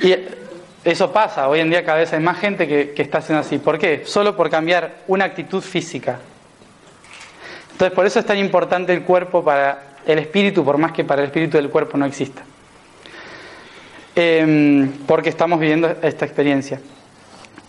Y 0.00 0.14
eso 0.84 1.12
pasa, 1.12 1.48
hoy 1.48 1.60
en 1.60 1.70
día 1.70 1.84
cada 1.84 1.98
vez 1.98 2.12
hay 2.12 2.20
más 2.20 2.38
gente 2.38 2.66
que, 2.68 2.92
que 2.92 3.02
está 3.02 3.18
haciendo 3.18 3.40
así. 3.40 3.58
¿Por 3.58 3.78
qué? 3.78 4.02
Solo 4.04 4.36
por 4.36 4.48
cambiar 4.48 4.98
una 5.08 5.24
actitud 5.24 5.62
física. 5.62 6.18
Entonces, 7.72 7.94
por 7.94 8.06
eso 8.06 8.18
es 8.18 8.26
tan 8.26 8.38
importante 8.38 8.92
el 8.92 9.02
cuerpo 9.02 9.44
para 9.44 9.96
el 10.06 10.18
espíritu, 10.18 10.64
por 10.64 10.78
más 10.78 10.92
que 10.92 11.04
para 11.04 11.22
el 11.22 11.28
espíritu 11.28 11.56
del 11.56 11.70
cuerpo 11.70 11.96
no 11.96 12.06
exista. 12.06 12.42
Eh, 14.16 14.88
porque 15.06 15.28
estamos 15.28 15.60
viviendo 15.60 15.94
esta 16.02 16.24
experiencia. 16.24 16.80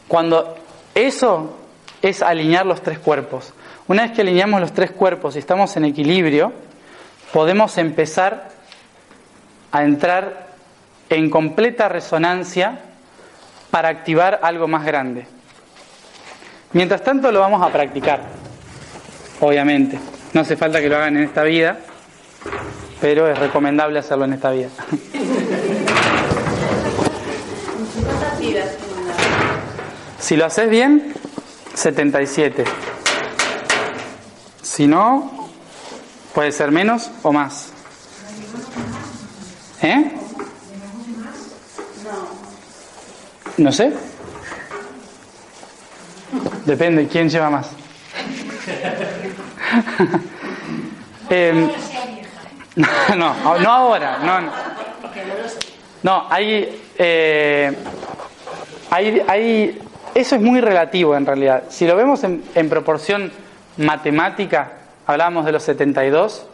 Cuando 0.07 0.55
eso 0.95 1.57
es 2.01 2.21
alinear 2.21 2.65
los 2.65 2.81
tres 2.81 2.99
cuerpos. 2.99 3.53
Una 3.87 4.03
vez 4.03 4.11
que 4.11 4.21
alineamos 4.21 4.61
los 4.61 4.73
tres 4.73 4.91
cuerpos 4.91 5.35
y 5.35 5.39
estamos 5.39 5.75
en 5.77 5.85
equilibrio, 5.85 6.53
podemos 7.33 7.77
empezar 7.77 8.49
a 9.71 9.83
entrar 9.83 10.47
en 11.09 11.29
completa 11.29 11.89
resonancia 11.89 12.79
para 13.71 13.89
activar 13.89 14.39
algo 14.43 14.67
más 14.67 14.85
grande. 14.85 15.27
Mientras 16.73 17.03
tanto 17.03 17.31
lo 17.31 17.39
vamos 17.39 17.61
a 17.61 17.71
practicar, 17.71 18.21
obviamente. 19.39 19.99
No 20.33 20.41
hace 20.41 20.55
falta 20.55 20.79
que 20.79 20.89
lo 20.89 20.97
hagan 20.97 21.17
en 21.17 21.23
esta 21.23 21.43
vida, 21.43 21.79
pero 23.01 23.27
es 23.27 23.37
recomendable 23.37 23.99
hacerlo 23.99 24.25
en 24.25 24.33
esta 24.33 24.51
vida. 24.51 24.69
Si 30.19 30.35
lo 30.35 30.45
haces 30.45 30.69
bien, 30.69 31.13
77. 31.73 32.63
Si 34.61 34.85
no, 34.85 35.49
puede 36.35 36.51
ser 36.51 36.71
menos 36.71 37.09
o 37.23 37.33
más. 37.33 37.69
¿Eh? 39.81 40.11
No 43.59 43.71
sé. 43.73 43.91
Depende, 46.65 47.07
¿quién 47.07 47.29
lleva 47.29 47.49
más? 47.49 47.69
Em, 51.31 51.69
no, 53.15 53.59
no 53.59 53.71
ahora, 53.71 54.17
no. 54.17 54.41
No, 54.41 54.51
no 56.01 56.25
hay, 56.27 56.81
eh, 56.97 57.71
hay, 58.89 59.21
hay, 59.27 59.79
eso 60.15 60.35
es 60.37 60.41
muy 60.41 60.59
relativo 60.59 61.15
en 61.15 61.27
realidad. 61.27 61.65
Si 61.69 61.85
lo 61.85 61.95
vemos 61.95 62.23
en, 62.23 62.43
en 62.55 62.67
proporción 62.67 63.31
matemática, 63.77 64.71
hablábamos 65.05 65.45
de 65.45 65.51
los 65.51 65.61
72, 65.61 66.47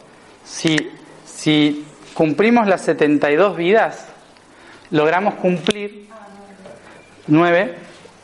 si, 0.43 0.91
si 1.25 1.85
cumplimos 2.13 2.67
las 2.67 2.81
72 2.81 3.55
vidas, 3.55 4.07
logramos 4.91 5.35
cumplir 5.35 6.05
9, 7.27 7.75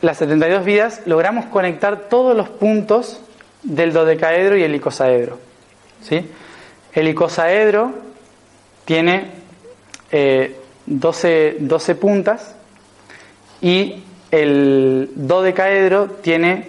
las 0.02 0.18
72 0.18 0.66
vidas, 0.66 1.02
logramos 1.06 1.46
conectar 1.46 2.10
todos 2.10 2.36
los 2.36 2.50
puntos 2.50 3.20
del 3.64 3.94
dodecaedro 3.94 4.58
y 4.58 4.64
el 4.64 4.76
icosaedro. 4.76 5.38
¿sí? 6.02 6.28
El 6.94 7.08
icosaedro 7.08 7.94
tiene 8.86 9.32
eh, 10.12 10.58
12, 10.86 11.58
12 11.60 11.96
puntas 11.96 12.56
y 13.62 14.04
el 14.32 15.12
dodecaedro 15.16 16.08
tiene 16.22 16.68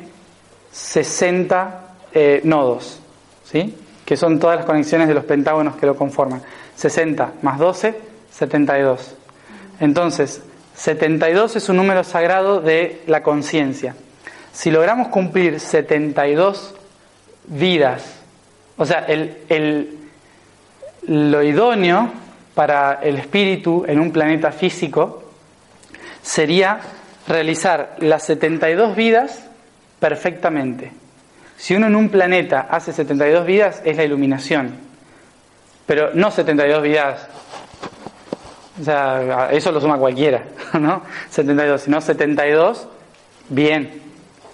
60 0.73 1.81
eh, 2.13 2.41
nodos, 2.45 3.01
¿sí? 3.45 3.75
que 4.05 4.17
son 4.17 4.39
todas 4.39 4.57
las 4.57 4.67
conexiones 4.67 5.09
de 5.09 5.15
los 5.15 5.25
pentágonos 5.25 5.77
que 5.77 5.87
lo 5.87 5.97
conforman. 5.97 6.43
60 6.77 7.35
más 7.43 7.59
12, 7.59 7.95
72. 8.31 9.15
Entonces, 9.81 10.43
72 10.75 11.57
es 11.57 11.69
un 11.69 11.77
número 11.77 12.05
sagrado 12.05 12.61
de 12.61 13.03
la 13.07 13.23
conciencia. 13.23 13.95
Si 14.53 14.71
logramos 14.71 15.09
cumplir 15.09 15.61
72 15.61 16.75
vidas, 17.47 18.03
o 18.77 18.87
sea, 18.87 19.01
el, 19.09 19.39
el, 19.49 19.99
lo 21.07 21.43
idóneo 21.43 22.11
para 22.55 23.01
el 23.03 23.17
espíritu 23.17 23.85
en 23.87 24.01
un 24.01 24.13
planeta 24.13 24.53
físico 24.53 25.23
sería 26.23 26.81
realizar 27.29 27.97
las 27.99 28.25
72 28.25 28.95
vidas 28.97 29.45
perfectamente. 29.99 30.93
Si 31.57 31.75
uno 31.75 31.87
en 31.87 31.97
un 31.97 32.09
planeta 32.09 32.67
hace 32.71 32.93
72 32.93 33.47
vidas 33.47 33.83
es 33.85 33.97
la 33.97 34.05
iluminación, 34.05 34.77
pero 35.87 36.11
no 36.15 36.31
72 36.31 36.83
vidas 36.83 37.29
o 38.81 38.85
sea, 38.85 39.49
eso 39.53 39.71
lo 39.71 39.81
suma 39.81 39.99
cualquiera, 39.99 40.45
¿no? 40.81 41.03
72, 41.31 41.83
sino 41.83 42.01
72 42.01 42.89
bien, 43.49 44.01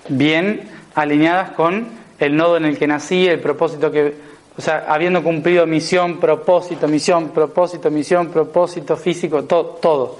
bien 0.08 0.68
alineadas 0.94 1.50
con 1.52 1.88
el 2.18 2.36
nodo 2.36 2.56
en 2.56 2.64
el 2.64 2.78
que 2.78 2.86
nací, 2.86 3.26
el 3.26 3.40
propósito 3.40 3.90
que... 3.90 4.28
O 4.56 4.60
sea, 4.60 4.86
habiendo 4.88 5.22
cumplido 5.22 5.66
misión, 5.66 6.18
propósito, 6.18 6.88
misión, 6.88 7.28
propósito, 7.28 7.92
misión, 7.92 8.26
propósito 8.28 8.96
físico, 8.96 9.44
todo, 9.44 9.78
todo. 9.80 10.18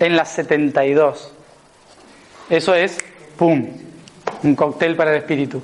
En 0.00 0.16
las 0.16 0.32
72. 0.32 1.30
Eso 2.50 2.74
es, 2.74 2.98
¡pum! 3.36 3.68
Un 4.42 4.56
cóctel 4.56 4.96
para 4.96 5.12
el 5.12 5.18
espíritu. 5.18 5.62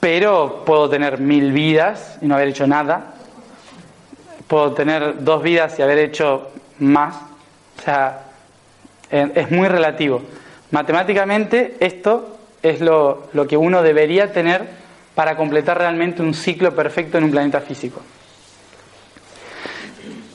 Pero 0.00 0.62
puedo 0.64 0.88
tener 0.88 1.18
mil 1.18 1.52
vidas 1.52 2.16
y 2.22 2.26
no 2.26 2.34
haber 2.36 2.48
hecho 2.48 2.66
nada. 2.66 3.15
Puedo 4.48 4.72
tener 4.72 5.24
dos 5.24 5.42
vidas 5.42 5.78
y 5.78 5.82
haber 5.82 5.98
hecho 5.98 6.50
más. 6.78 7.16
O 7.78 7.82
sea, 7.82 8.22
es 9.10 9.50
muy 9.50 9.68
relativo. 9.68 10.22
Matemáticamente 10.70 11.76
esto 11.80 12.38
es 12.62 12.80
lo, 12.80 13.28
lo 13.32 13.46
que 13.46 13.56
uno 13.56 13.82
debería 13.82 14.32
tener 14.32 14.66
para 15.14 15.36
completar 15.36 15.78
realmente 15.78 16.22
un 16.22 16.34
ciclo 16.34 16.74
perfecto 16.74 17.18
en 17.18 17.24
un 17.24 17.30
planeta 17.30 17.60
físico. 17.60 18.02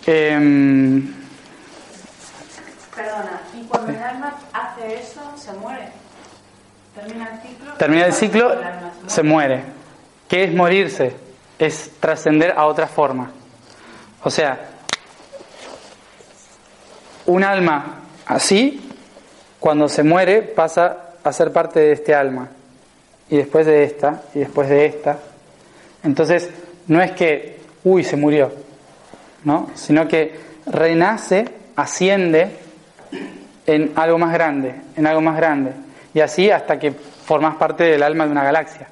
Em, 0.06 1.14
Perdona, 2.96 3.42
¿y 3.54 3.64
cuando 3.68 3.92
el 3.92 4.04
alma 4.04 4.36
hace 4.52 4.96
eso, 4.96 5.22
se 5.36 5.54
muere? 5.54 5.90
¿Termina 6.96 7.30
el 7.32 7.48
ciclo? 7.48 7.74
Termina 7.74 8.06
el 8.06 8.14
ciclo, 8.14 8.56
se 9.08 9.24
muere. 9.24 9.64
¿Qué 10.28 10.46
es 10.46 10.54
morirse? 10.54 11.16
Es 11.60 11.92
trascender 12.00 12.54
a 12.58 12.66
otra 12.66 12.88
forma. 12.88 13.32
O 14.24 14.30
sea, 14.30 14.60
un 17.26 17.44
alma 17.44 18.02
así 18.26 18.92
cuando 19.60 19.88
se 19.88 20.04
muere 20.04 20.42
pasa 20.42 21.12
a 21.24 21.32
ser 21.32 21.52
parte 21.52 21.80
de 21.80 21.92
este 21.94 22.16
alma, 22.16 22.50
y 23.30 23.38
después 23.38 23.66
de 23.66 23.84
esta, 23.84 24.24
y 24.34 24.40
después 24.40 24.68
de 24.70 24.86
esta. 24.86 25.20
Entonces, 26.04 26.50
no 26.88 27.02
es 27.02 27.12
que, 27.12 27.60
uy, 27.84 28.04
se 28.04 28.18
murió, 28.18 28.52
¿no? 29.44 29.70
Sino 29.76 30.08
que 30.08 30.40
renace, 30.66 31.46
asciende 31.76 32.58
en 33.66 33.94
algo 33.96 34.18
más 34.18 34.34
grande, 34.34 34.76
en 34.96 35.08
algo 35.08 35.22
más 35.22 35.38
grande, 35.38 35.72
y 36.14 36.20
así 36.20 36.50
hasta 36.50 36.80
que 36.80 36.92
formas 36.92 37.56
parte 37.56 37.84
del 37.84 38.04
alma 38.04 38.26
de 38.26 38.32
una 38.32 38.44
galaxia, 38.44 38.88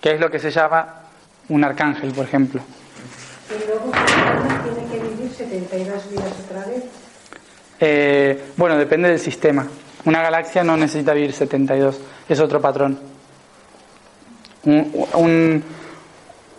que 0.00 0.12
es 0.12 0.20
lo 0.20 0.30
que 0.30 0.38
se 0.38 0.50
llama 0.50 1.02
un 1.48 1.64
arcángel, 1.64 2.12
por 2.12 2.24
ejemplo. 2.24 2.60
¿Y 3.48 3.66
luego 3.66 3.92
tiene 4.64 4.90
que 4.90 5.08
vivir 5.08 5.32
72 5.32 6.10
vidas 6.10 6.32
otra 6.44 6.66
vez? 6.66 6.84
Eh, 7.78 8.44
bueno, 8.56 8.76
depende 8.76 9.08
del 9.08 9.20
sistema. 9.20 9.66
Una 10.04 10.22
galaxia 10.22 10.64
no 10.64 10.76
necesita 10.76 11.12
vivir 11.12 11.32
72, 11.32 11.98
es 12.28 12.40
otro 12.40 12.60
patrón. 12.60 12.98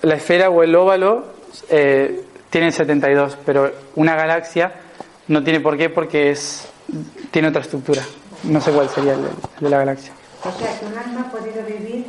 la 0.01 0.15
esfera 0.15 0.49
o 0.49 0.63
el 0.63 0.75
óvalo 0.75 1.33
eh, 1.69 2.23
tiene 2.49 2.71
72, 2.71 3.37
pero 3.45 3.71
una 3.95 4.15
galaxia 4.15 4.73
no 5.27 5.43
tiene 5.43 5.59
por 5.59 5.77
qué 5.77 5.89
porque 5.89 6.31
es 6.31 6.67
tiene 7.31 7.49
otra 7.49 7.61
estructura. 7.61 8.03
No 8.43 8.61
sé 8.61 8.71
cuál 8.71 8.89
sería 8.89 9.13
el, 9.13 9.21
de 9.59 9.69
la 9.69 9.79
galaxia. 9.79 10.13
O 10.43 10.51
sea, 10.51 10.79
que 10.79 10.85
un 10.85 10.97
alma 10.97 11.21
ha 11.21 11.31
podido 11.31 11.63
vivir 11.65 12.05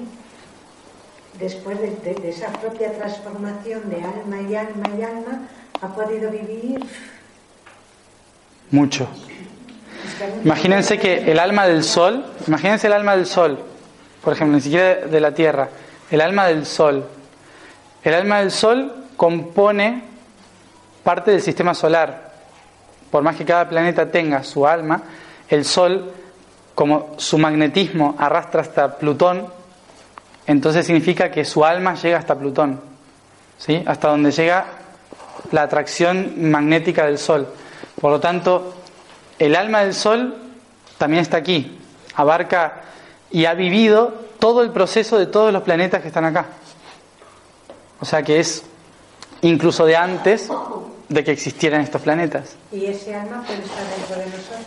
después 1.39 1.79
de, 1.81 2.29
esa 2.29 2.49
propia 2.53 2.93
transformación 2.93 3.89
de 3.91 3.97
alma 3.97 4.41
y 4.49 4.55
alma 4.55 4.89
y 4.99 5.03
alma, 5.03 5.49
ha 5.81 5.89
podido 5.95 6.31
vivir 6.31 6.81
mucho. 8.71 9.09
Imagínense 10.45 10.99
que 10.99 11.31
el 11.31 11.39
alma 11.39 11.67
del 11.67 11.85
sol, 11.85 12.25
imagínense 12.47 12.87
el 12.89 12.93
alma 12.93 13.17
del 13.17 13.27
sol, 13.27 13.59
por 14.23 14.33
ejemplo, 14.33 14.57
ni 14.57 14.63
siquiera 14.63 15.07
de 15.07 15.21
la 15.21 15.33
Tierra, 15.33 15.69
el 16.11 16.21
alma 16.21 16.47
del 16.47 16.67
sol. 16.67 17.07
El 18.03 18.15
alma 18.15 18.41
del 18.41 18.51
sol 18.51 19.07
compone 19.17 20.03
parte 21.03 21.31
del 21.31 21.43
sistema 21.43 21.75
solar. 21.75 22.33
Por 23.11 23.23
más 23.23 23.37
que 23.37 23.45
cada 23.45 23.69
planeta 23.69 24.11
tenga 24.11 24.43
su 24.43 24.67
alma, 24.67 25.03
el 25.49 25.65
sol, 25.65 26.13
como 26.75 27.15
su 27.17 27.39
magnetismo 27.39 28.17
arrastra 28.19 28.63
hasta 28.63 28.99
Plutón, 28.99 29.58
entonces 30.49 30.87
significa 30.87 31.31
que 31.31 31.45
su 31.45 31.63
alma 31.63 31.95
llega 31.95 32.17
hasta 32.19 32.35
Plutón, 32.35 32.81
¿sí? 33.59 33.83
hasta 33.87 34.09
donde 34.09 34.31
llega 34.31 34.65
la 35.53 35.63
atracción 35.63 36.51
magnética 36.51 37.05
del 37.05 37.19
sol. 37.19 37.47
Por 38.01 38.11
lo 38.11 38.19
tanto, 38.19 38.75
el 39.39 39.55
alma 39.55 39.83
del 39.83 39.93
sol 39.93 40.35
también 40.97 41.21
está 41.21 41.37
aquí, 41.37 41.79
abarca 42.15 42.81
y 43.31 43.45
ha 43.45 43.53
vivido 43.53 44.15
todo 44.39 44.63
el 44.63 44.71
proceso 44.71 45.19
de 45.19 45.27
todos 45.27 45.53
los 45.53 45.63
planetas 45.63 46.01
que 46.01 46.09
están 46.09 46.25
acá. 46.25 46.47
O 48.01 48.07
sea 48.07 48.23
que 48.23 48.41
es 48.41 48.63
incluso 49.43 49.85
de 49.85 49.97
antes 49.97 50.49
de 51.11 51.25
que 51.25 51.31
existieran 51.31 51.83
estos 51.83 52.01
planetas. 52.01 52.57
¿Y 52.73 52.87
ese 52.87 53.15
alma 53.15 53.43
puede 53.43 53.65
estar 53.65 53.85
dentro 53.85 54.17
de 54.17 54.25
nosotros? 54.25 54.65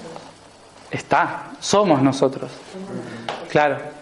Está, 0.91 1.45
somos 1.59 2.03
nosotros. 2.03 2.51
Claro. 3.49 4.00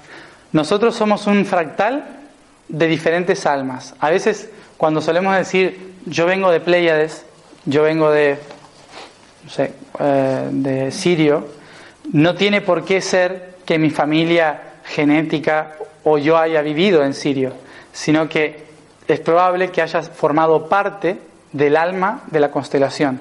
Nosotros 0.51 0.95
somos 0.95 1.27
un 1.27 1.45
fractal 1.45 2.05
de 2.67 2.87
diferentes 2.87 3.45
almas. 3.45 3.95
A 3.99 4.09
veces 4.09 4.49
cuando 4.77 5.01
solemos 5.01 5.35
decir 5.35 5.93
yo 6.05 6.25
vengo 6.25 6.51
de 6.51 6.59
Pléyades, 6.59 7.25
yo 7.65 7.83
vengo 7.83 8.11
de 8.11 8.39
no 9.43 9.49
sé, 9.49 9.73
eh, 9.99 10.47
de 10.51 10.91
sirio, 10.91 11.47
no 12.11 12.35
tiene 12.35 12.61
por 12.61 12.85
qué 12.85 13.01
ser 13.01 13.57
que 13.65 13.77
mi 13.77 13.89
familia 13.89 14.61
genética 14.85 15.75
o 16.03 16.17
yo 16.17 16.37
haya 16.37 16.61
vivido 16.61 17.03
en 17.03 17.13
Sirio, 17.13 17.53
sino 17.91 18.27
que 18.27 18.65
es 19.07 19.19
probable 19.19 19.69
que 19.69 19.81
haya 19.81 20.01
formado 20.01 20.67
parte 20.67 21.19
del 21.51 21.77
alma 21.77 22.23
de 22.27 22.39
la 22.39 22.51
constelación, 22.51 23.19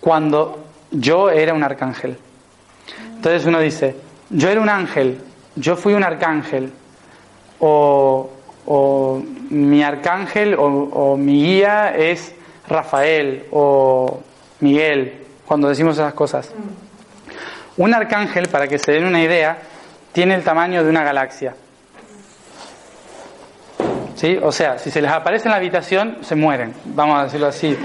cuando 0.00 0.64
yo 0.90 1.30
era 1.30 1.54
un 1.54 1.62
arcángel. 1.62 2.18
Entonces 3.16 3.46
uno 3.46 3.60
dice, 3.60 3.96
yo 4.30 4.48
era 4.48 4.60
un 4.60 4.68
ángel, 4.68 5.18
yo 5.56 5.76
fui 5.76 5.94
un 5.94 6.04
arcángel, 6.04 6.72
o, 7.60 8.30
mi 9.50 9.82
arcángel 9.82 10.54
o, 10.54 10.64
o 10.64 11.16
mi 11.16 11.44
guía 11.44 11.94
es 11.96 12.34
Rafael 12.68 13.46
o 13.50 14.20
Miguel 14.60 15.22
cuando 15.46 15.68
decimos 15.68 15.98
esas 15.98 16.14
cosas. 16.14 16.52
Un 17.76 17.94
arcángel, 17.94 18.48
para 18.48 18.68
que 18.68 18.78
se 18.78 18.92
den 18.92 19.04
una 19.04 19.22
idea, 19.22 19.58
tiene 20.12 20.34
el 20.34 20.42
tamaño 20.42 20.82
de 20.84 20.90
una 20.90 21.02
galaxia. 21.02 21.54
¿Sí? 24.14 24.38
O 24.42 24.52
sea, 24.52 24.78
si 24.78 24.90
se 24.90 25.00
les 25.02 25.10
aparece 25.10 25.48
en 25.48 25.50
la 25.50 25.56
habitación, 25.56 26.18
se 26.20 26.34
mueren, 26.36 26.74
vamos 26.84 27.18
a 27.18 27.24
decirlo 27.24 27.48
así. 27.48 27.76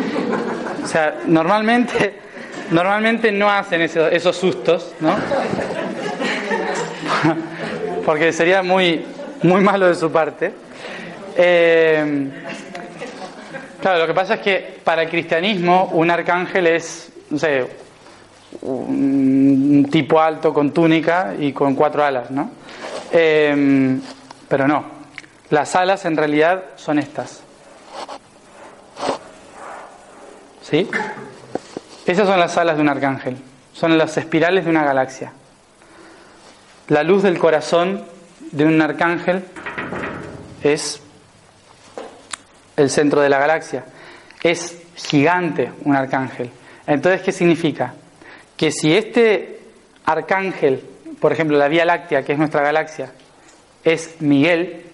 O 0.83 0.87
sea, 0.87 1.15
normalmente, 1.25 2.19
normalmente 2.71 3.31
no 3.31 3.49
hacen 3.49 3.81
esos 3.81 4.35
sustos, 4.35 4.93
¿no? 4.99 5.15
Porque 8.07 8.31
sería 8.31 8.63
muy, 8.63 9.05
muy 9.43 9.59
malo 9.59 9.87
de 9.87 9.95
su 9.95 10.09
parte. 10.09 10.53
Eh, 11.35 12.29
claro, 13.81 13.99
lo 13.99 14.07
que 14.07 14.13
pasa 14.13 14.35
es 14.35 14.39
que 14.39 14.79
para 14.81 15.01
el 15.01 15.09
cristianismo 15.09 15.89
un 15.91 16.09
arcángel 16.09 16.67
es 16.67 17.11
no 17.29 17.37
sé, 17.37 17.67
un 18.61 19.89
tipo 19.91 20.21
alto 20.21 20.53
con 20.53 20.71
túnica 20.71 21.33
y 21.37 21.51
con 21.51 21.75
cuatro 21.75 22.01
alas, 22.01 22.31
¿no? 22.31 22.49
Em, 23.11 24.01
pero 24.47 24.69
no, 24.69 24.85
las 25.49 25.75
alas 25.75 26.05
en 26.05 26.15
realidad 26.15 26.63
son 26.77 26.99
estas. 26.99 27.41
¿Sí? 30.61 30.89
Esas 32.05 32.25
son 32.25 32.39
las 32.39 32.57
alas 32.57 32.77
de 32.77 32.83
un 32.83 32.87
arcángel, 32.87 33.35
son 33.73 33.97
las 33.97 34.15
espirales 34.15 34.63
de 34.63 34.69
una 34.69 34.85
galaxia. 34.85 35.33
La 36.89 37.03
luz 37.03 37.23
del 37.23 37.37
corazón 37.37 38.05
de 38.51 38.63
un 38.65 38.81
arcángel 38.81 39.43
es 40.63 41.01
el 42.77 42.89
centro 42.89 43.19
de 43.19 43.27
la 43.27 43.39
galaxia. 43.39 43.83
Es 44.41 44.77
gigante 44.95 45.71
un 45.83 45.95
arcángel. 45.95 46.49
Entonces, 46.85 47.21
¿qué 47.21 47.33
significa? 47.33 47.93
Que 48.55 48.71
si 48.71 48.95
este 48.95 49.59
arcángel, 50.05 50.81
por 51.19 51.33
ejemplo, 51.33 51.57
la 51.57 51.67
Vía 51.67 51.83
Láctea, 51.83 52.23
que 52.23 52.31
es 52.31 52.39
nuestra 52.39 52.61
galaxia, 52.61 53.11
es 53.83 54.21
Miguel, 54.21 54.85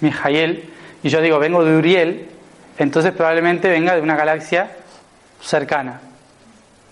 Mijael, 0.00 0.68
y 1.02 1.08
yo 1.08 1.20
digo, 1.20 1.38
vengo 1.38 1.64
de 1.64 1.76
Uriel, 1.76 2.28
entonces 2.76 3.12
probablemente 3.12 3.68
venga 3.68 3.94
de 3.94 4.02
una 4.02 4.16
galaxia 4.16 4.76
cercana, 5.40 6.00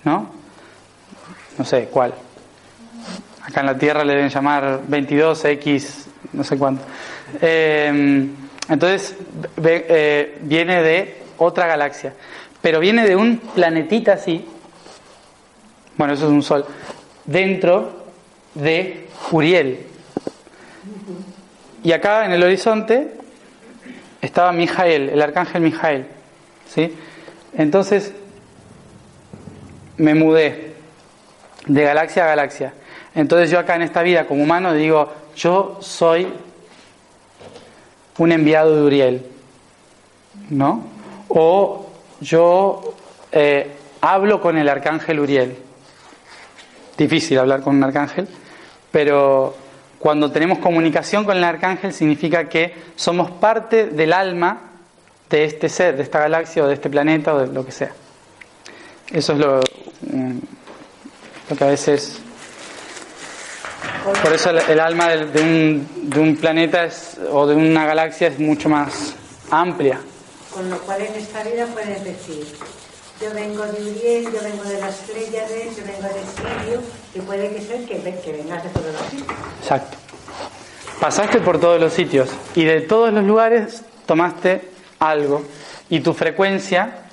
¿no? 0.05 0.31
No 1.59 1.65
sé 1.65 1.89
cuál. 1.91 2.15
Acá 3.49 3.61
en 3.61 3.67
la 3.67 3.79
Tierra 3.79 4.05
le 4.05 4.15
deben 4.15 4.29
llamar 4.29 4.81
22X, 4.89 6.07
no 6.35 6.45
sé 6.45 6.59
cuánto. 6.59 6.85
Eh, 7.41 8.29
entonces 8.69 9.17
eh, 9.65 10.39
viene 10.43 10.83
de 10.83 11.23
otra 11.39 11.67
galaxia 11.67 12.13
pero 12.61 12.81
viene 12.81 13.07
de 13.07 13.17
un 13.17 13.39
planetita 13.39 14.15
así, 14.15 14.45
bueno, 15.97 16.15
eso 16.15 16.27
es 16.27 16.33
un 16.33 16.43
sol, 16.43 16.65
dentro 17.25 18.05
de 18.55 19.09
Uriel. 19.31 19.81
Y 21.83 21.93
acá 21.93 22.25
en 22.25 22.33
el 22.33 22.43
horizonte 22.43 23.13
estaba 24.21 24.53
Mijael, 24.53 25.11
el 25.11 25.23
arcángel 25.23 25.63
Mijael. 25.63 26.07
¿sí? 26.69 26.95
Entonces 27.57 28.13
me 29.97 30.15
mudé 30.15 30.75
de 31.67 31.83
galaxia 31.83 32.25
a 32.25 32.29
galaxia. 32.29 32.75
Entonces 33.19 33.51
yo 33.51 33.59
acá 33.59 33.75
en 33.75 33.83
esta 33.83 34.01
vida 34.03 34.29
como 34.29 34.45
humano 34.45 34.73
digo, 34.73 35.13
yo 35.35 35.79
soy 35.81 36.29
un 38.17 38.31
enviado 38.31 38.77
de 38.77 38.83
Uriel, 38.83 39.27
¿no? 40.51 40.85
O 41.27 41.91
yo 42.21 42.95
eh, 43.33 43.73
hablo 44.01 44.41
con 44.41 44.57
el 44.57 44.69
arcángel 44.69 45.19
Uriel. 45.19 45.57
Difícil 46.97 47.41
hablar 47.41 47.61
con 47.63 47.75
un 47.75 47.83
arcángel, 47.83 48.29
pero 48.93 49.57
cuando 49.99 50.31
tenemos 50.31 50.61
comunicación 50.61 51.25
con 51.25 51.37
el 51.37 51.43
arcángel 51.43 51.93
significa 51.93 52.49
que 52.49 52.73
somos 52.95 53.33
parte 53.33 53.89
del 53.89 54.13
alma 54.13 54.61
de 55.29 55.45
este 55.45 55.69
ser, 55.69 55.97
de 55.97 56.05
esta 56.05 56.21
galaxia 56.21 56.63
o 56.63 56.69
de 56.69 56.75
este 56.75 56.89
planeta 56.89 57.35
o 57.35 57.41
de 57.41 57.53
lo 57.53 57.67
que 57.67 57.73
sea. 57.73 57.91
Eso 59.11 59.33
es 59.33 59.39
lo, 59.41 59.57
lo 61.51 61.57
que 61.57 61.65
a 61.65 61.67
veces... 61.67 62.23
Por 64.23 64.33
eso 64.33 64.51
el, 64.51 64.81
alma 64.81 65.09
de, 65.09 65.43
un, 65.43 65.89
de, 66.11 66.21
un, 66.21 66.37
planeta 66.37 66.85
es, 66.85 67.19
o 67.31 67.47
de 67.47 67.55
una 67.55 67.87
galaxia 67.87 68.29
es 68.29 68.39
mucho 68.39 68.69
más 68.69 69.15
amplia. 69.51 70.01
Con 70.53 70.71
lo 70.71 70.79
cual 70.79 71.03
en 71.03 71.15
esta 71.15 71.43
vida 71.43 71.67
puedes 71.67 72.05
decir, 72.05 72.47
yo 73.21 73.33
vengo 73.35 73.65
de 73.65 73.91
Uriel, 73.91 74.25
yo 74.25 74.41
vengo 74.43 74.65
de 74.65 74.81
las 74.81 74.97
Pléyades, 74.97 75.77
yo 75.77 75.85
vengo 75.85 76.03
de 76.03 76.25
Sirio, 76.25 76.81
y 77.15 77.21
puede 77.21 77.55
que 77.55 77.61
sea 77.61 77.79
que, 77.87 78.21
que 78.21 78.33
vengas 78.33 78.65
de 78.65 78.71
todos 78.71 78.93
los 78.93 79.03
sitios. 79.11 79.39
Exacto. 79.61 79.97
Pasaste 81.01 81.41
por 81.41 81.61
todos 81.61 81.81
los 81.81 81.93
sitios 81.93 82.29
y 82.57 82.65
de 82.65 82.81
todos 82.81 83.13
los 83.13 83.25
lugares 83.25 83.83
tomaste 84.05 84.69
algo 84.99 85.45
y 85.89 86.01
tu 86.01 86.13
frecuencia 86.13 87.05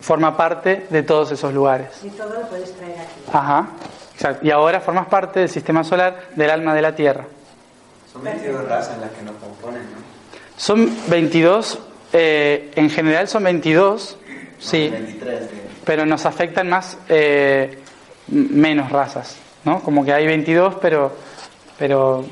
forma 0.00 0.36
parte 0.36 0.86
de 0.90 1.02
todos 1.04 1.30
esos 1.30 1.54
lugares. 1.54 1.88
Y 2.02 2.08
todo 2.08 2.34
lo 2.34 2.48
puedes 2.48 2.74
traer 2.76 2.98
aquí. 2.98 3.20
Ajá, 3.32 3.68
exacto. 4.16 4.46
Y 4.46 4.50
ahora 4.50 4.80
formas 4.80 5.06
parte 5.06 5.40
del 5.40 5.48
sistema 5.50 5.84
solar 5.84 6.30
del 6.34 6.50
alma 6.50 6.74
de 6.74 6.82
la 6.82 6.94
Tierra. 6.94 7.24
Son 8.10 8.24
22 8.24 8.66
razas 8.66 8.98
las 8.98 9.10
que 9.10 9.22
nos 9.22 9.36
componen, 9.36 9.82
¿no? 9.82 10.06
Son 10.56 10.90
22, 11.08 11.78
eh, 12.14 12.72
en 12.74 12.88
general 12.88 13.28
son 13.28 13.44
22, 13.44 14.16
sí, 14.58 14.88
23, 14.88 15.40
sí. 15.40 15.56
pero 15.84 16.06
nos 16.06 16.24
afectan 16.24 16.70
más, 16.70 16.96
eh, 17.10 17.78
menos 18.28 18.90
razas, 18.90 19.36
¿no? 19.64 19.80
Como 19.80 20.02
que 20.02 20.14
hay 20.14 20.26
22, 20.26 20.76
pero, 20.80 21.14
pero 21.78 22.24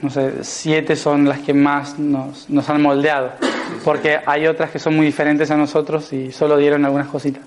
no 0.00 0.08
sé, 0.08 0.44
7 0.44 0.94
son 0.94 1.28
las 1.28 1.40
que 1.40 1.52
más 1.52 1.98
nos, 1.98 2.48
nos 2.48 2.70
han 2.70 2.80
moldeado 2.80 3.32
porque 3.84 4.20
hay 4.24 4.46
otras 4.46 4.70
que 4.70 4.78
son 4.78 4.94
muy 4.94 5.06
diferentes 5.06 5.50
a 5.50 5.56
nosotros 5.56 6.12
y 6.12 6.30
solo 6.32 6.56
dieron 6.56 6.84
algunas 6.84 7.08
cositas. 7.08 7.42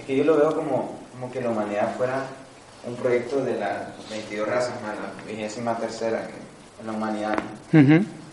Es 0.00 0.06
que 0.06 0.16
yo 0.16 0.24
lo 0.24 0.36
veo 0.36 0.54
como, 0.54 0.98
como 1.12 1.30
que 1.30 1.40
la 1.40 1.50
humanidad 1.50 1.94
fuera 1.96 2.24
un 2.86 2.94
proyecto 2.96 3.44
de 3.44 3.58
las 3.58 4.08
22 4.10 4.48
razas 4.48 4.80
más 4.82 4.94
la 4.96 5.30
vigésima 5.30 5.76
tercera 5.76 6.26
en 6.80 6.86
la 6.86 6.92
humanidad, 6.92 7.36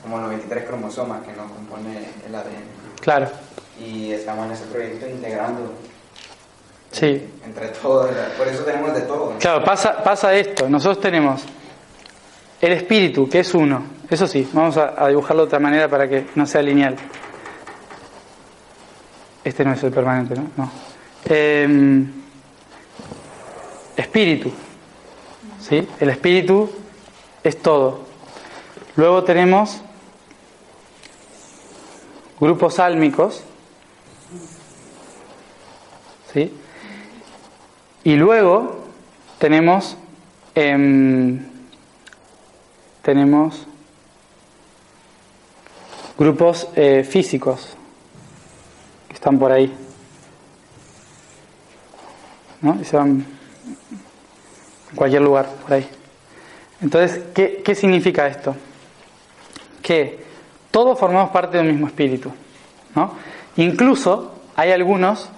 como 0.02 0.20
los 0.20 0.30
23 0.30 0.66
cromosomas 0.66 1.26
que 1.26 1.34
nos 1.34 1.52
compone 1.52 2.00
el 2.26 2.36
ADN. 2.36 3.02
Claro. 3.02 3.28
Y 3.80 4.12
estamos 4.12 4.46
en 4.46 4.52
ese 4.52 4.66
proyecto 4.66 5.08
integrando 5.10 5.74
sí. 6.92 7.28
entre 7.44 7.70
todos, 7.70 8.12
por 8.38 8.48
eso 8.48 8.64
tenemos 8.64 8.94
de 8.94 9.02
todo. 9.02 9.34
Claro, 9.40 9.64
pasa, 9.64 10.04
pasa 10.04 10.34
esto, 10.36 10.70
nosotros 10.70 11.02
tenemos 11.02 11.42
el 12.62 12.74
espíritu, 12.74 13.28
que 13.28 13.40
es 13.40 13.54
uno, 13.54 13.84
eso 14.10 14.28
sí, 14.28 14.48
vamos 14.54 14.78
a 14.78 15.08
dibujarlo 15.08 15.44
de 15.44 15.48
otra 15.48 15.60
manera 15.60 15.88
para 15.88 16.08
que 16.08 16.28
no 16.36 16.46
sea 16.46 16.62
lineal. 16.62 16.96
Este 19.44 19.66
no 19.66 19.74
es 19.74 19.84
el 19.84 19.92
permanente, 19.92 20.36
¿no? 20.36 20.50
no. 20.56 20.72
Em, 21.26 22.23
espíritu. 23.98 24.52
¿Sí? 25.60 25.88
El 26.00 26.10
espíritu 26.10 26.70
es 27.44 27.62
todo. 27.62 28.02
Luego 28.96 29.24
tenemos 29.24 29.82
grupos 32.40 32.80
álmicos. 32.80 33.44
¿Sí? 36.34 36.54
Y 38.04 38.16
luego 38.16 38.84
tenemos 39.38 39.98
em, 40.56 41.46
tenemos 43.02 43.66
grupos 46.18 46.68
eh, 46.76 47.04
físicos 47.04 47.78
están 49.24 49.40
por 49.40 49.54
ahí. 49.54 49.74
¿No? 52.62 52.78
Y 52.82 52.84
cualquier 54.96 55.22
lugar, 55.22 55.48
por 55.62 55.74
ahí. 55.74 55.88
Entonces, 56.82 57.24
¿qué, 57.34 57.62
¿qué 57.64 57.76
significa 57.76 58.28
esto? 58.28 58.56
Que 59.82 60.24
todos 60.72 61.00
formamos 61.00 61.30
parte 61.32 61.58
del 61.58 61.68
mismo 61.68 61.88
espíritu. 61.88 62.32
¿no? 62.96 63.14
Incluso 63.58 64.34
hay 64.56 64.72
algunos 64.72 65.30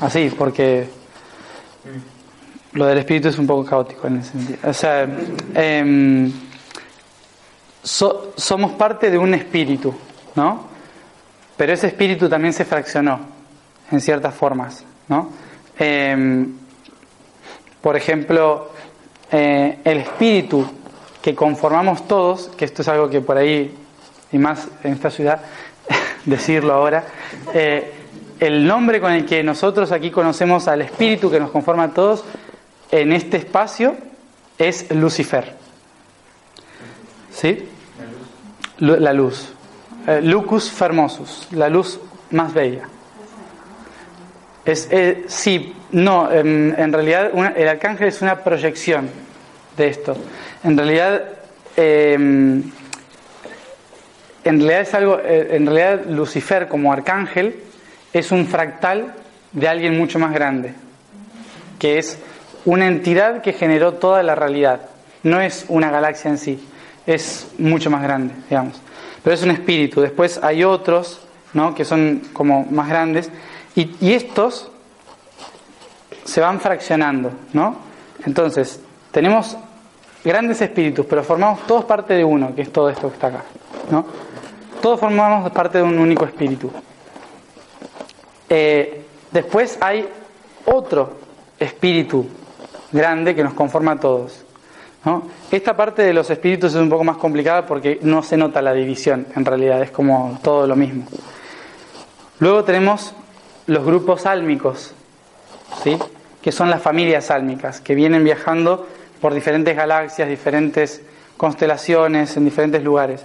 así, 0.00 0.30
porque 0.36 0.88
lo 2.72 2.86
del 2.86 2.98
espíritu 2.98 3.28
es 3.28 3.38
un 3.38 3.46
poco 3.46 3.64
caótico 3.64 4.06
en 4.06 4.18
ese 4.18 4.32
sentido. 4.32 4.58
O 4.64 4.72
sea, 4.72 5.08
eh, 5.54 6.30
somos 7.82 8.72
parte 8.72 9.10
de 9.10 9.18
un 9.18 9.34
espíritu, 9.34 9.94
¿no? 10.34 10.66
Pero 11.56 11.72
ese 11.72 11.88
espíritu 11.88 12.28
también 12.28 12.52
se 12.52 12.64
fraccionó 12.64 13.37
en 13.90 14.00
ciertas 14.00 14.34
formas, 14.34 14.84
¿no? 15.08 15.30
Em, 15.78 16.54
por 17.80 17.96
ejemplo, 17.96 18.70
eh, 19.30 19.78
el 19.84 19.98
espíritu 19.98 20.66
que 21.22 21.34
conformamos 21.34 22.06
todos, 22.06 22.50
que 22.56 22.64
esto 22.64 22.82
es 22.82 22.88
algo 22.88 23.08
que 23.08 23.20
por 23.20 23.36
ahí, 23.36 23.74
y 24.32 24.38
más 24.38 24.68
en 24.82 24.92
esta 24.92 25.10
ciudad, 25.10 25.40
decirlo 26.24 26.74
ahora, 26.74 27.04
eh, 27.54 27.92
el 28.40 28.66
nombre 28.66 29.00
con 29.00 29.12
el 29.12 29.24
que 29.24 29.42
nosotros 29.42 29.90
aquí 29.92 30.10
conocemos 30.10 30.68
al 30.68 30.82
espíritu 30.82 31.30
que 31.30 31.40
nos 31.40 31.50
conforma 31.50 31.84
a 31.84 31.88
todos 31.90 32.24
en 32.90 33.12
este 33.12 33.36
espacio 33.36 33.96
es 34.56 34.90
Lucifer. 34.94 35.56
¿Sí? 37.32 37.68
La 38.78 39.12
luz. 39.12 39.52
Eh, 40.06 40.20
lucus 40.22 40.70
fermosus, 40.70 41.48
la 41.52 41.68
luz 41.68 42.00
más 42.30 42.54
bella. 42.54 42.88
Es, 44.68 44.86
eh, 44.90 45.24
sí, 45.28 45.74
no, 45.92 46.30
en, 46.30 46.92
realidad 46.92 47.30
el 47.56 47.68
arcángel 47.68 48.08
es 48.08 48.20
una 48.20 48.44
proyección 48.44 49.08
de 49.78 49.88
esto. 49.88 50.14
En 50.62 50.76
realidad, 50.76 51.22
em, 51.74 52.62
en 54.44 54.60
realidad 54.60 54.80
es 54.82 54.92
algo, 54.92 55.18
eh, 55.20 55.48
en 55.52 55.64
realidad 55.64 56.04
Lucifer 56.06 56.68
como 56.68 56.92
arcángel 56.92 57.56
es 58.12 58.30
un 58.30 58.46
fractal 58.46 59.14
de 59.52 59.68
alguien 59.68 59.96
mucho 59.96 60.18
más 60.18 60.34
grande, 60.34 60.74
que 61.78 61.98
es 61.98 62.18
una 62.66 62.88
entidad 62.88 63.40
que 63.40 63.54
generó 63.54 63.94
toda 63.94 64.22
la 64.22 64.34
realidad, 64.34 64.82
no 65.22 65.40
es 65.40 65.64
una 65.68 65.90
galaxia 65.90 66.30
en 66.30 66.36
sí 66.36 66.68
es 67.08 67.52
mucho 67.56 67.90
más 67.90 68.02
grande, 68.02 68.34
digamos. 68.50 68.78
Pero 69.24 69.34
es 69.34 69.42
un 69.42 69.50
espíritu. 69.50 70.02
Después 70.02 70.38
hay 70.42 70.62
otros, 70.62 71.22
¿no? 71.54 71.74
Que 71.74 71.86
son 71.86 72.20
como 72.34 72.66
más 72.70 72.86
grandes. 72.86 73.30
Y, 73.78 74.12
estos 74.12 74.68
se 76.24 76.40
van 76.40 76.60
fraccionando, 76.60 77.30
¿no? 77.52 77.76
Entonces, 78.26 78.80
tenemos 79.12 79.56
grandes 80.24 80.60
espíritus, 80.60 81.06
pero 81.06 81.22
formamos 81.22 81.64
todos 81.66 81.84
parte 81.84 82.14
de 82.14 82.24
uno, 82.24 82.54
que 82.56 82.62
es 82.62 82.72
todo 82.72 82.90
esto 82.90 83.08
que 83.08 83.14
está 83.14 83.28
acá, 83.28 83.44
¿no? 83.90 84.04
Todos 84.82 84.98
formamos 84.98 85.50
parte 85.52 85.78
de 85.78 85.84
un 85.84 85.96
único 85.96 86.24
espíritu. 86.24 86.72
Eh, 88.48 89.04
después 89.30 89.78
hay 89.80 90.08
otro 90.64 91.12
espíritu 91.58 92.26
grande 92.90 93.34
que 93.34 93.44
nos 93.44 93.54
conforma 93.54 93.92
a 93.92 94.00
todos, 94.00 94.44
esta 95.50 95.76
parte 95.76 96.02
de 96.02 96.12
los 96.12 96.28
espíritus 96.28 96.74
es 96.74 96.80
un 96.80 96.90
poco 96.90 97.04
más 97.04 97.16
complicada 97.16 97.64
porque 97.64 97.98
no 98.02 98.22
se 98.22 98.36
nota 98.36 98.60
la 98.60 98.74
división, 98.74 99.26
en 99.34 99.44
realidad 99.44 99.80
es 99.82 99.90
como 99.90 100.38
todo 100.42 100.66
lo 100.66 100.76
mismo. 100.76 101.06
Luego 102.40 102.64
tenemos 102.64 103.14
los 103.68 103.84
grupos 103.84 104.26
álmicos, 104.26 104.92
¿sí? 105.84 105.96
que 106.42 106.50
son 106.50 106.68
las 106.68 106.82
familias 106.82 107.30
álmicas, 107.30 107.80
que 107.80 107.94
vienen 107.94 108.24
viajando 108.24 108.88
por 109.20 109.32
diferentes 109.32 109.76
galaxias, 109.76 110.28
diferentes 110.28 111.02
constelaciones, 111.36 112.36
en 112.36 112.44
diferentes 112.44 112.82
lugares. 112.82 113.22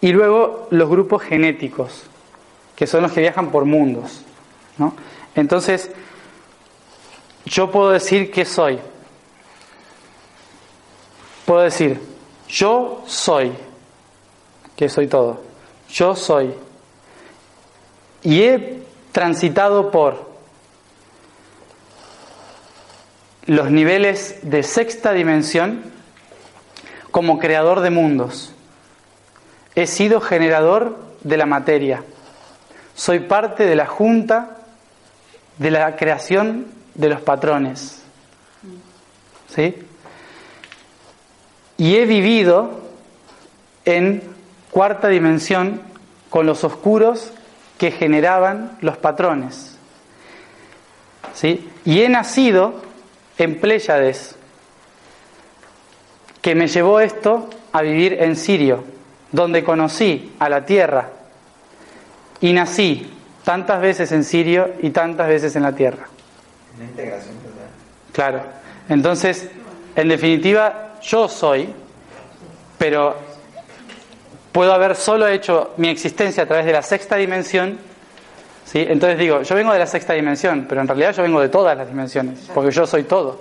Y 0.00 0.10
luego 0.10 0.66
los 0.70 0.88
grupos 0.88 1.22
genéticos, 1.22 2.02
que 2.74 2.88
son 2.88 3.02
los 3.02 3.12
que 3.12 3.20
viajan 3.20 3.50
por 3.52 3.64
mundos. 3.64 4.24
Entonces, 5.36 5.92
yo 7.46 7.70
puedo 7.70 7.90
decir 7.90 8.32
que 8.32 8.44
soy 8.44 8.80
puedo 11.48 11.62
decir, 11.62 11.98
yo 12.46 13.02
soy, 13.06 13.50
que 14.76 14.86
soy 14.90 15.06
todo, 15.06 15.40
yo 15.88 16.14
soy. 16.14 16.52
Y 18.28 18.42
he 18.42 18.82
transitado 19.12 19.90
por 19.90 20.28
los 23.46 23.70
niveles 23.70 24.40
de 24.42 24.62
sexta 24.62 25.14
dimensión 25.14 25.82
como 27.10 27.38
creador 27.38 27.80
de 27.80 27.88
mundos. 27.88 28.52
He 29.74 29.86
sido 29.86 30.20
generador 30.20 30.98
de 31.22 31.38
la 31.38 31.46
materia. 31.46 32.04
Soy 32.94 33.20
parte 33.20 33.64
de 33.64 33.76
la 33.76 33.86
junta 33.86 34.58
de 35.56 35.70
la 35.70 35.96
creación 35.96 36.66
de 36.96 37.08
los 37.08 37.22
patrones. 37.22 38.02
¿Sí? 39.54 39.74
Y 41.78 41.96
he 41.96 42.04
vivido 42.04 42.78
en 43.86 44.22
cuarta 44.70 45.08
dimensión 45.08 45.80
con 46.28 46.44
los 46.44 46.62
oscuros 46.62 47.32
que 47.78 47.92
generaban 47.92 48.76
los 48.80 48.96
patrones. 48.96 49.76
¿Sí? 51.34 51.70
Y 51.84 52.02
he 52.02 52.08
nacido 52.08 52.82
en 53.38 53.60
Pléyades, 53.60 54.34
que 56.42 56.54
me 56.54 56.66
llevó 56.66 57.00
esto 57.00 57.48
a 57.72 57.82
vivir 57.82 58.14
en 58.20 58.36
Sirio, 58.36 58.84
donde 59.30 59.62
conocí 59.62 60.34
a 60.38 60.48
la 60.48 60.66
tierra 60.66 61.10
y 62.40 62.52
nací 62.52 63.12
tantas 63.44 63.80
veces 63.80 64.10
en 64.12 64.24
Sirio 64.24 64.74
y 64.82 64.90
tantas 64.90 65.28
veces 65.28 65.54
en 65.56 65.62
la 65.62 65.72
tierra. 65.72 66.08
Una 66.76 66.84
integración 66.84 67.36
total. 67.36 67.68
Claro. 68.12 68.42
Entonces, 68.88 69.48
en 69.94 70.08
definitiva, 70.08 70.98
yo 71.02 71.28
soy, 71.28 71.68
pero 72.78 73.16
puedo 74.52 74.72
haber 74.72 74.96
solo 74.96 75.28
hecho 75.28 75.72
mi 75.76 75.88
existencia 75.88 76.44
a 76.44 76.46
través 76.46 76.66
de 76.66 76.72
la 76.72 76.82
sexta 76.82 77.16
dimensión. 77.16 77.78
¿sí? 78.64 78.84
Entonces 78.88 79.18
digo, 79.18 79.42
yo 79.42 79.54
vengo 79.54 79.72
de 79.72 79.78
la 79.78 79.86
sexta 79.86 80.14
dimensión, 80.14 80.66
pero 80.68 80.80
en 80.80 80.88
realidad 80.88 81.14
yo 81.14 81.22
vengo 81.22 81.40
de 81.40 81.48
todas 81.48 81.76
las 81.76 81.88
dimensiones, 81.88 82.50
porque 82.54 82.70
yo 82.70 82.86
soy 82.86 83.04
todo. 83.04 83.40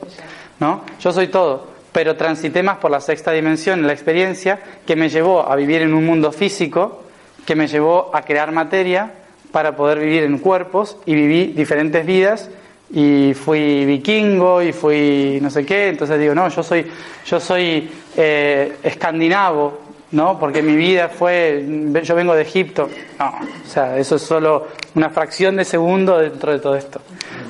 ¿no? 0.60 0.84
Yo 0.99 1.12
soy 1.12 1.28
todo, 1.28 1.68
pero 1.91 2.16
transité 2.16 2.64
más 2.64 2.78
por 2.78 2.91
la 2.91 3.01
sexta 3.01 3.32
dimensión, 3.32 3.86
la 3.86 3.93
experiencia 3.93 4.60
que 4.86 4.95
me 4.95 5.10
llevó 5.10 5.49
a 5.49 5.55
vivir 5.55 5.82
en 5.82 5.93
un 5.93 6.05
mundo 6.05 6.32
físico, 6.32 7.03
que 7.45 7.55
me 7.55 7.68
llevó 7.68 8.12
a 8.14 8.22
crear 8.24 8.51
materia 8.51 9.12
para 9.51 9.76
poder 9.76 9.99
vivir 9.99 10.24
en 10.24 10.39
cuerpos 10.39 10.97
y 11.05 11.16
viví 11.16 11.47
diferentes 11.47 12.05
vidas 12.05 12.49
y 12.89 13.34
fui 13.34 13.86
vikingo 13.86 14.62
y 14.62 14.72
fui 14.72 15.39
no 15.41 15.49
sé 15.49 15.66
qué, 15.66 15.89
entonces 15.89 16.20
digo, 16.20 16.34
no, 16.34 16.47
yo 16.49 16.64
soy, 16.64 16.86
yo 17.26 17.39
soy 17.39 17.89
eh, 18.16 18.78
escandinavo, 18.84 19.86
¿no? 20.12 20.39
Porque 20.39 20.62
mi 20.62 20.76
vida 20.76 21.10
fue, 21.10 21.66
yo 22.03 22.16
vengo 22.16 22.34
de 22.34 22.41
Egipto. 22.41 22.89
No, 23.20 23.28
o 23.28 23.70
sea, 23.70 23.97
eso 23.97 24.16
es 24.16 24.22
solo 24.22 24.68
una 24.95 25.10
fracción 25.10 25.55
de 25.55 25.66
segundo 25.66 26.18
dentro 26.18 26.51
de 26.51 26.60
todo 26.60 26.76
esto, 26.76 27.01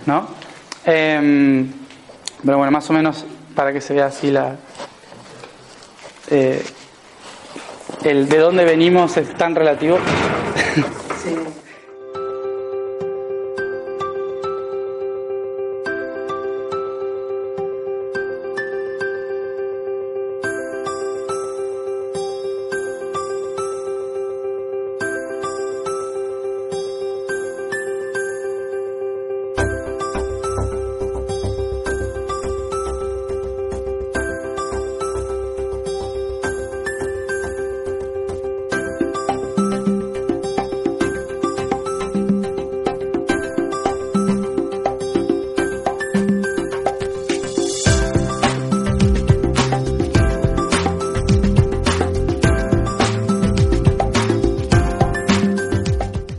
¿no? 0.06 0.28
Em, 0.86 1.72
pero 2.44 2.58
bueno, 2.58 2.72
más 2.72 2.90
o 2.90 2.94
menos 2.94 3.26
para 3.56 3.74
que 3.74 3.82
se 3.82 3.94
vea 3.94 4.06
así 4.08 4.32
la... 4.32 4.56
Eh, 6.30 6.64
el 8.04 8.30
de 8.30 8.38
dónde 8.38 8.64
venimos 8.64 9.18
es 9.18 9.34
tan 9.36 9.56
relativo. 9.56 9.98
Sí. 11.24 11.36